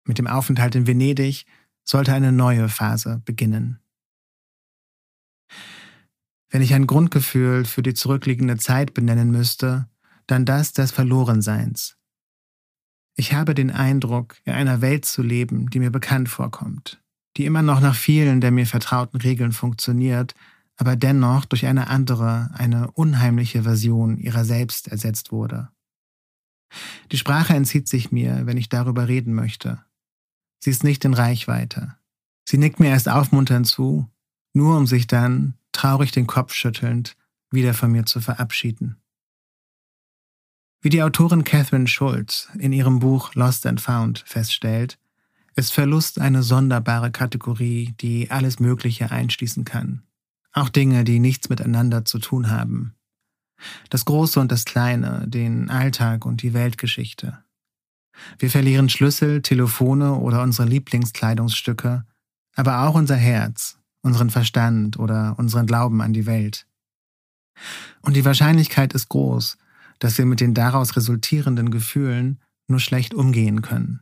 Mit 0.05 0.17
dem 0.17 0.27
Aufenthalt 0.27 0.75
in 0.75 0.87
Venedig 0.87 1.45
sollte 1.83 2.13
eine 2.13 2.31
neue 2.31 2.69
Phase 2.69 3.21
beginnen. 3.25 3.79
Wenn 6.49 6.61
ich 6.61 6.73
ein 6.73 6.87
Grundgefühl 6.87 7.65
für 7.65 7.83
die 7.83 7.93
zurückliegende 7.93 8.57
Zeit 8.57 8.93
benennen 8.93 9.31
müsste, 9.31 9.87
dann 10.27 10.45
das 10.45 10.73
des 10.73 10.91
Verlorenseins. 10.91 11.97
Ich 13.15 13.33
habe 13.33 13.53
den 13.53 13.71
Eindruck, 13.71 14.37
in 14.45 14.53
einer 14.53 14.81
Welt 14.81 15.05
zu 15.05 15.23
leben, 15.23 15.69
die 15.69 15.79
mir 15.79 15.89
bekannt 15.89 16.29
vorkommt, 16.29 17.01
die 17.35 17.45
immer 17.45 17.63
noch 17.63 17.79
nach 17.79 17.95
vielen 17.95 18.41
der 18.41 18.51
mir 18.51 18.67
vertrauten 18.67 19.19
Regeln 19.19 19.51
funktioniert, 19.51 20.35
aber 20.77 20.95
dennoch 20.95 21.45
durch 21.45 21.65
eine 21.65 21.87
andere, 21.87 22.51
eine 22.53 22.91
unheimliche 22.91 23.63
Version 23.63 24.17
ihrer 24.17 24.45
selbst 24.45 24.87
ersetzt 24.87 25.31
wurde. 25.31 25.69
Die 27.11 27.17
Sprache 27.17 27.53
entzieht 27.53 27.87
sich 27.87 28.11
mir, 28.11 28.45
wenn 28.45 28.57
ich 28.57 28.69
darüber 28.69 29.07
reden 29.07 29.33
möchte. 29.33 29.83
Sie 30.59 30.69
ist 30.69 30.83
nicht 30.83 31.03
in 31.05 31.13
Reichweite. 31.13 31.95
Sie 32.47 32.57
nickt 32.57 32.79
mir 32.79 32.89
erst 32.89 33.09
aufmunternd 33.09 33.67
zu, 33.67 34.09
nur 34.53 34.77
um 34.77 34.87
sich 34.87 35.07
dann, 35.07 35.55
traurig 35.71 36.11
den 36.11 36.27
Kopf 36.27 36.53
schüttelnd, 36.53 37.15
wieder 37.51 37.73
von 37.73 37.91
mir 37.91 38.05
zu 38.05 38.21
verabschieden. 38.21 38.97
Wie 40.81 40.89
die 40.89 41.01
Autorin 41.01 41.43
Catherine 41.43 41.87
Schultz 41.87 42.49
in 42.57 42.71
ihrem 42.71 42.99
Buch 42.99 43.33
Lost 43.35 43.65
and 43.65 43.81
Found 43.81 44.19
feststellt, 44.25 44.99
ist 45.55 45.73
Verlust 45.73 46.19
eine 46.19 46.43
sonderbare 46.43 47.11
Kategorie, 47.11 47.95
die 47.99 48.29
alles 48.29 48.59
Mögliche 48.59 49.09
einschließen 49.09 49.65
kann. 49.65 50.06
Auch 50.53 50.69
Dinge, 50.69 51.03
die 51.03 51.19
nichts 51.19 51.49
miteinander 51.49 52.05
zu 52.05 52.19
tun 52.19 52.49
haben. 52.49 52.95
Das 53.89 54.05
Große 54.05 54.39
und 54.39 54.51
das 54.51 54.65
Kleine, 54.65 55.25
den 55.27 55.69
Alltag 55.69 56.25
und 56.25 56.41
die 56.41 56.53
Weltgeschichte. 56.53 57.43
Wir 58.39 58.49
verlieren 58.49 58.89
Schlüssel, 58.89 59.41
Telefone 59.41 60.15
oder 60.15 60.41
unsere 60.41 60.67
Lieblingskleidungsstücke, 60.67 62.05
aber 62.55 62.83
auch 62.83 62.95
unser 62.95 63.15
Herz, 63.15 63.77
unseren 64.01 64.29
Verstand 64.29 64.97
oder 64.97 65.35
unseren 65.37 65.67
Glauben 65.67 66.01
an 66.01 66.13
die 66.13 66.25
Welt. 66.25 66.65
Und 68.01 68.15
die 68.15 68.25
Wahrscheinlichkeit 68.25 68.93
ist 68.93 69.09
groß, 69.09 69.57
dass 69.99 70.17
wir 70.17 70.25
mit 70.25 70.39
den 70.39 70.53
daraus 70.53 70.95
resultierenden 70.95 71.71
Gefühlen 71.71 72.39
nur 72.67 72.79
schlecht 72.79 73.13
umgehen 73.13 73.61
können. 73.61 74.01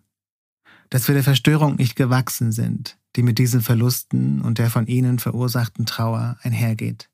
Dass 0.90 1.08
wir 1.08 1.16
der 1.16 1.24
Verstörung 1.24 1.76
nicht 1.76 1.96
gewachsen 1.96 2.52
sind, 2.52 2.98
die 3.16 3.24
mit 3.24 3.38
diesen 3.38 3.62
Verlusten 3.62 4.42
und 4.42 4.58
der 4.58 4.70
von 4.70 4.88
ihnen 4.88 5.20
verursachten 5.20 5.86
Trauer 5.86 6.38
einhergeht. 6.42 7.10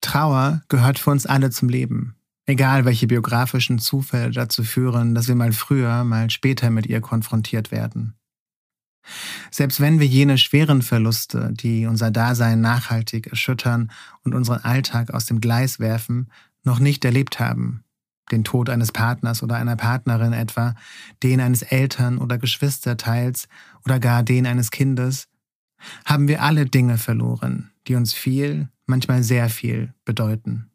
Trauer 0.00 0.62
gehört 0.68 0.98
für 0.98 1.10
uns 1.10 1.26
alle 1.26 1.50
zum 1.50 1.68
Leben. 1.68 2.16
Egal, 2.44 2.84
welche 2.84 3.06
biografischen 3.06 3.78
Zufälle 3.78 4.32
dazu 4.32 4.64
führen, 4.64 5.14
dass 5.14 5.28
wir 5.28 5.36
mal 5.36 5.52
früher, 5.52 6.02
mal 6.02 6.28
später 6.28 6.70
mit 6.70 6.86
ihr 6.86 7.00
konfrontiert 7.00 7.70
werden. 7.70 8.14
Selbst 9.50 9.80
wenn 9.80 10.00
wir 10.00 10.06
jene 10.06 10.38
schweren 10.38 10.82
Verluste, 10.82 11.50
die 11.52 11.86
unser 11.86 12.10
Dasein 12.10 12.60
nachhaltig 12.60 13.28
erschüttern 13.28 13.90
und 14.22 14.34
unseren 14.34 14.60
Alltag 14.60 15.12
aus 15.12 15.26
dem 15.26 15.40
Gleis 15.40 15.78
werfen, 15.78 16.30
noch 16.64 16.78
nicht 16.78 17.04
erlebt 17.04 17.40
haben, 17.40 17.84
den 18.30 18.44
Tod 18.44 18.70
eines 18.70 18.92
Partners 18.92 19.42
oder 19.42 19.56
einer 19.56 19.76
Partnerin 19.76 20.32
etwa, 20.32 20.74
den 21.22 21.40
eines 21.40 21.62
Eltern- 21.62 22.18
oder 22.18 22.38
Geschwisterteils 22.38 23.48
oder 23.84 23.98
gar 23.98 24.22
den 24.22 24.46
eines 24.46 24.70
Kindes, 24.70 25.28
haben 26.04 26.28
wir 26.28 26.42
alle 26.42 26.66
Dinge 26.66 26.98
verloren, 26.98 27.72
die 27.88 27.94
uns 27.94 28.14
viel, 28.14 28.68
manchmal 28.86 29.22
sehr 29.22 29.48
viel 29.48 29.94
bedeuten. 30.04 30.70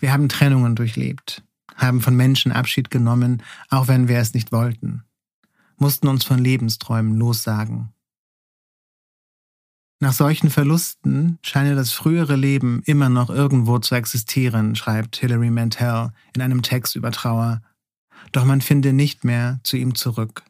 Wir 0.00 0.12
haben 0.12 0.28
Trennungen 0.28 0.76
durchlebt, 0.76 1.42
haben 1.74 2.00
von 2.00 2.14
Menschen 2.14 2.52
Abschied 2.52 2.90
genommen, 2.90 3.42
auch 3.70 3.88
wenn 3.88 4.08
wir 4.08 4.18
es 4.18 4.34
nicht 4.34 4.52
wollten, 4.52 5.02
mussten 5.76 6.08
uns 6.08 6.24
von 6.24 6.38
Lebensträumen 6.38 7.16
lossagen. 7.16 7.92
Nach 10.00 10.12
solchen 10.12 10.50
Verlusten 10.50 11.38
scheine 11.42 11.74
das 11.74 11.92
frühere 11.92 12.36
Leben 12.36 12.82
immer 12.84 13.08
noch 13.08 13.30
irgendwo 13.30 13.78
zu 13.78 13.94
existieren, 13.94 14.74
schreibt 14.76 15.16
Hilary 15.16 15.50
Mantel 15.50 16.12
in 16.34 16.42
einem 16.42 16.62
Text 16.62 16.96
über 16.96 17.10
Trauer, 17.10 17.62
doch 18.32 18.44
man 18.44 18.60
finde 18.60 18.92
nicht 18.92 19.24
mehr 19.24 19.60
zu 19.62 19.76
ihm 19.76 19.94
zurück. 19.94 20.42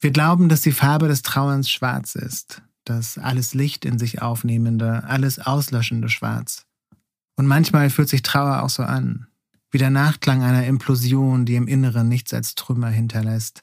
Wir 0.00 0.10
glauben, 0.12 0.48
dass 0.48 0.60
die 0.60 0.72
Farbe 0.72 1.08
des 1.08 1.22
Trauerns 1.22 1.68
schwarz 1.70 2.14
ist, 2.14 2.62
das 2.84 3.18
alles 3.18 3.52
Licht 3.54 3.84
in 3.84 3.98
sich 3.98 4.22
aufnehmende, 4.22 5.04
alles 5.04 5.38
auslöschende 5.40 6.08
Schwarz. 6.08 6.66
Und 7.36 7.46
manchmal 7.46 7.90
fühlt 7.90 8.08
sich 8.08 8.22
Trauer 8.22 8.62
auch 8.62 8.70
so 8.70 8.84
an, 8.84 9.26
wie 9.70 9.78
der 9.78 9.90
Nachklang 9.90 10.42
einer 10.42 10.66
Implosion, 10.66 11.44
die 11.44 11.56
im 11.56 11.68
Inneren 11.68 12.08
nichts 12.08 12.32
als 12.32 12.54
Trümmer 12.54 12.88
hinterlässt. 12.88 13.62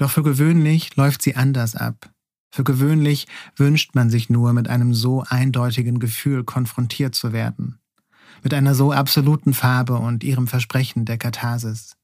Doch 0.00 0.10
für 0.10 0.22
gewöhnlich 0.22 0.96
läuft 0.96 1.20
sie 1.20 1.36
anders 1.36 1.76
ab. 1.76 2.10
Für 2.50 2.64
gewöhnlich 2.64 3.28
wünscht 3.56 3.94
man 3.94 4.08
sich 4.08 4.30
nur, 4.30 4.54
mit 4.54 4.66
einem 4.66 4.94
so 4.94 5.24
eindeutigen 5.28 5.98
Gefühl 5.98 6.42
konfrontiert 6.42 7.14
zu 7.14 7.34
werden, 7.34 7.78
mit 8.42 8.54
einer 8.54 8.74
so 8.74 8.92
absoluten 8.92 9.52
Farbe 9.52 9.98
und 9.98 10.24
ihrem 10.24 10.48
Versprechen 10.48 11.04
der 11.04 11.18
Katharsis. 11.18 11.98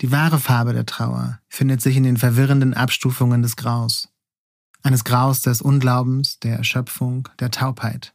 Die 0.00 0.10
wahre 0.10 0.40
Farbe 0.40 0.72
der 0.72 0.86
Trauer 0.86 1.38
findet 1.48 1.80
sich 1.80 1.96
in 1.96 2.02
den 2.02 2.16
verwirrenden 2.16 2.74
Abstufungen 2.74 3.42
des 3.42 3.54
Graus. 3.54 4.08
Eines 4.82 5.04
Graus 5.04 5.42
des 5.42 5.62
Unglaubens, 5.62 6.40
der 6.40 6.56
Erschöpfung, 6.56 7.28
der 7.38 7.52
Taubheit. 7.52 8.12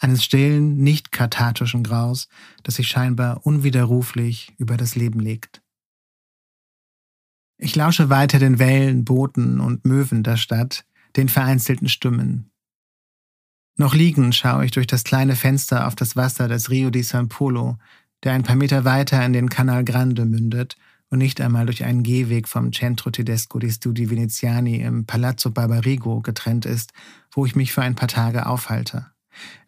Eines 0.00 0.22
stillen, 0.22 0.76
nicht 0.76 1.12
kathartischen 1.12 1.82
Graus, 1.82 2.28
das 2.62 2.74
sich 2.74 2.88
scheinbar 2.88 3.46
unwiderruflich 3.46 4.52
über 4.58 4.76
das 4.76 4.96
Leben 4.96 5.18
legt. 5.18 5.59
Ich 7.62 7.76
lausche 7.76 8.08
weiter 8.08 8.38
den 8.38 8.58
Wellen, 8.58 9.04
Booten 9.04 9.60
und 9.60 9.84
Möwen 9.84 10.22
der 10.22 10.38
Stadt, 10.38 10.86
den 11.16 11.28
vereinzelten 11.28 11.90
Stimmen. 11.90 12.50
Noch 13.76 13.94
liegend 13.94 14.34
schaue 14.34 14.64
ich 14.64 14.70
durch 14.70 14.86
das 14.86 15.04
kleine 15.04 15.36
Fenster 15.36 15.86
auf 15.86 15.94
das 15.94 16.16
Wasser 16.16 16.48
des 16.48 16.70
Rio 16.70 16.88
di 16.88 17.02
San 17.02 17.28
Polo, 17.28 17.76
der 18.24 18.32
ein 18.32 18.44
paar 18.44 18.56
Meter 18.56 18.86
weiter 18.86 19.24
in 19.24 19.34
den 19.34 19.50
Canal 19.50 19.84
Grande 19.84 20.24
mündet 20.24 20.76
und 21.10 21.18
nicht 21.18 21.38
einmal 21.42 21.66
durch 21.66 21.84
einen 21.84 22.02
Gehweg 22.02 22.48
vom 22.48 22.72
Centro 22.72 23.10
Tedesco 23.10 23.58
di 23.58 23.70
Studi 23.70 24.08
Veneziani 24.08 24.76
im 24.76 25.04
Palazzo 25.04 25.50
Barbarigo 25.50 26.20
getrennt 26.20 26.64
ist, 26.64 26.94
wo 27.30 27.44
ich 27.44 27.56
mich 27.56 27.74
für 27.74 27.82
ein 27.82 27.94
paar 27.94 28.08
Tage 28.08 28.46
aufhalte. 28.46 29.06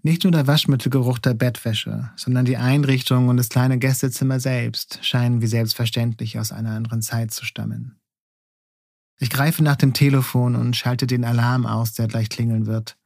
Nicht 0.03 0.25
nur 0.25 0.33
der 0.33 0.47
Waschmittelgeruch 0.47 1.19
der 1.19 1.35
Bettwäsche, 1.35 2.11
sondern 2.17 2.45
die 2.45 2.57
Einrichtung 2.57 3.29
und 3.29 3.37
das 3.37 3.49
kleine 3.49 3.79
Gästezimmer 3.79 4.41
selbst 4.41 4.99
scheinen 5.03 5.41
wie 5.41 5.47
selbstverständlich 5.47 6.39
aus 6.39 6.53
einer 6.53 6.71
anderen 6.71 7.03
Zeit 7.03 7.33
zu 7.33 7.45
stammen. 7.45 7.97
Ich 9.19 9.31
greife 9.31 9.63
nach 9.63 9.77
dem 9.77 9.93
Telefon 9.93 10.57
und 10.57 10.77
schalte 10.77 11.07
den 11.07 11.25
Alarm 11.25 11.65
aus, 11.65 11.93
der 11.93 12.09
gleich 12.09 12.29
klingeln 12.29 12.67
wird. 12.67 12.97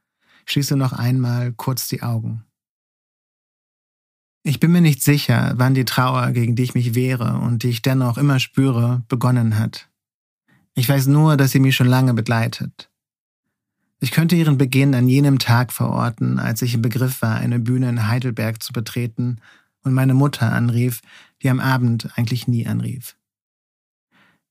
Schließe 0.45 0.75
noch 0.75 0.93
einmal 0.93 1.53
kurz 1.53 1.87
die 1.89 2.01
Augen. 2.01 2.43
Ich 4.43 4.59
bin 4.59 4.71
mir 4.71 4.81
nicht 4.81 5.03
sicher, 5.03 5.53
wann 5.57 5.73
die 5.73 5.85
Trauer, 5.85 6.31
gegen 6.31 6.55
die 6.55 6.63
ich 6.63 6.73
mich 6.73 6.95
wehre 6.95 7.37
und 7.39 7.63
die 7.63 7.69
ich 7.69 7.81
dennoch 7.81 8.17
immer 8.17 8.39
spüre, 8.39 9.03
begonnen 9.09 9.59
hat. 9.59 9.89
Ich 10.73 10.87
weiß 10.87 11.07
nur, 11.07 11.37
dass 11.37 11.51
sie 11.51 11.59
mich 11.59 11.75
schon 11.75 11.87
lange 11.87 12.13
begleitet. 12.13 12.89
Ich 13.99 14.11
könnte 14.11 14.35
ihren 14.35 14.57
Beginn 14.57 14.93
an 14.93 15.07
jenem 15.07 15.39
Tag 15.39 15.73
verorten, 15.73 16.37
als 16.37 16.61
ich 16.61 16.75
im 16.75 16.83
Begriff 16.83 17.21
war, 17.21 17.37
eine 17.37 17.59
Bühne 17.59 17.89
in 17.89 18.07
Heidelberg 18.07 18.61
zu 18.61 18.71
betreten 18.71 19.37
und 19.83 19.93
meine 19.93 20.13
Mutter 20.13 20.51
anrief, 20.51 21.01
die 21.41 21.49
am 21.49 21.59
Abend 21.59 22.09
eigentlich 22.15 22.47
nie 22.47 22.67
anrief. 22.67 23.15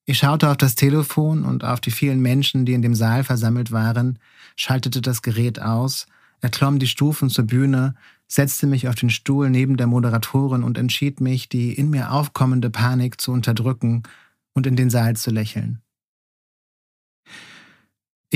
Ich 0.05 0.18
schaute 0.18 0.51
auf 0.51 0.57
das 0.57 0.74
Telefon 0.74 1.44
und 1.44 1.64
auf 1.64 1.80
die 1.80 1.90
vielen 1.90 2.20
Menschen, 2.20 2.64
die 2.64 2.74
in 2.74 2.82
dem 2.82 2.94
Saal 2.94 3.24
versammelt 3.24 3.70
waren, 3.70 4.18
schaltete 4.57 5.01
das 5.01 5.22
Gerät 5.22 5.61
aus, 5.61 6.07
erklomm 6.40 6.78
die 6.78 6.86
Stufen 6.86 7.28
zur 7.28 7.44
Bühne, 7.44 7.94
setzte 8.28 8.66
mich 8.66 8.88
auf 8.88 8.94
den 8.97 9.11
Stuhl 9.11 9.51
neben 9.51 9.76
der 9.76 9.86
Moderatorin 9.86 10.64
und 10.64 10.78
entschied 10.78 11.20
mich, 11.20 11.49
die 11.49 11.72
in 11.72 11.90
mir 11.90 12.12
aufkommende 12.12 12.70
Panik 12.70 13.20
zu 13.20 13.32
unterdrücken 13.32 14.03
und 14.55 14.66
in 14.66 14.76
den 14.76 14.90
Saal 14.90 15.16
zu 15.16 15.30
lächeln. 15.30 15.80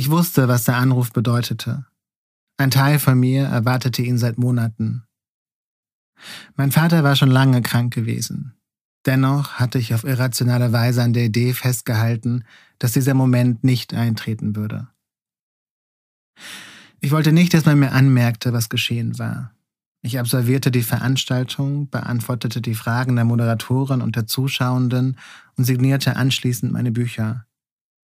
Ich 0.01 0.09
wusste, 0.09 0.49
was 0.49 0.65
der 0.65 0.77
Anruf 0.77 1.13
bedeutete. 1.13 1.85
Ein 2.57 2.71
Teil 2.71 2.99
von 2.99 3.21
mir 3.21 3.45
erwartete 3.45 4.01
ihn 4.01 4.17
seit 4.17 4.39
Monaten. 4.39 5.05
Mein 6.57 6.73
Vater 6.73 7.05
war 7.05 7.17
schon 7.17 7.31
lange 7.31 7.61
krank 7.61 7.93
gewesen. 7.93 8.55
Dennoch 9.05 9.57
hatte 9.57 9.79
ich 9.79 9.93
auf 9.93 10.05
irrationale 10.05 10.73
Weise 10.73 11.03
an 11.03 11.13
der 11.13 11.27
Idee 11.27 11.53
festgehalten, 11.53 12.45
dass 12.79 12.93
dieser 12.93 13.13
Moment 13.13 13.63
nicht 13.63 13.93
eintreten 13.93 14.57
würde. 14.57 14.89
Ich 17.01 17.11
wollte 17.11 17.33
nicht, 17.33 17.53
dass 17.53 17.67
man 17.67 17.79
mir 17.79 17.93
anmerkte, 17.93 18.55
was 18.55 18.71
geschehen 18.71 19.19
war. 19.19 19.53
Ich 20.01 20.19
absolvierte 20.19 20.71
die 20.71 20.81
Veranstaltung, 20.81 21.91
beantwortete 21.91 22.63
die 22.63 22.75
Fragen 22.75 23.17
der 23.17 23.27
Moderatorin 23.27 24.01
und 24.01 24.17
der 24.17 24.27
Zuschauenden 24.27 25.19
und 25.59 25.65
signierte 25.65 26.17
anschließend 26.17 26.73
meine 26.73 26.91
Bücher. 26.91 27.45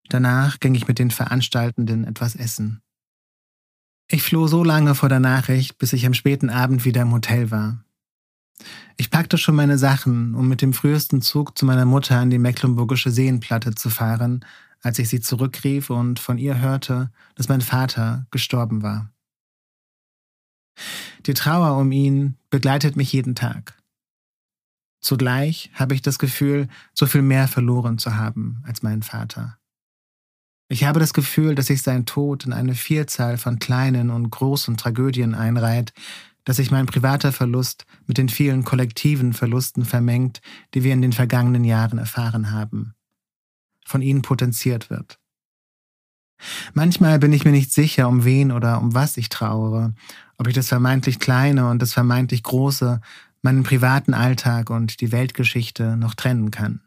Danach 0.08 0.60
ging 0.60 0.74
ich 0.74 0.88
mit 0.88 0.98
den 0.98 1.10
Veranstaltenden 1.10 2.04
etwas 2.04 2.36
essen. 2.36 2.82
Ich 4.08 4.22
floh 4.22 4.46
so 4.46 4.62
lange 4.62 4.94
vor 4.94 5.08
der 5.08 5.20
Nachricht, 5.20 5.78
bis 5.78 5.92
ich 5.92 6.06
am 6.06 6.14
späten 6.14 6.48
Abend 6.48 6.84
wieder 6.84 7.02
im 7.02 7.12
Hotel 7.12 7.50
war. 7.50 7.84
Ich 8.96 9.10
packte 9.10 9.36
schon 9.36 9.56
meine 9.56 9.78
Sachen, 9.78 10.34
um 10.34 10.48
mit 10.48 10.62
dem 10.62 10.72
frühesten 10.72 11.20
Zug 11.20 11.58
zu 11.58 11.66
meiner 11.66 11.84
Mutter 11.84 12.18
an 12.18 12.30
die 12.30 12.38
Mecklenburgische 12.38 13.10
Seenplatte 13.10 13.74
zu 13.74 13.90
fahren, 13.90 14.44
als 14.80 14.98
ich 14.98 15.08
sie 15.08 15.20
zurückrief 15.20 15.90
und 15.90 16.18
von 16.18 16.38
ihr 16.38 16.58
hörte, 16.58 17.10
dass 17.34 17.48
mein 17.48 17.60
Vater 17.60 18.26
gestorben 18.30 18.82
war. 18.82 19.10
Die 21.26 21.34
Trauer 21.34 21.76
um 21.76 21.90
ihn 21.90 22.36
begleitet 22.50 22.96
mich 22.96 23.12
jeden 23.12 23.34
Tag. 23.34 23.74
Zugleich 25.00 25.70
habe 25.74 25.94
ich 25.94 26.02
das 26.02 26.18
Gefühl, 26.18 26.68
so 26.94 27.06
viel 27.06 27.22
mehr 27.22 27.48
verloren 27.48 27.98
zu 27.98 28.16
haben 28.16 28.62
als 28.64 28.82
meinen 28.82 29.02
Vater. 29.02 29.58
Ich 30.68 30.84
habe 30.84 30.98
das 30.98 31.12
Gefühl, 31.12 31.54
dass 31.54 31.66
sich 31.66 31.82
sein 31.82 32.06
Tod 32.06 32.44
in 32.44 32.52
eine 32.52 32.74
Vielzahl 32.74 33.38
von 33.38 33.58
kleinen 33.58 34.10
und 34.10 34.30
großen 34.30 34.76
Tragödien 34.76 35.34
einreiht, 35.34 35.92
dass 36.44 36.56
sich 36.56 36.70
mein 36.70 36.86
privater 36.86 37.32
Verlust 37.32 37.86
mit 38.06 38.18
den 38.18 38.28
vielen 38.28 38.64
kollektiven 38.64 39.32
Verlusten 39.32 39.84
vermengt, 39.84 40.40
die 40.74 40.82
wir 40.82 40.92
in 40.92 41.02
den 41.02 41.12
vergangenen 41.12 41.64
Jahren 41.64 41.98
erfahren 41.98 42.50
haben, 42.50 42.94
von 43.84 44.02
ihnen 44.02 44.22
potenziert 44.22 44.90
wird. 44.90 45.18
Manchmal 46.74 47.18
bin 47.18 47.32
ich 47.32 47.44
mir 47.44 47.52
nicht 47.52 47.72
sicher, 47.72 48.08
um 48.08 48.24
wen 48.24 48.52
oder 48.52 48.80
um 48.80 48.94
was 48.94 49.16
ich 49.16 49.28
trauere, 49.28 49.94
ob 50.36 50.48
ich 50.48 50.54
das 50.54 50.68
vermeintlich 50.68 51.18
Kleine 51.18 51.70
und 51.70 51.80
das 51.80 51.92
vermeintlich 51.92 52.42
Große, 52.42 53.00
meinen 53.42 53.62
privaten 53.62 54.14
Alltag 54.14 54.70
und 54.70 55.00
die 55.00 55.12
Weltgeschichte 55.12 55.96
noch 55.96 56.14
trennen 56.14 56.50
kann. 56.50 56.85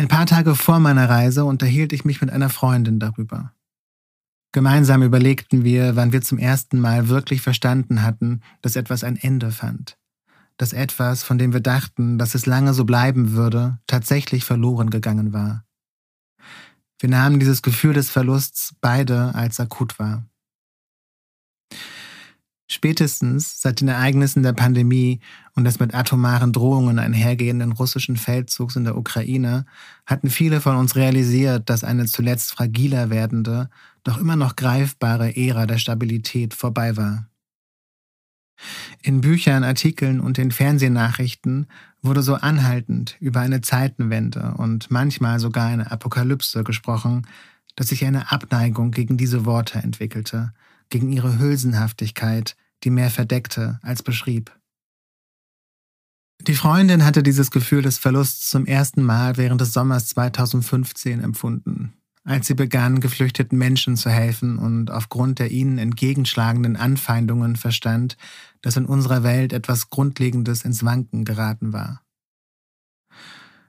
Ein 0.00 0.08
paar 0.08 0.24
Tage 0.24 0.54
vor 0.54 0.80
meiner 0.80 1.10
Reise 1.10 1.44
unterhielt 1.44 1.92
ich 1.92 2.06
mich 2.06 2.22
mit 2.22 2.30
einer 2.30 2.48
Freundin 2.48 2.98
darüber. 2.98 3.52
Gemeinsam 4.50 5.02
überlegten 5.02 5.62
wir, 5.62 5.94
wann 5.94 6.10
wir 6.10 6.22
zum 6.22 6.38
ersten 6.38 6.80
Mal 6.80 7.08
wirklich 7.08 7.42
verstanden 7.42 8.00
hatten, 8.00 8.40
dass 8.62 8.76
etwas 8.76 9.04
ein 9.04 9.18
Ende 9.18 9.52
fand. 9.52 9.98
Dass 10.56 10.72
etwas, 10.72 11.22
von 11.22 11.36
dem 11.36 11.52
wir 11.52 11.60
dachten, 11.60 12.16
dass 12.16 12.34
es 12.34 12.46
lange 12.46 12.72
so 12.72 12.86
bleiben 12.86 13.32
würde, 13.32 13.78
tatsächlich 13.86 14.46
verloren 14.46 14.88
gegangen 14.88 15.34
war. 15.34 15.66
Wir 16.98 17.10
nahmen 17.10 17.38
dieses 17.38 17.60
Gefühl 17.60 17.92
des 17.92 18.08
Verlusts 18.08 18.74
beide 18.80 19.34
als 19.34 19.60
akut 19.60 19.98
wahr. 19.98 20.24
Spätestens 22.72 23.60
seit 23.60 23.80
den 23.80 23.88
Ereignissen 23.88 24.44
der 24.44 24.52
Pandemie 24.52 25.18
und 25.56 25.64
des 25.64 25.80
mit 25.80 25.92
atomaren 25.92 26.52
Drohungen 26.52 27.00
einhergehenden 27.00 27.72
russischen 27.72 28.16
Feldzugs 28.16 28.76
in 28.76 28.84
der 28.84 28.96
Ukraine 28.96 29.66
hatten 30.06 30.30
viele 30.30 30.60
von 30.60 30.76
uns 30.76 30.94
realisiert, 30.94 31.68
dass 31.68 31.82
eine 31.82 32.06
zuletzt 32.06 32.52
fragiler 32.52 33.10
werdende, 33.10 33.70
doch 34.04 34.18
immer 34.18 34.36
noch 34.36 34.54
greifbare 34.54 35.36
Ära 35.36 35.66
der 35.66 35.78
Stabilität 35.78 36.54
vorbei 36.54 36.96
war. 36.96 37.28
In 39.02 39.20
Büchern, 39.20 39.64
Artikeln 39.64 40.20
und 40.20 40.36
den 40.36 40.52
Fernsehnachrichten 40.52 41.66
wurde 42.02 42.22
so 42.22 42.36
anhaltend 42.36 43.16
über 43.18 43.40
eine 43.40 43.62
Zeitenwende 43.62 44.54
und 44.58 44.92
manchmal 44.92 45.40
sogar 45.40 45.66
eine 45.66 45.90
Apokalypse 45.90 46.62
gesprochen, 46.62 47.26
dass 47.74 47.88
sich 47.88 48.04
eine 48.04 48.30
Abneigung 48.30 48.92
gegen 48.92 49.16
diese 49.16 49.44
Worte 49.44 49.80
entwickelte, 49.80 50.52
gegen 50.90 51.10
ihre 51.10 51.38
Hülsenhaftigkeit, 51.38 52.56
die 52.84 52.90
mehr 52.90 53.10
verdeckte 53.10 53.78
als 53.82 54.02
beschrieb. 54.02 54.54
Die 56.42 56.54
Freundin 56.54 57.04
hatte 57.04 57.22
dieses 57.22 57.50
Gefühl 57.50 57.82
des 57.82 57.98
Verlusts 57.98 58.48
zum 58.48 58.64
ersten 58.64 59.02
Mal 59.02 59.36
während 59.36 59.60
des 59.60 59.72
Sommers 59.72 60.06
2015 60.08 61.20
empfunden, 61.20 61.92
als 62.24 62.46
sie 62.46 62.54
begann, 62.54 63.00
geflüchteten 63.00 63.58
Menschen 63.58 63.96
zu 63.96 64.08
helfen 64.08 64.58
und 64.58 64.90
aufgrund 64.90 65.38
der 65.38 65.50
ihnen 65.50 65.76
entgegenschlagenden 65.76 66.76
Anfeindungen 66.76 67.56
verstand, 67.56 68.16
dass 68.62 68.76
in 68.76 68.86
unserer 68.86 69.22
Welt 69.22 69.52
etwas 69.52 69.90
Grundlegendes 69.90 70.64
ins 70.64 70.82
Wanken 70.82 71.26
geraten 71.26 71.74
war. 71.74 72.02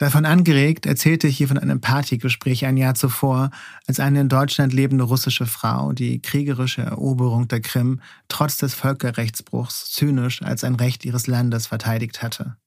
Davon 0.01 0.25
angeregt 0.25 0.87
erzählte 0.87 1.27
ich 1.27 1.39
ihr 1.41 1.47
von 1.47 1.59
einem 1.59 1.79
Partygespräch 1.79 2.65
ein 2.65 2.75
Jahr 2.75 2.95
zuvor, 2.95 3.51
als 3.85 3.99
eine 3.99 4.21
in 4.21 4.29
Deutschland 4.29 4.73
lebende 4.73 5.03
russische 5.03 5.45
Frau 5.45 5.93
die 5.93 6.19
kriegerische 6.19 6.81
Eroberung 6.81 7.47
der 7.47 7.61
Krim 7.61 8.01
trotz 8.27 8.57
des 8.57 8.73
Völkerrechtsbruchs 8.73 9.91
zynisch 9.91 10.41
als 10.41 10.63
ein 10.63 10.73
Recht 10.73 11.05
ihres 11.05 11.27
Landes 11.27 11.67
verteidigt 11.67 12.23
hatte. 12.23 12.57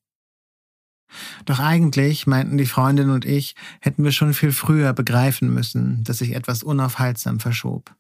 Doch 1.45 1.59
eigentlich, 1.59 2.29
meinten 2.29 2.57
die 2.57 2.67
Freundin 2.67 3.11
und 3.11 3.25
ich, 3.25 3.57
hätten 3.81 4.05
wir 4.05 4.13
schon 4.13 4.33
viel 4.33 4.53
früher 4.53 4.93
begreifen 4.93 5.53
müssen, 5.53 6.05
dass 6.05 6.19
sich 6.19 6.37
etwas 6.37 6.63
unaufhaltsam 6.63 7.41
verschob. 7.41 7.97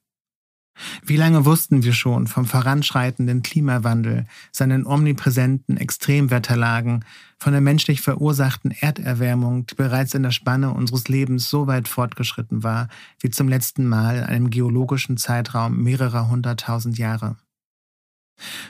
Wie 1.05 1.17
lange 1.17 1.45
wussten 1.45 1.83
wir 1.83 1.93
schon 1.93 2.27
vom 2.27 2.47
voranschreitenden 2.47 3.43
Klimawandel, 3.43 4.27
seinen 4.53 4.87
omnipräsenten 4.87 5.77
Extremwetterlagen, 5.77 7.05
von 7.39 7.53
der 7.53 7.61
menschlich 7.61 8.01
verursachten 8.01 8.71
Erderwärmung, 8.71 9.67
die 9.67 9.75
bereits 9.75 10.15
in 10.15 10.23
der 10.23 10.31
Spanne 10.31 10.73
unseres 10.73 11.09
Lebens 11.09 11.49
so 11.51 11.67
weit 11.67 11.89
fortgeschritten 11.89 12.63
war, 12.63 12.89
wie 13.21 13.31
zum 13.31 13.49
letzten 13.49 13.87
Mal 13.87 14.17
in 14.17 14.25
einem 14.25 14.51
geologischen 14.51 15.17
Zeitraum 15.17 15.83
mehrerer 15.83 16.29
hunderttausend 16.29 16.99
Jahre 16.99 17.37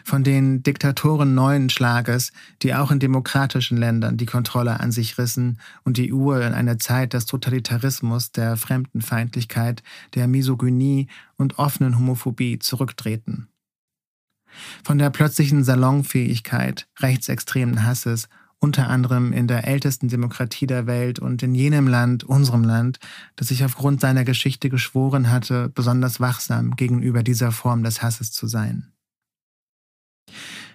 von 0.04 0.24
den 0.24 0.62
Diktatoren 0.62 1.34
neuen 1.34 1.70
Schlages, 1.70 2.32
die 2.62 2.74
auch 2.74 2.90
in 2.90 2.98
demokratischen 2.98 3.76
Ländern 3.76 4.16
die 4.16 4.26
Kontrolle 4.26 4.80
an 4.80 4.92
sich 4.92 5.18
rissen 5.18 5.58
und 5.84 5.96
die 5.96 6.12
Uhr 6.12 6.42
in 6.42 6.52
einer 6.52 6.78
Zeit 6.78 7.12
des 7.12 7.26
Totalitarismus, 7.26 8.32
der 8.32 8.56
Fremdenfeindlichkeit, 8.56 9.82
der 10.14 10.28
Misogynie 10.28 11.08
und 11.36 11.58
offenen 11.58 11.98
Homophobie 11.98 12.58
zurücktreten. 12.58 13.48
Von 14.84 14.98
der 14.98 15.10
plötzlichen 15.10 15.64
Salonfähigkeit 15.64 16.86
rechtsextremen 17.00 17.84
Hasses 17.84 18.28
unter 18.60 18.88
anderem 18.88 19.32
in 19.34 19.46
der 19.46 19.66
ältesten 19.66 20.08
Demokratie 20.08 20.66
der 20.66 20.86
Welt 20.86 21.18
und 21.18 21.42
in 21.42 21.54
jenem 21.54 21.86
Land, 21.86 22.24
unserem 22.24 22.64
Land, 22.64 22.98
das 23.36 23.48
sich 23.48 23.62
aufgrund 23.62 24.00
seiner 24.00 24.24
Geschichte 24.24 24.70
geschworen 24.70 25.30
hatte, 25.30 25.68
besonders 25.68 26.18
wachsam 26.18 26.74
gegenüber 26.74 27.22
dieser 27.22 27.52
Form 27.52 27.84
des 27.84 28.02
Hasses 28.02 28.32
zu 28.32 28.46
sein. 28.46 28.93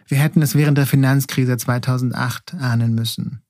Wir 0.07 0.17
hätten 0.17 0.41
es 0.41 0.55
während 0.55 0.77
der 0.77 0.87
Finanzkrise 0.87 1.57
2008 1.57 2.55
ahnen 2.55 2.95
müssen. 2.95 3.41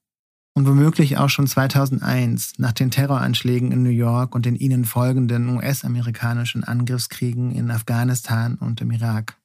Und 0.54 0.68
womöglich 0.68 1.18
auch 1.18 1.30
schon 1.30 1.48
2001 1.48 2.60
nach 2.60 2.74
den 2.74 2.92
Terroranschlägen 2.92 3.72
in 3.72 3.84
New 3.84 3.90
York 3.90 4.36
und 4.36 4.46
den 4.46 4.56
ihnen 4.56 4.84
folgenden 4.84 5.48
US-amerikanischen 5.50 6.64
Angriffskriegen 6.64 7.52
in 7.52 7.72
Afghanistan 7.72 8.56
und 8.56 8.82
im 8.82 8.92
Irak. 8.92 9.38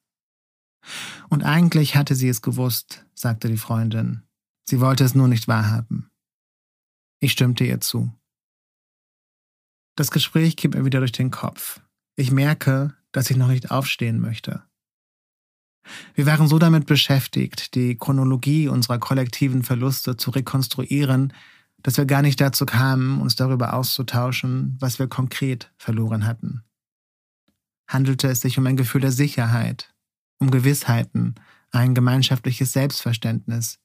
Und 1.29 1.45
eigentlich 1.45 1.95
hatte 1.95 2.15
sie 2.15 2.29
es 2.29 2.43
gewusst, 2.43 3.05
sagte 3.15 3.49
die 3.49 3.57
Freundin. 3.57 4.23
Sie 4.65 4.81
wollte 4.81 5.05
es 5.05 5.15
nur 5.15 5.29
nicht 5.29 5.47
wahrhaben. 5.47 6.11
Ich 7.21 7.33
stimmte 7.33 7.65
ihr 7.65 7.81
zu. 7.81 8.12
Das 9.97 10.11
Gespräch 10.11 10.57
geht 10.57 10.75
mir 10.75 10.85
wieder 10.85 10.99
durch 10.99 11.12
den 11.12 11.31
Kopf. 11.31 11.81
Ich 12.17 12.33
merke, 12.33 12.95
dass 13.12 13.31
ich 13.31 13.37
noch 13.37 13.49
nicht 13.49 13.71
aufstehen 13.71 14.21
möchte. 14.21 14.62
Wir 16.14 16.26
waren 16.26 16.49
so 16.49 16.59
damit 16.59 16.87
beschäftigt, 16.87 17.74
die 17.74 17.97
Chronologie 17.97 18.68
unserer 18.68 18.99
kollektiven 18.99 19.62
Verluste 19.62 20.16
zu 20.16 20.30
rekonstruieren, 20.30 21.32
dass 21.82 21.99
wir 21.99 22.07
gar 22.07 22.22
nicht 22.22 22.41
dazu 22.41 22.64
kamen, 22.64 23.20
uns 23.20 23.37
darüber 23.37 23.74
auszutauschen, 23.74 24.76
was 24.80 24.99
wir 24.99 25.07
konkret 25.07 25.70
verloren 25.76 26.26
hatten. 26.26 26.62
Handelte 27.87 28.28
es 28.28 28.41
sich 28.41 28.59
um 28.59 28.66
ein 28.66 28.76
Gefühl 28.76 29.03
der 29.03 29.12
Sicherheit, 29.12 29.95
um 30.39 30.51
Gewissheiten, 30.51 31.35
ein 31.70 31.95
gemeinschaftliches 31.95 32.72
Selbstverständnis. 32.72 33.78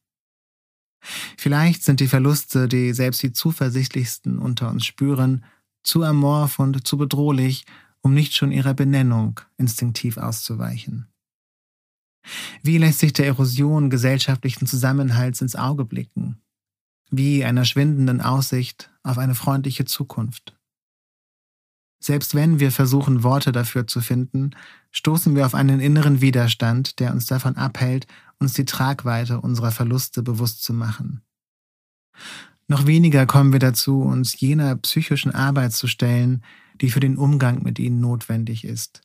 Vielleicht 1.37 1.83
sind 1.83 1.99
die 1.99 2.07
Verluste, 2.07 2.67
die 2.67 2.93
selbst 2.93 3.21
die 3.23 3.33
zuversichtlichsten 3.33 4.39
unter 4.39 4.69
uns 4.69 4.85
spüren, 4.85 5.43
zu 5.83 6.03
amorph 6.03 6.59
und 6.59 6.87
zu 6.87 6.97
bedrohlich, 6.97 7.65
um 8.01 8.13
nicht 8.13 8.33
schon 8.33 8.51
ihrer 8.51 8.73
Benennung 8.73 9.41
instinktiv 9.57 10.17
auszuweichen. 10.17 11.07
Wie 12.61 12.77
lässt 12.77 12.99
sich 12.99 13.13
der 13.13 13.25
Erosion 13.25 13.89
gesellschaftlichen 13.89 14.67
Zusammenhalts 14.67 15.41
ins 15.41 15.55
Auge 15.55 15.85
blicken? 15.85 16.41
Wie 17.11 17.43
einer 17.43 17.65
schwindenden 17.65 18.21
Aussicht 18.21 18.91
auf 19.03 19.17
eine 19.17 19.35
freundliche 19.35 19.85
Zukunft. 19.85 20.55
Selbst 22.01 22.33
wenn 22.33 22.59
wir 22.59 22.71
versuchen, 22.71 23.23
Worte 23.23 23.51
dafür 23.51 23.87
zu 23.87 23.99
finden, 23.99 24.51
stoßen 24.91 25.35
wir 25.35 25.45
auf 25.45 25.53
einen 25.53 25.79
inneren 25.79 26.21
Widerstand, 26.21 26.99
der 26.99 27.11
uns 27.11 27.25
davon 27.25 27.57
abhält, 27.57 28.07
uns 28.39 28.53
die 28.53 28.65
Tragweite 28.65 29.41
unserer 29.41 29.71
Verluste 29.71 30.23
bewusst 30.23 30.63
zu 30.63 30.73
machen. 30.73 31.21
Noch 32.67 32.85
weniger 32.85 33.25
kommen 33.25 33.51
wir 33.51 33.59
dazu, 33.59 34.01
uns 34.01 34.39
jener 34.39 34.75
psychischen 34.77 35.33
Arbeit 35.33 35.73
zu 35.73 35.87
stellen, 35.87 36.43
die 36.79 36.89
für 36.89 36.99
den 36.99 37.17
Umgang 37.17 37.63
mit 37.63 37.79
ihnen 37.79 37.99
notwendig 37.99 38.63
ist. 38.63 39.01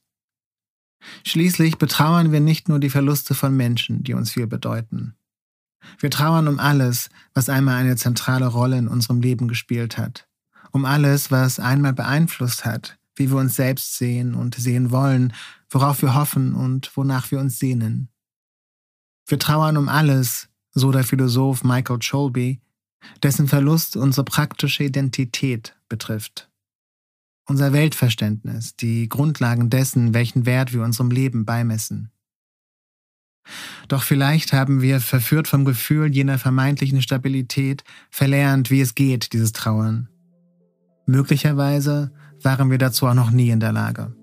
Schließlich 1.26 1.78
betrauern 1.78 2.32
wir 2.32 2.40
nicht 2.40 2.68
nur 2.68 2.78
die 2.78 2.90
Verluste 2.90 3.34
von 3.34 3.56
Menschen, 3.56 4.02
die 4.02 4.14
uns 4.14 4.32
viel 4.32 4.46
bedeuten. 4.46 5.14
Wir 5.98 6.10
trauern 6.10 6.48
um 6.48 6.58
alles, 6.58 7.10
was 7.34 7.48
einmal 7.48 7.76
eine 7.76 7.96
zentrale 7.96 8.46
Rolle 8.46 8.78
in 8.78 8.88
unserem 8.88 9.20
Leben 9.20 9.48
gespielt 9.48 9.98
hat. 9.98 10.26
Um 10.70 10.84
alles, 10.84 11.30
was 11.30 11.60
einmal 11.60 11.92
beeinflusst 11.92 12.64
hat, 12.64 12.98
wie 13.16 13.30
wir 13.30 13.36
uns 13.36 13.54
selbst 13.54 13.96
sehen 13.96 14.34
und 14.34 14.54
sehen 14.54 14.90
wollen, 14.90 15.32
worauf 15.70 16.02
wir 16.02 16.14
hoffen 16.14 16.54
und 16.54 16.96
wonach 16.96 17.30
wir 17.30 17.38
uns 17.38 17.58
sehnen. 17.58 18.08
Wir 19.26 19.38
trauern 19.38 19.76
um 19.76 19.88
alles, 19.88 20.48
so 20.72 20.90
der 20.90 21.04
Philosoph 21.04 21.64
Michael 21.64 21.98
Cholby, 21.98 22.60
dessen 23.22 23.46
Verlust 23.46 23.96
unsere 23.96 24.24
praktische 24.24 24.84
Identität 24.84 25.76
betrifft 25.88 26.48
unser 27.46 27.72
Weltverständnis, 27.72 28.76
die 28.76 29.08
Grundlagen 29.08 29.70
dessen, 29.70 30.14
welchen 30.14 30.46
Wert 30.46 30.72
wir 30.72 30.82
unserem 30.82 31.10
Leben 31.10 31.44
beimessen. 31.44 32.10
Doch 33.88 34.02
vielleicht 34.02 34.54
haben 34.54 34.80
wir, 34.80 35.00
verführt 35.00 35.48
vom 35.48 35.66
Gefühl 35.66 36.14
jener 36.14 36.38
vermeintlichen 36.38 37.02
Stabilität, 37.02 37.84
verlernt, 38.10 38.70
wie 38.70 38.80
es 38.80 38.94
geht, 38.94 39.34
dieses 39.34 39.52
Trauern. 39.52 40.08
Möglicherweise 41.06 42.10
waren 42.42 42.70
wir 42.70 42.78
dazu 42.78 43.06
auch 43.06 43.14
noch 43.14 43.30
nie 43.30 43.50
in 43.50 43.60
der 43.60 43.72
Lage. 43.72 44.14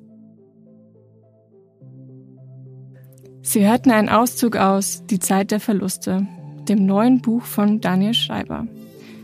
Sie 3.43 3.67
hörten 3.67 3.91
einen 3.91 4.09
Auszug 4.09 4.55
aus 4.55 5.05
Die 5.05 5.19
Zeit 5.19 5.51
der 5.51 5.59
Verluste, 5.59 6.27
dem 6.67 6.85
neuen 6.85 7.21
Buch 7.21 7.43
von 7.43 7.81
Daniel 7.81 8.13
Schreiber. 8.13 8.67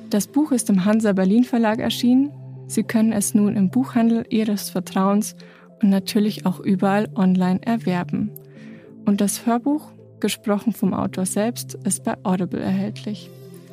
Das 0.10 0.28
Buch 0.28 0.52
ist 0.52 0.70
im 0.70 0.86
Hansa 0.86 1.14
Berlin 1.14 1.44
Verlag 1.44 1.80
erschienen 1.80 2.32
Sie 2.68 2.84
können 2.84 3.14
es 3.14 3.34
nun 3.34 3.56
im 3.56 3.70
Buchhandel 3.70 4.26
Ihres 4.30 4.70
Vertrauens 4.70 5.36
und 5.82 5.90
natürlich 5.90 6.46
auch 6.46 6.60
überall 6.60 7.10
online 7.16 7.62
erwerben. 7.66 8.32
Und 9.06 9.22
das 9.22 9.46
Hörbuch, 9.46 9.92
gesprochen 10.20 10.74
vom 10.74 10.94
Autor 10.94 11.26
selbst, 11.26 11.76
ist 11.86 12.04
bei 12.04 12.16
Audible 12.24 12.60
erhältlich. 12.60 13.30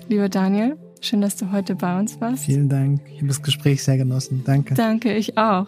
Lieber 0.09 0.29
Daniel, 0.29 0.77
schön, 1.01 1.21
dass 1.21 1.37
du 1.37 1.51
heute 1.51 1.75
bei 1.75 1.99
uns 1.99 2.21
warst. 2.21 2.45
Vielen 2.45 2.69
Dank. 2.69 3.01
Ich 3.11 3.17
habe 3.17 3.29
das 3.29 3.43
Gespräch 3.43 3.83
sehr 3.83 3.97
genossen. 3.97 4.43
Danke. 4.45 4.75
Danke, 4.75 5.15
ich 5.15 5.37
auch. 5.39 5.67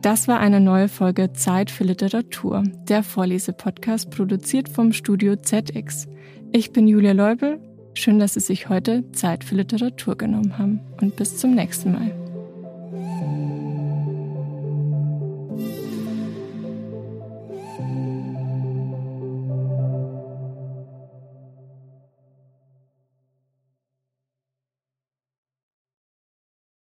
Das 0.00 0.28
war 0.28 0.38
eine 0.38 0.60
neue 0.60 0.88
Folge 0.88 1.32
Zeit 1.32 1.70
für 1.70 1.84
Literatur, 1.84 2.62
der 2.88 3.02
Vorlesepodcast 3.02 4.10
produziert 4.10 4.68
vom 4.68 4.92
Studio 4.92 5.36
ZX. 5.36 6.08
Ich 6.52 6.72
bin 6.72 6.86
Julia 6.86 7.12
Leubel 7.12 7.58
Schön, 7.94 8.18
dass 8.18 8.34
Sie 8.34 8.40
sich 8.40 8.68
heute 8.68 9.10
Zeit 9.12 9.44
für 9.44 9.54
Literatur 9.54 10.16
genommen 10.18 10.58
haben 10.58 10.80
und 11.00 11.16
bis 11.16 11.38
zum 11.38 11.54
nächsten 11.54 11.92
Mal. 11.92 12.23